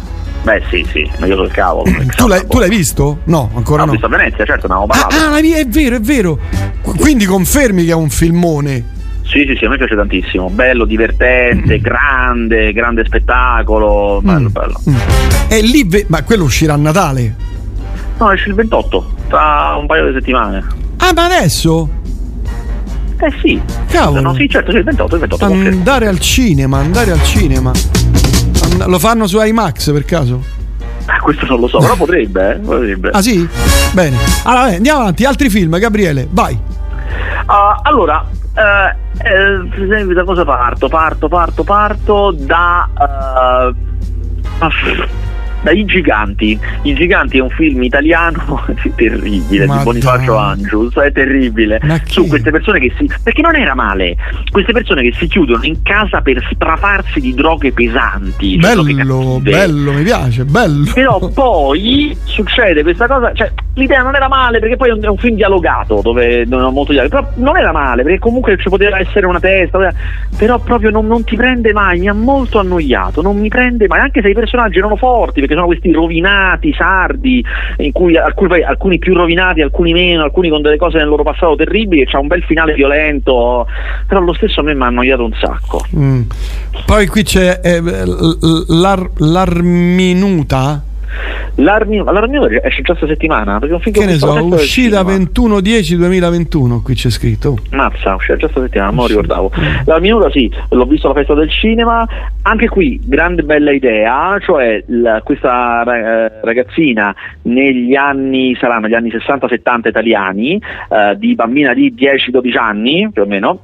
Beh, 0.46 0.62
sì, 0.70 0.86
sì, 0.92 1.10
ma 1.18 1.26
io 1.26 1.38
sul 1.38 1.50
cavolo. 1.50 1.90
Tu 2.16 2.28
l'hai, 2.28 2.46
tu 2.48 2.60
l'hai, 2.60 2.70
visto? 2.70 3.22
No, 3.24 3.50
ancora 3.56 3.84
no. 3.84 3.90
Ho 3.90 3.92
visto 3.94 4.06
a 4.06 4.10
Venezia, 4.10 4.46
certo, 4.46 4.68
ne 4.68 4.74
avevo 4.76 4.86
parlato. 4.86 5.16
Ah, 5.16 5.34
ah, 5.34 5.40
è 5.40 5.66
vero, 5.66 5.96
è 5.96 6.00
vero. 6.00 6.38
Quindi 6.84 7.26
confermi 7.26 7.84
che 7.84 7.90
è 7.90 7.96
un 7.96 8.12
filmone. 8.12 8.94
Sì, 9.24 9.44
sì, 9.48 9.56
sì, 9.58 9.66
a 9.66 9.70
me 9.70 9.78
piace 9.78 9.96
tantissimo. 9.96 10.52
Bello, 10.52 10.86
divertente, 10.86 11.80
mm. 11.80 11.82
grande, 11.82 12.74
grande 12.74 13.06
spettacolo. 13.06 14.22
Bello, 14.22 14.50
mm. 14.50 14.52
bello. 14.52 14.82
Mm. 14.88 14.96
E 15.48 15.62
lì, 15.62 16.06
ma 16.10 16.22
quello 16.22 16.44
uscirà 16.44 16.74
a 16.74 16.78
Natale? 16.78 17.36
No, 18.20 18.32
esce 18.32 18.50
il 18.50 18.54
28, 18.54 19.14
tra 19.28 19.76
un 19.80 19.88
paio 19.88 20.06
di 20.06 20.14
settimane. 20.14 20.64
Ah, 20.98 21.12
ma 21.12 21.26
adesso? 21.26 21.90
Eh 23.18 23.34
sì. 23.42 23.60
Cavolo. 23.88 24.22
No, 24.22 24.36
sì, 24.36 24.48
certo, 24.48 24.70
sì, 24.70 24.78
il 24.78 24.84
28, 24.84 25.16
il 25.16 25.22
28. 25.22 25.46
Andare 25.46 26.06
al 26.06 26.20
cinema, 26.20 26.78
andare 26.78 27.10
al 27.10 27.24
cinema. 27.24 27.72
Lo 28.86 29.00
fanno 29.00 29.28
su 29.28 29.42
IMAX 29.42 29.92
per 29.92 30.06
caso? 30.06 30.44
Ah, 31.06 31.20
questo 31.20 31.46
non 31.46 31.60
lo 31.60 31.68
so, 31.68 31.78
però 31.78 31.96
potrebbe, 31.96 32.56
eh? 32.56 32.60
potrebbe. 32.60 33.10
Ah 33.12 33.22
sì? 33.22 33.48
Bene. 33.94 34.18
Allora, 34.44 34.76
andiamo 34.76 35.02
avanti, 35.02 35.24
altri 35.24 35.50
film, 35.50 35.78
Gabriele, 35.78 36.28
vai. 36.32 36.54
Uh, 36.54 37.80
allora, 37.84 38.26
uh, 38.56 39.24
eh, 39.24 40.14
da 40.14 40.24
cosa 40.24 40.44
parto? 40.44 40.88
Parto, 40.88 41.28
parto, 41.28 41.64
parto 41.64 42.32
da... 42.38 42.90
Uh, 43.70 43.76
I 45.72 45.86
Giganti. 45.86 46.60
I 46.84 46.94
Giganti 46.94 47.38
è 47.38 47.42
un 47.42 47.50
film 47.50 47.84
italiano 47.84 48.66
terribile 48.96 49.66
Ma 49.66 49.78
di 49.78 49.84
Bonifacio. 49.84 50.36
Angius, 50.38 50.96
è 50.96 51.12
terribile. 51.12 51.80
Su 52.06 52.28
queste 52.28 52.52
persone 52.52 52.80
che 52.80 52.94
si. 52.98 53.10
perché 53.24 53.42
non 53.42 53.56
era 53.56 53.76
male. 53.76 54.16
Queste 54.52 54.72
persone 54.72 55.02
che 55.02 55.14
si 55.18 55.28
chiudono 55.28 55.64
in 55.64 55.82
casa 55.82 56.22
per 56.22 56.46
strafarsi 56.52 57.20
di 57.20 57.34
droghe 57.34 57.72
pesanti. 57.72 58.60
cioè 58.60 58.94
Bello, 58.94 59.40
bello, 59.40 59.94
mi 59.94 60.04
piace, 60.04 60.46
bello. 60.46 60.92
Però 60.94 61.30
poi 61.34 62.16
succede 62.24 62.84
questa 62.84 63.08
cosa, 63.08 63.34
cioè 63.34 63.52
l'idea 63.76 64.02
non 64.02 64.16
era 64.16 64.28
male 64.28 64.60
perché 64.60 64.76
poi 64.76 64.90
è 64.90 64.92
un, 64.94 65.18
film 65.18 65.36
dialogato 65.36 66.02
dove 66.02 66.46
non 66.46 66.66
è 66.66 66.72
molto 66.72 66.92
dialogato, 66.92 67.24
però 67.24 67.44
non 67.44 67.58
era 67.58 67.72
male 67.72 68.04
perché 68.04 68.20
comunque 68.20 68.58
ci 68.58 68.70
poteva 68.70 69.00
essere 69.00 69.26
una 69.26 69.40
testa, 69.40 69.94
però 70.38 70.60
proprio 70.60 70.90
non, 70.90 71.08
non 71.08 71.24
ti 71.24 71.36
prende 71.36 71.74
mai, 71.74 72.00
mi 72.00 72.08
ha 72.08 72.14
molto 72.14 72.60
annoiato, 72.60 73.22
non 73.22 73.38
mi 73.38 73.50
prende 73.50 73.88
mai, 73.88 74.00
anche 74.00 74.22
se 74.22 74.30
i 74.30 74.34
personaggi 74.34 74.78
erano 74.78 74.96
forti 74.96 75.40
perché 75.40 75.55
sono 75.56 75.68
questi 75.68 75.92
rovinati, 75.92 76.74
sardi, 76.74 77.44
in 77.78 77.92
cui 77.92 78.16
alcuni, 78.18 78.62
alcuni 78.62 79.00
più 79.00 79.14
rovinati, 79.14 79.62
alcuni 79.62 79.94
meno, 79.94 80.24
alcuni 80.24 80.50
con 80.50 80.62
delle 80.62 80.78
cose 80.78 80.98
nel 80.98 81.08
loro 81.08 81.24
passato 81.24 81.56
terribili 81.56 82.02
e 82.02 82.06
c'ha 82.06 82.20
un 82.20 82.28
bel 82.28 82.44
finale 82.44 82.74
violento, 82.74 83.68
però 84.08 84.20
lo 84.22 84.34
stesso 84.34 84.60
a 84.60 84.64
me 84.64 84.74
mi 84.74 84.84
ha 84.84 84.88
annoiato 84.88 85.24
un 85.24 85.34
sacco. 85.34 85.86
Mm. 85.96 86.22
Poi 86.86 87.08
qui 87.08 87.24
c'è 87.24 87.60
eh, 87.64 87.82
l'ar- 88.68 89.12
l'Arminuta. 89.18 90.84
L'armi, 91.56 91.98
l'Armino 91.98 92.48
esce 92.48 92.82
già 92.82 92.94
questa 92.94 93.08
settimana 93.08 93.60
perché 93.60 93.74
un 93.76 93.80
film 93.80 93.96
Che 93.96 94.06
ne 94.06 94.18
so, 94.18 94.34
uscita 94.46 95.04
cinema. 95.06 95.24
21-10-2021, 95.60 96.82
qui 96.82 96.96
c'è 96.96 97.10
scritto. 97.10 97.58
Mazza, 97.72 98.16
uscirà 98.16 98.38
già 98.38 98.48
stasettimana, 98.50 98.90
non 98.92 99.00
lo 99.00 99.08
ricordavo. 99.08 99.52
La 99.86 100.00
minuta 100.00 100.30
sì, 100.32 100.52
l'ho 100.70 100.86
visto 100.86 101.08
alla 101.08 101.16
festa 101.20 101.34
del 101.34 101.50
cinema, 101.50 102.08
anche 102.42 102.68
qui 102.68 103.00
grande 103.04 103.44
bella 103.44 103.72
idea, 103.72 104.38
cioè 104.40 104.84
la- 104.88 105.22
questa 105.24 105.84
eh, 105.84 106.32
ragazzina 106.44 107.16
negli 107.44 107.96
anni, 107.96 108.56
saranno 108.60 108.88
gli 108.88 108.94
anni 108.94 109.10
60-70 109.10 109.88
italiani, 109.88 110.56
eh, 110.90 111.16
di 111.18 111.36
bambina 111.36 111.74
di 111.74 111.94
10-12 111.98 112.58
anni 112.58 113.10
più 113.12 113.22
o 113.22 113.26
meno, 113.26 113.60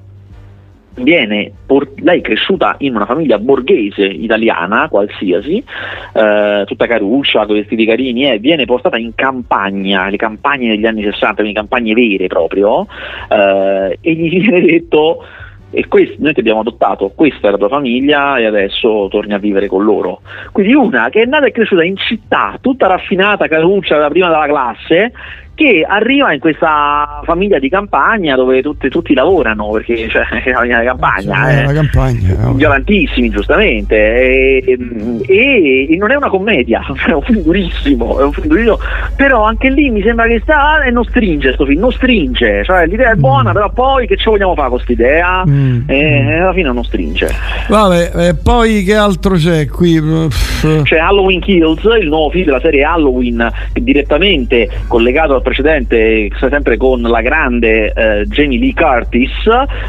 viene 0.96 1.52
por- 1.66 1.94
lei 1.98 2.20
è 2.20 2.22
cresciuta 2.22 2.76
in 2.80 2.96
una 2.96 3.06
famiglia 3.06 3.40
borghese 3.40 4.04
italiana 4.04 4.90
qualsiasi 4.90 5.64
eh, 6.14 6.64
tutta 6.66 6.88
caruccia 6.88 7.46
con 7.46 7.56
vestiti 7.56 7.86
carini 7.86 8.30
e 8.30 8.40
viene 8.40 8.66
portata 8.66 8.98
in 8.98 9.16
campagna 9.16 10.10
le 10.10 10.18
campagne 10.18 10.70
degli 10.70 10.86
anni 10.86 11.04
60 11.04 11.36
quindi 11.36 11.54
campagne 11.54 11.94
vere 11.94 12.28
proprio 12.28 12.88
eh, 13.30 13.98
e 14.02 14.14
gli 14.14 14.40
viene 14.42 14.62
detto 14.62 15.24
e 15.74 15.88
questo, 15.88 16.18
noi 16.20 16.34
ti 16.34 16.42
abbiamo 16.42 16.60
adottato, 16.60 17.14
questa 17.16 17.48
è 17.48 17.52
la 17.52 17.58
tua 17.58 17.70
famiglia 17.70 18.38
e 18.38 18.46
adesso 18.46 19.08
torni 19.10 19.34
a 19.34 19.38
vivere 19.38 19.68
con 19.68 19.86
loro. 19.86 20.20
Quindi 20.52 20.74
una 20.74 21.08
che 21.10 21.22
è 21.22 21.26
nata 21.26 21.46
e 21.46 21.52
cresciuta 21.52 21.82
in 21.86 21.96
città, 21.96 22.58
tutta 22.60 22.88
raffinata, 22.88 23.48
caruccia, 23.48 23.98
da 23.98 24.10
prima 24.10 24.28
della 24.28 24.48
classe, 24.48 25.14
che 25.62 25.86
arriva 25.88 26.34
in 26.34 26.40
questa 26.40 27.22
famiglia 27.24 27.60
di 27.60 27.70
campagna 27.70 28.36
dove 28.36 28.62
tutti, 28.62 28.90
tutti 28.90 29.14
lavorano, 29.14 29.70
perché 29.72 30.08
cioè, 30.10 30.24
è 30.44 30.50
una 30.56 30.80
di 30.80 30.86
campagna. 30.86 31.50
Eh 31.52 31.66
la 31.66 31.74
campagna. 31.74 32.36
no. 32.40 32.54
violentissimi 32.54 33.30
giustamente 33.30 33.96
e, 33.96 34.78
e- 35.28 35.88
e 35.90 35.96
non 35.98 36.12
è 36.12 36.16
una 36.16 36.30
commedia 36.30 36.82
è 37.08 37.12
un 37.12 37.22
film 37.22 37.42
durissimo, 37.42 38.20
è 38.20 38.24
un 38.24 38.32
film 38.32 38.48
durissimo 38.48 38.80
però 39.16 39.44
anche 39.44 39.70
lì 39.70 39.90
mi 39.90 40.02
sembra 40.02 40.26
che 40.28 40.40
sta 40.42 40.84
e 40.84 40.92
non 40.92 41.04
stringe 41.04 41.54
sto 41.54 41.66
film 41.66 41.80
non 41.82 41.92
stringe 41.92 42.64
cioè 42.64 42.86
l'idea 42.88 43.12
è 43.12 43.16
buona 43.16 43.52
però 43.52 43.70
poi 43.72 44.08
che 44.08 44.18
ci 44.18 44.30
vogliamo 44.30 44.54
fare 44.56 44.70
con 44.70 44.78
quest'idea 44.78 45.44
Mm. 45.48 45.90
e 45.90 46.40
alla 46.40 46.54
fine 46.54 46.72
non 46.72 46.84
stringe 46.84 47.30
Vabbè, 47.68 48.12
e 48.28 48.36
poi 48.36 48.84
che 48.84 48.96
altro 48.96 49.36
c'è 49.36 49.68
qui? 49.68 50.00
C'è 50.84 50.98
Halloween 50.98 51.40
Kills 51.40 51.84
il 52.00 52.08
nuovo 52.08 52.30
film 52.30 52.46
della 52.46 52.60
serie 52.60 52.84
Halloween 52.84 53.50
direttamente 53.74 54.70
collegato 54.88 55.34
al 55.36 55.42
precedente 55.42 55.51
sempre 56.50 56.78
con 56.78 57.02
la 57.02 57.22
grande 57.22 57.92
eh, 57.94 58.26
Jamie 58.28 58.60
Lee 58.60 58.74
Curtis 58.74 59.30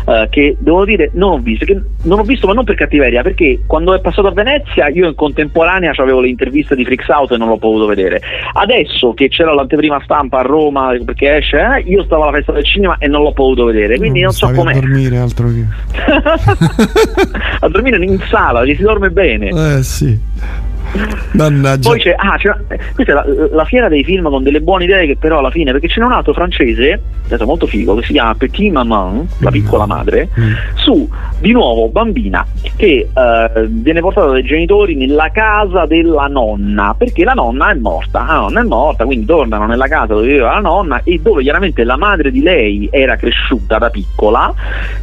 eh, 0.07 0.29
che 0.31 0.57
devo 0.59 0.85
dire 0.85 1.11
non 1.15 1.33
ho 1.33 1.39
visto 1.39 1.65
che 1.65 1.81
non 2.03 2.19
ho 2.19 2.23
visto 2.23 2.47
ma 2.47 2.53
non 2.53 2.65
per 2.65 2.75
cattiveria 2.75 3.23
perché 3.23 3.61
quando 3.67 3.95
è 3.95 4.01
passato 4.01 4.29
a 4.29 4.33
Venezia 4.33 4.89
io 4.89 5.09
in 5.09 5.15
contemporanea 5.15 5.93
avevo 5.97 6.21
le 6.21 6.29
interviste 6.29 6.75
di 6.75 6.85
Freaks 6.85 7.09
Out 7.09 7.33
e 7.33 7.37
non 7.37 7.49
l'ho 7.49 7.59
potuto 7.59 7.87
vedere 7.87 8.21
adesso 8.55 9.13
che 9.15 9.29
c'era 9.29 9.53
l'anteprima 9.55 10.01
stampa 10.03 10.39
a 10.39 10.43
Roma 10.43 10.95
perché 11.05 11.37
esce 11.37 11.59
eh, 11.59 11.81
io 11.87 12.03
stavo 12.05 12.23
alla 12.23 12.33
festa 12.33 12.53
del 12.53 12.65
cinema 12.65 12.97
e 12.99 13.07
non 13.09 13.23
l'ho 13.23 13.33
potuto 13.33 13.65
vedere 13.65 13.97
quindi 13.97 14.21
non 14.21 14.33
so 14.33 14.51
com'è 14.51 14.73
a 14.73 14.81
dormire 14.81 15.17
altro 15.19 15.49
che. 15.49 15.65
a 17.61 17.69
dormire 17.69 18.03
in 18.05 18.19
sala 18.29 18.65
ci 18.65 18.77
si 18.77 18.83
dorme 18.83 19.11
bene 19.11 19.49
Eh 19.49 19.83
sì. 19.83 20.19
Mannaggia. 21.33 21.89
Poi 21.89 21.99
c'è, 21.99 22.15
ah, 22.17 22.37
c'è 22.37 22.55
questa 22.95 23.13
è 23.13 23.15
la, 23.15 23.25
la 23.51 23.65
fiera 23.65 23.89
dei 23.89 24.05
film 24.05 24.29
con 24.29 24.43
delle 24.43 24.61
buone 24.61 24.85
idee 24.85 25.07
che 25.07 25.17
però 25.17 25.39
alla 25.39 25.51
fine, 25.51 25.73
perché 25.73 25.89
ce 25.89 26.01
n'è 26.01 26.07
un 26.07 26.13
altro 26.13 26.33
francese, 26.33 27.01
adesso 27.27 27.47
molto 27.47 27.67
figo, 27.67 27.95
che 27.97 28.05
si 28.05 28.13
chiama 28.13 28.35
Petit 28.35 28.73
Maman, 28.73 29.27
la 29.39 29.51
piccola 29.51 29.87
madre, 29.87 30.29
Mm. 30.39 30.53
su 30.75 31.09
di 31.41 31.53
nuovo 31.53 31.89
bambina 31.89 32.47
che 32.77 33.09
eh, 33.13 33.67
viene 33.69 34.01
portata 34.01 34.31
dai 34.31 34.43
genitori 34.45 34.95
nella 34.95 35.31
casa 35.31 35.87
della 35.87 36.27
nonna, 36.27 36.95
perché 36.97 37.25
la 37.25 37.33
nonna 37.33 37.71
è 37.71 37.75
morta, 37.75 38.25
la 38.27 38.35
nonna 38.35 38.61
è 38.61 38.65
morta, 38.65 39.05
quindi 39.05 39.27
tornano 39.27 39.67
nella 39.67 39.89
casa 39.89 40.15
dove 40.15 40.27
viveva 40.27 40.55
la 40.55 40.61
nonna 40.61 41.01
e 41.05 41.21
dove 41.23 41.43
chiaramente 41.43 41.85
la 41.85 41.97
madre 41.97 42.31
di 42.31 42.43
lei 42.43 42.89
era 42.91 43.17
cresciuta 43.17 43.79
da 43.79 43.91
piccola, 43.91 44.53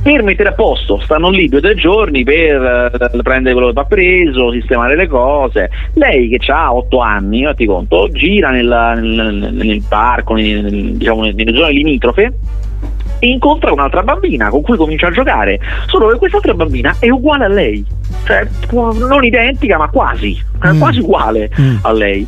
per 0.01 0.23
mettere 0.23 0.49
a 0.49 0.53
posto, 0.53 0.99
stanno 1.01 1.29
lì 1.29 1.47
due 1.47 1.59
o 1.59 1.61
tre 1.61 1.75
giorni 1.75 2.23
per 2.23 2.91
eh, 2.93 3.21
prendere 3.21 3.53
quello 3.53 3.67
che 3.67 3.73
va 3.73 3.85
preso, 3.85 4.51
sistemare 4.51 4.95
le 4.95 5.07
cose. 5.07 5.69
Lei 5.93 6.30
che 6.30 6.51
ha 6.51 6.73
otto 6.73 6.99
anni, 6.99 7.43
fatti 7.43 7.65
conto, 7.65 8.09
gira 8.11 8.51
nel, 8.51 8.67
nel- 9.01 9.53
nel 9.53 9.84
parco, 9.88 10.34
nel- 10.34 10.93
diciamo, 10.93 11.23
nelle 11.23 11.53
zone 11.53 11.71
limitrofe 11.71 12.34
e 13.20 13.28
incontra 13.28 13.72
un'altra 13.72 14.01
bambina 14.03 14.49
con 14.49 14.61
cui 14.61 14.78
comincia 14.78 15.07
a 15.07 15.11
giocare, 15.11 15.59
solo 15.88 16.07
che 16.09 16.17
quest'altra 16.17 16.53
bambina 16.53 16.95
è 16.99 17.09
uguale 17.09 17.45
a 17.45 17.49
lei, 17.49 17.86
cioè 18.26 18.47
non 18.72 19.24
identica 19.24 19.78
ma 19.78 19.89
quasi, 19.89 20.41
eh, 20.63 20.72
Mm. 20.74 20.80
quasi 20.80 20.99
uguale 20.99 21.49
Mm. 21.59 21.76
a 21.82 21.91
lei. 21.91 22.28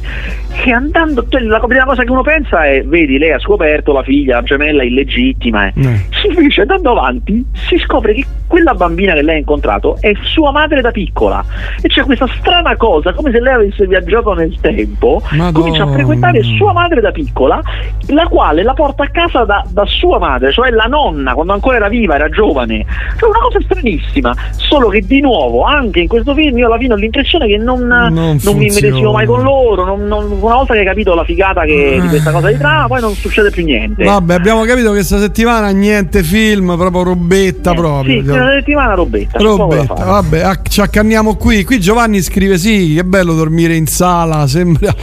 E 0.63 0.71
andando, 0.71 1.25
la 1.29 1.59
prima 1.59 1.85
cosa 1.85 2.03
che 2.03 2.11
uno 2.11 2.21
pensa 2.21 2.65
è, 2.65 2.83
vedi, 2.83 3.17
lei 3.17 3.31
ha 3.31 3.39
scoperto 3.39 3.93
la 3.93 4.03
figlia, 4.03 4.35
la 4.37 4.43
gemella 4.43 4.83
illegittima, 4.83 5.67
eh. 5.67 5.73
Eh. 5.75 5.99
Invece 6.27 6.61
andando 6.61 6.91
avanti 6.91 7.43
si 7.67 7.77
scopre 7.77 8.13
che 8.13 8.25
quella 8.47 8.73
bambina 8.73 9.13
che 9.13 9.21
lei 9.21 9.35
ha 9.35 9.39
incontrato 9.39 9.97
è 10.01 10.11
sua 10.23 10.51
madre 10.51 10.81
da 10.81 10.91
piccola 10.91 11.43
e 11.81 11.87
c'è 11.87 12.03
questa 12.03 12.27
strana 12.39 12.75
cosa, 12.75 13.13
come 13.13 13.31
se 13.31 13.39
lei 13.39 13.53
avesse 13.53 13.87
viaggiato 13.87 14.33
nel 14.33 14.55
tempo, 14.59 15.21
Madonna. 15.31 15.51
comincia 15.51 15.83
a 15.83 15.91
frequentare 15.91 16.41
sua 16.43 16.73
madre 16.73 17.01
da 17.01 17.11
piccola, 17.11 17.59
la 18.07 18.27
quale 18.27 18.61
la 18.63 18.73
porta 18.73 19.03
a 19.03 19.09
casa 19.09 19.43
da, 19.45 19.63
da 19.69 19.85
sua 19.85 20.19
madre, 20.19 20.51
cioè 20.51 20.69
la 20.69 20.80
nonna, 20.87 21.33
quando 21.33 21.53
ancora 21.53 21.77
era 21.77 21.87
viva, 21.89 22.15
era 22.15 22.29
giovane. 22.29 22.85
Cioè 23.17 23.29
una 23.29 23.39
cosa 23.39 23.59
stranissima, 23.63 24.33
solo 24.57 24.89
che 24.89 25.01
di 25.01 25.19
nuovo, 25.21 25.63
anche 25.63 25.99
in 26.01 26.07
questo 26.07 26.33
film, 26.33 26.57
io 26.57 26.67
alla 26.67 26.77
fine 26.77 26.93
ho 26.93 26.97
l'impressione 26.97 27.47
che 27.47 27.57
non, 27.57 27.81
non 27.87 28.13
mi 28.13 28.39
funziona. 28.39 28.57
medesimo 28.59 29.11
mai 29.11 29.25
con 29.25 29.41
loro, 29.41 29.85
non- 29.85 30.07
non- 30.07 30.31
una 30.31 30.55
volta 30.55 30.73
che 30.73 30.79
hai 30.79 30.85
capito 30.85 31.13
la 31.15 31.23
figata 31.23 31.61
che, 31.63 31.97
di 32.01 32.07
questa 32.07 32.31
cosa 32.31 32.47
di 32.49 32.57
trama, 32.57 32.87
poi 32.87 33.01
non 33.01 33.13
succede 33.13 33.49
più 33.51 33.63
niente. 33.63 34.03
Vabbè, 34.03 34.33
abbiamo 34.33 34.63
capito 34.63 34.87
che 34.87 34.95
questa 34.95 35.19
settimana 35.19 35.69
niente 35.69 36.23
film, 36.23 36.75
proprio 36.77 37.03
robetta 37.03 37.71
Eh, 37.71 37.75
proprio. 37.75 38.21
Sì, 38.23 38.29
una 38.29 38.51
settimana 38.57 38.93
robetta. 38.93 39.37
Robetta, 39.39 39.93
vabbè, 39.93 40.41
ah, 40.41 40.59
ci 40.67 40.81
accanniamo 40.81 41.35
qui. 41.35 41.63
Qui 41.63 41.79
Giovanni 41.79 42.21
scrive: 42.21 42.57
Sì, 42.57 42.93
che 42.95 43.03
bello 43.03 43.33
dormire 43.33 43.75
in 43.75 43.87
sala. 43.87 44.47
Sembra 44.47 44.93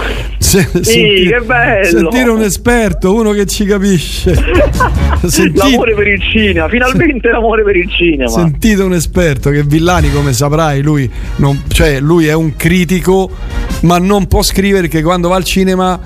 se- 0.49 0.81
che 0.81 1.41
bello. 1.45 1.85
sentire 2.11 2.31
un 2.31 2.41
esperto, 2.43 3.15
uno 3.15 3.33
che 3.33 3.47
ci 3.47 3.65
capisce. 3.65 4.35
Sentite, 5.27 5.59
L'amore 5.71 5.95
per 5.95 6.07
il 6.07 6.21
cinema, 6.23 6.69
finalmente 6.69 7.29
l'amore 7.31 7.63
per 7.65 7.77
il 7.77 7.91
cinema. 7.91 8.29
sentite 8.31 8.83
un 8.83 8.95
esperto 8.95 9.51
che 9.51 9.63
Villani, 9.65 10.11
come 10.13 10.33
saprai, 10.33 10.81
lui, 10.83 11.11
non- 11.37 11.63
cioè, 11.69 12.01
lui 12.01 12.27
è 12.27 12.33
un 12.35 12.55
critico, 12.57 13.31
ma 13.83 13.99
non 13.99 14.27
può 14.27 14.43
scrivere 14.43 14.89
che 14.89 15.03
quando 15.03 15.29
va 15.29 15.37
al 15.37 15.45
cinema 15.45 15.99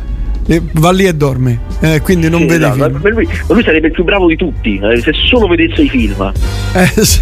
eh, 0.46 0.60
va 0.72 0.90
lì 0.92 1.04
e 1.04 1.14
dorme. 1.14 1.60
Eh, 1.80 2.00
quindi 2.02 2.28
non 2.28 2.40
Sì, 2.40 2.46
vede 2.46 2.66
esatto. 2.68 2.98
film. 3.00 3.08
Lui, 3.14 3.28
lui 3.48 3.62
sarebbe 3.62 3.86
il 3.88 3.92
più 3.92 4.02
bravo 4.04 4.26
di 4.26 4.36
tutti, 4.36 4.80
eh, 4.82 5.00
se 5.00 5.12
solo 5.28 5.46
vedesse 5.46 5.82
i 5.82 5.88
film. 5.88 6.32
Eh, 6.74 6.86
sì. 7.04 7.20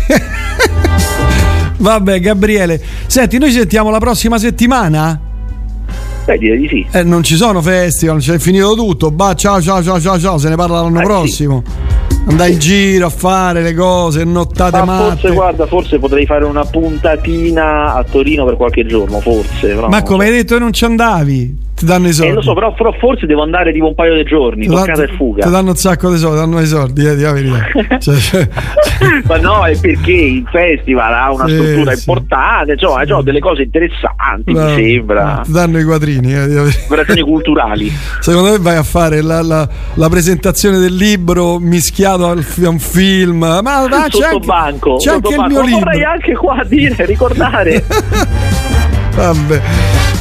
Vabbè, 1.79 2.21
Gabriele. 2.21 2.81
Senti, 3.07 3.39
noi 3.39 3.51
ci 3.51 3.59
sentiamo 3.59 3.91
la 3.91 3.99
prossima 3.99 4.39
settimana? 4.39 5.21
Beh, 6.31 6.39
direi 6.39 6.59
di 6.59 6.69
sì. 6.69 6.87
Eh, 6.93 7.03
non 7.03 7.25
ci 7.25 7.35
sono 7.35 7.61
festival, 7.61 8.21
c'è 8.21 8.39
finito 8.39 8.75
tutto. 8.75 9.11
Bah, 9.11 9.35
ciao, 9.35 9.61
ciao, 9.61 9.83
ciao, 9.83 10.01
ciao, 10.01 10.19
ciao. 10.19 10.39
Se 10.39 10.49
ne 10.49 10.55
parla 10.55 10.81
l'anno 10.83 11.01
Eh, 11.01 11.05
sì. 11.05 11.90
Andare 12.27 12.51
in 12.51 12.59
giro 12.59 13.07
a 13.07 13.11
fare 13.11 13.63
le 13.63 13.75
cose, 13.75 14.25
nottate 14.25 14.79
Ma 14.79 14.85
matte. 14.85 15.11
forse, 15.11 15.31
guarda, 15.35 15.67
forse 15.67 15.99
potrei 15.99 16.27
fare 16.27 16.45
una 16.45 16.65
puntatina 16.65 17.95
a 17.95 18.05
Torino 18.05 18.45
per 18.45 18.57
qualche 18.57 18.87
giorno, 18.87 19.21
forse. 19.21 19.69
però 19.75 19.89
Ma 19.89 20.03
come 20.03 20.27
hai 20.27 20.31
detto, 20.33 20.59
non 20.59 20.73
ci 20.73 20.85
andavi? 20.85 21.69
Ti 21.81 21.87
danno 21.87 22.09
i 22.09 22.13
soldi. 22.13 22.33
Eh, 22.33 22.35
lo 22.35 22.43
so, 22.43 22.53
però, 22.53 22.75
però 22.75 22.93
forse 22.93 23.25
devo 23.25 23.41
andare 23.43 23.73
tipo 23.73 23.87
un 23.87 23.95
paio 23.95 24.15
di 24.15 24.23
giorni, 24.25 24.67
Ti 24.67 24.69
toccata 24.75 25.03
e 25.03 25.09
fuga. 25.17 25.45
Ti 25.45 25.51
danno 25.51 25.71
un 25.71 25.77
sacco 25.77 26.11
di 26.11 26.19
soldi, 26.19 26.37
danno 26.37 26.61
i 26.61 26.67
soldi, 26.67 27.07
eh, 27.07 27.17
di 27.17 27.23
la 27.23 27.33
verità. 27.33 27.59
Cioè, 27.99 28.17
cioè- 28.17 28.49
Ma 29.25 29.39
no, 29.39 29.65
è 29.65 29.75
perché 29.79 30.13
il 30.13 30.47
festival 30.51 31.13
ha 31.15 31.33
una 31.33 31.47
Sì, 31.47 31.55
struttura 31.55 31.93
sì. 31.95 31.99
importante, 32.01 32.73
insomma, 32.73 33.05
c'ho 33.07 33.23
delle 33.23 33.39
cose 33.41 33.63
interessanti, 33.63 34.53
no, 34.53 34.65
mi 34.67 34.75
sembra. 34.75 35.41
Ti 35.43 35.53
danno 35.53 35.79
i 35.79 35.85
quadrini. 35.85 36.35
eh. 36.35 36.59
Operazioni 36.85 37.23
culturali. 37.23 37.91
Secondo 38.21 38.51
me 38.51 38.59
vai 38.59 38.77
a 38.77 38.83
fare 38.83 39.23
la, 39.23 39.41
la- 39.41 39.69
la 39.95 40.09
presentazione 40.11 40.77
del 40.79 40.95
libro 40.95 41.59
mischiato 41.59 42.10
al 42.15 42.43
fi- 42.43 42.65
a 42.65 42.69
un 42.69 42.79
film. 42.79 43.39
Ma, 43.39 43.61
ma 43.63 43.87
c'è 44.09 44.25
anche, 44.25 44.47
banco. 44.47 44.97
c'è 44.97 45.11
anche 45.13 45.29
il 45.29 45.35
mio 45.35 45.43
Ma 45.43 45.69
vorrei 45.71 45.99
libro. 45.99 46.11
anche 46.11 46.35
qua 46.35 46.63
dire, 46.67 47.05
ricordare. 47.07 47.85
Vabbè. 49.15 49.63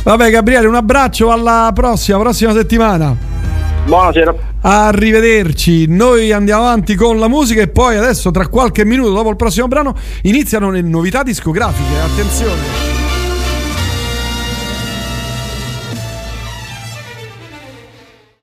Vabbè, 0.04 0.30
Gabriele, 0.32 0.68
un 0.68 0.76
abbraccio 0.76 1.32
alla 1.32 1.72
prossima, 1.74 2.18
prossima 2.20 2.54
settimana. 2.54 3.16
Buonasera. 3.86 4.34
Arrivederci, 4.62 5.86
noi 5.88 6.32
andiamo 6.32 6.64
avanti 6.64 6.96
con 6.96 7.18
la 7.18 7.28
musica 7.28 7.62
e 7.62 7.70
poi 7.70 7.96
adesso 7.96 8.30
tra 8.32 8.48
qualche 8.48 8.84
minuto 8.86 9.12
dopo 9.12 9.30
il 9.30 9.36
prossimo 9.36 9.68
brano 9.68 9.96
iniziano 10.24 10.70
le 10.70 10.82
novità 10.82 11.24
discografiche, 11.24 11.98
attenzione. 12.00 12.89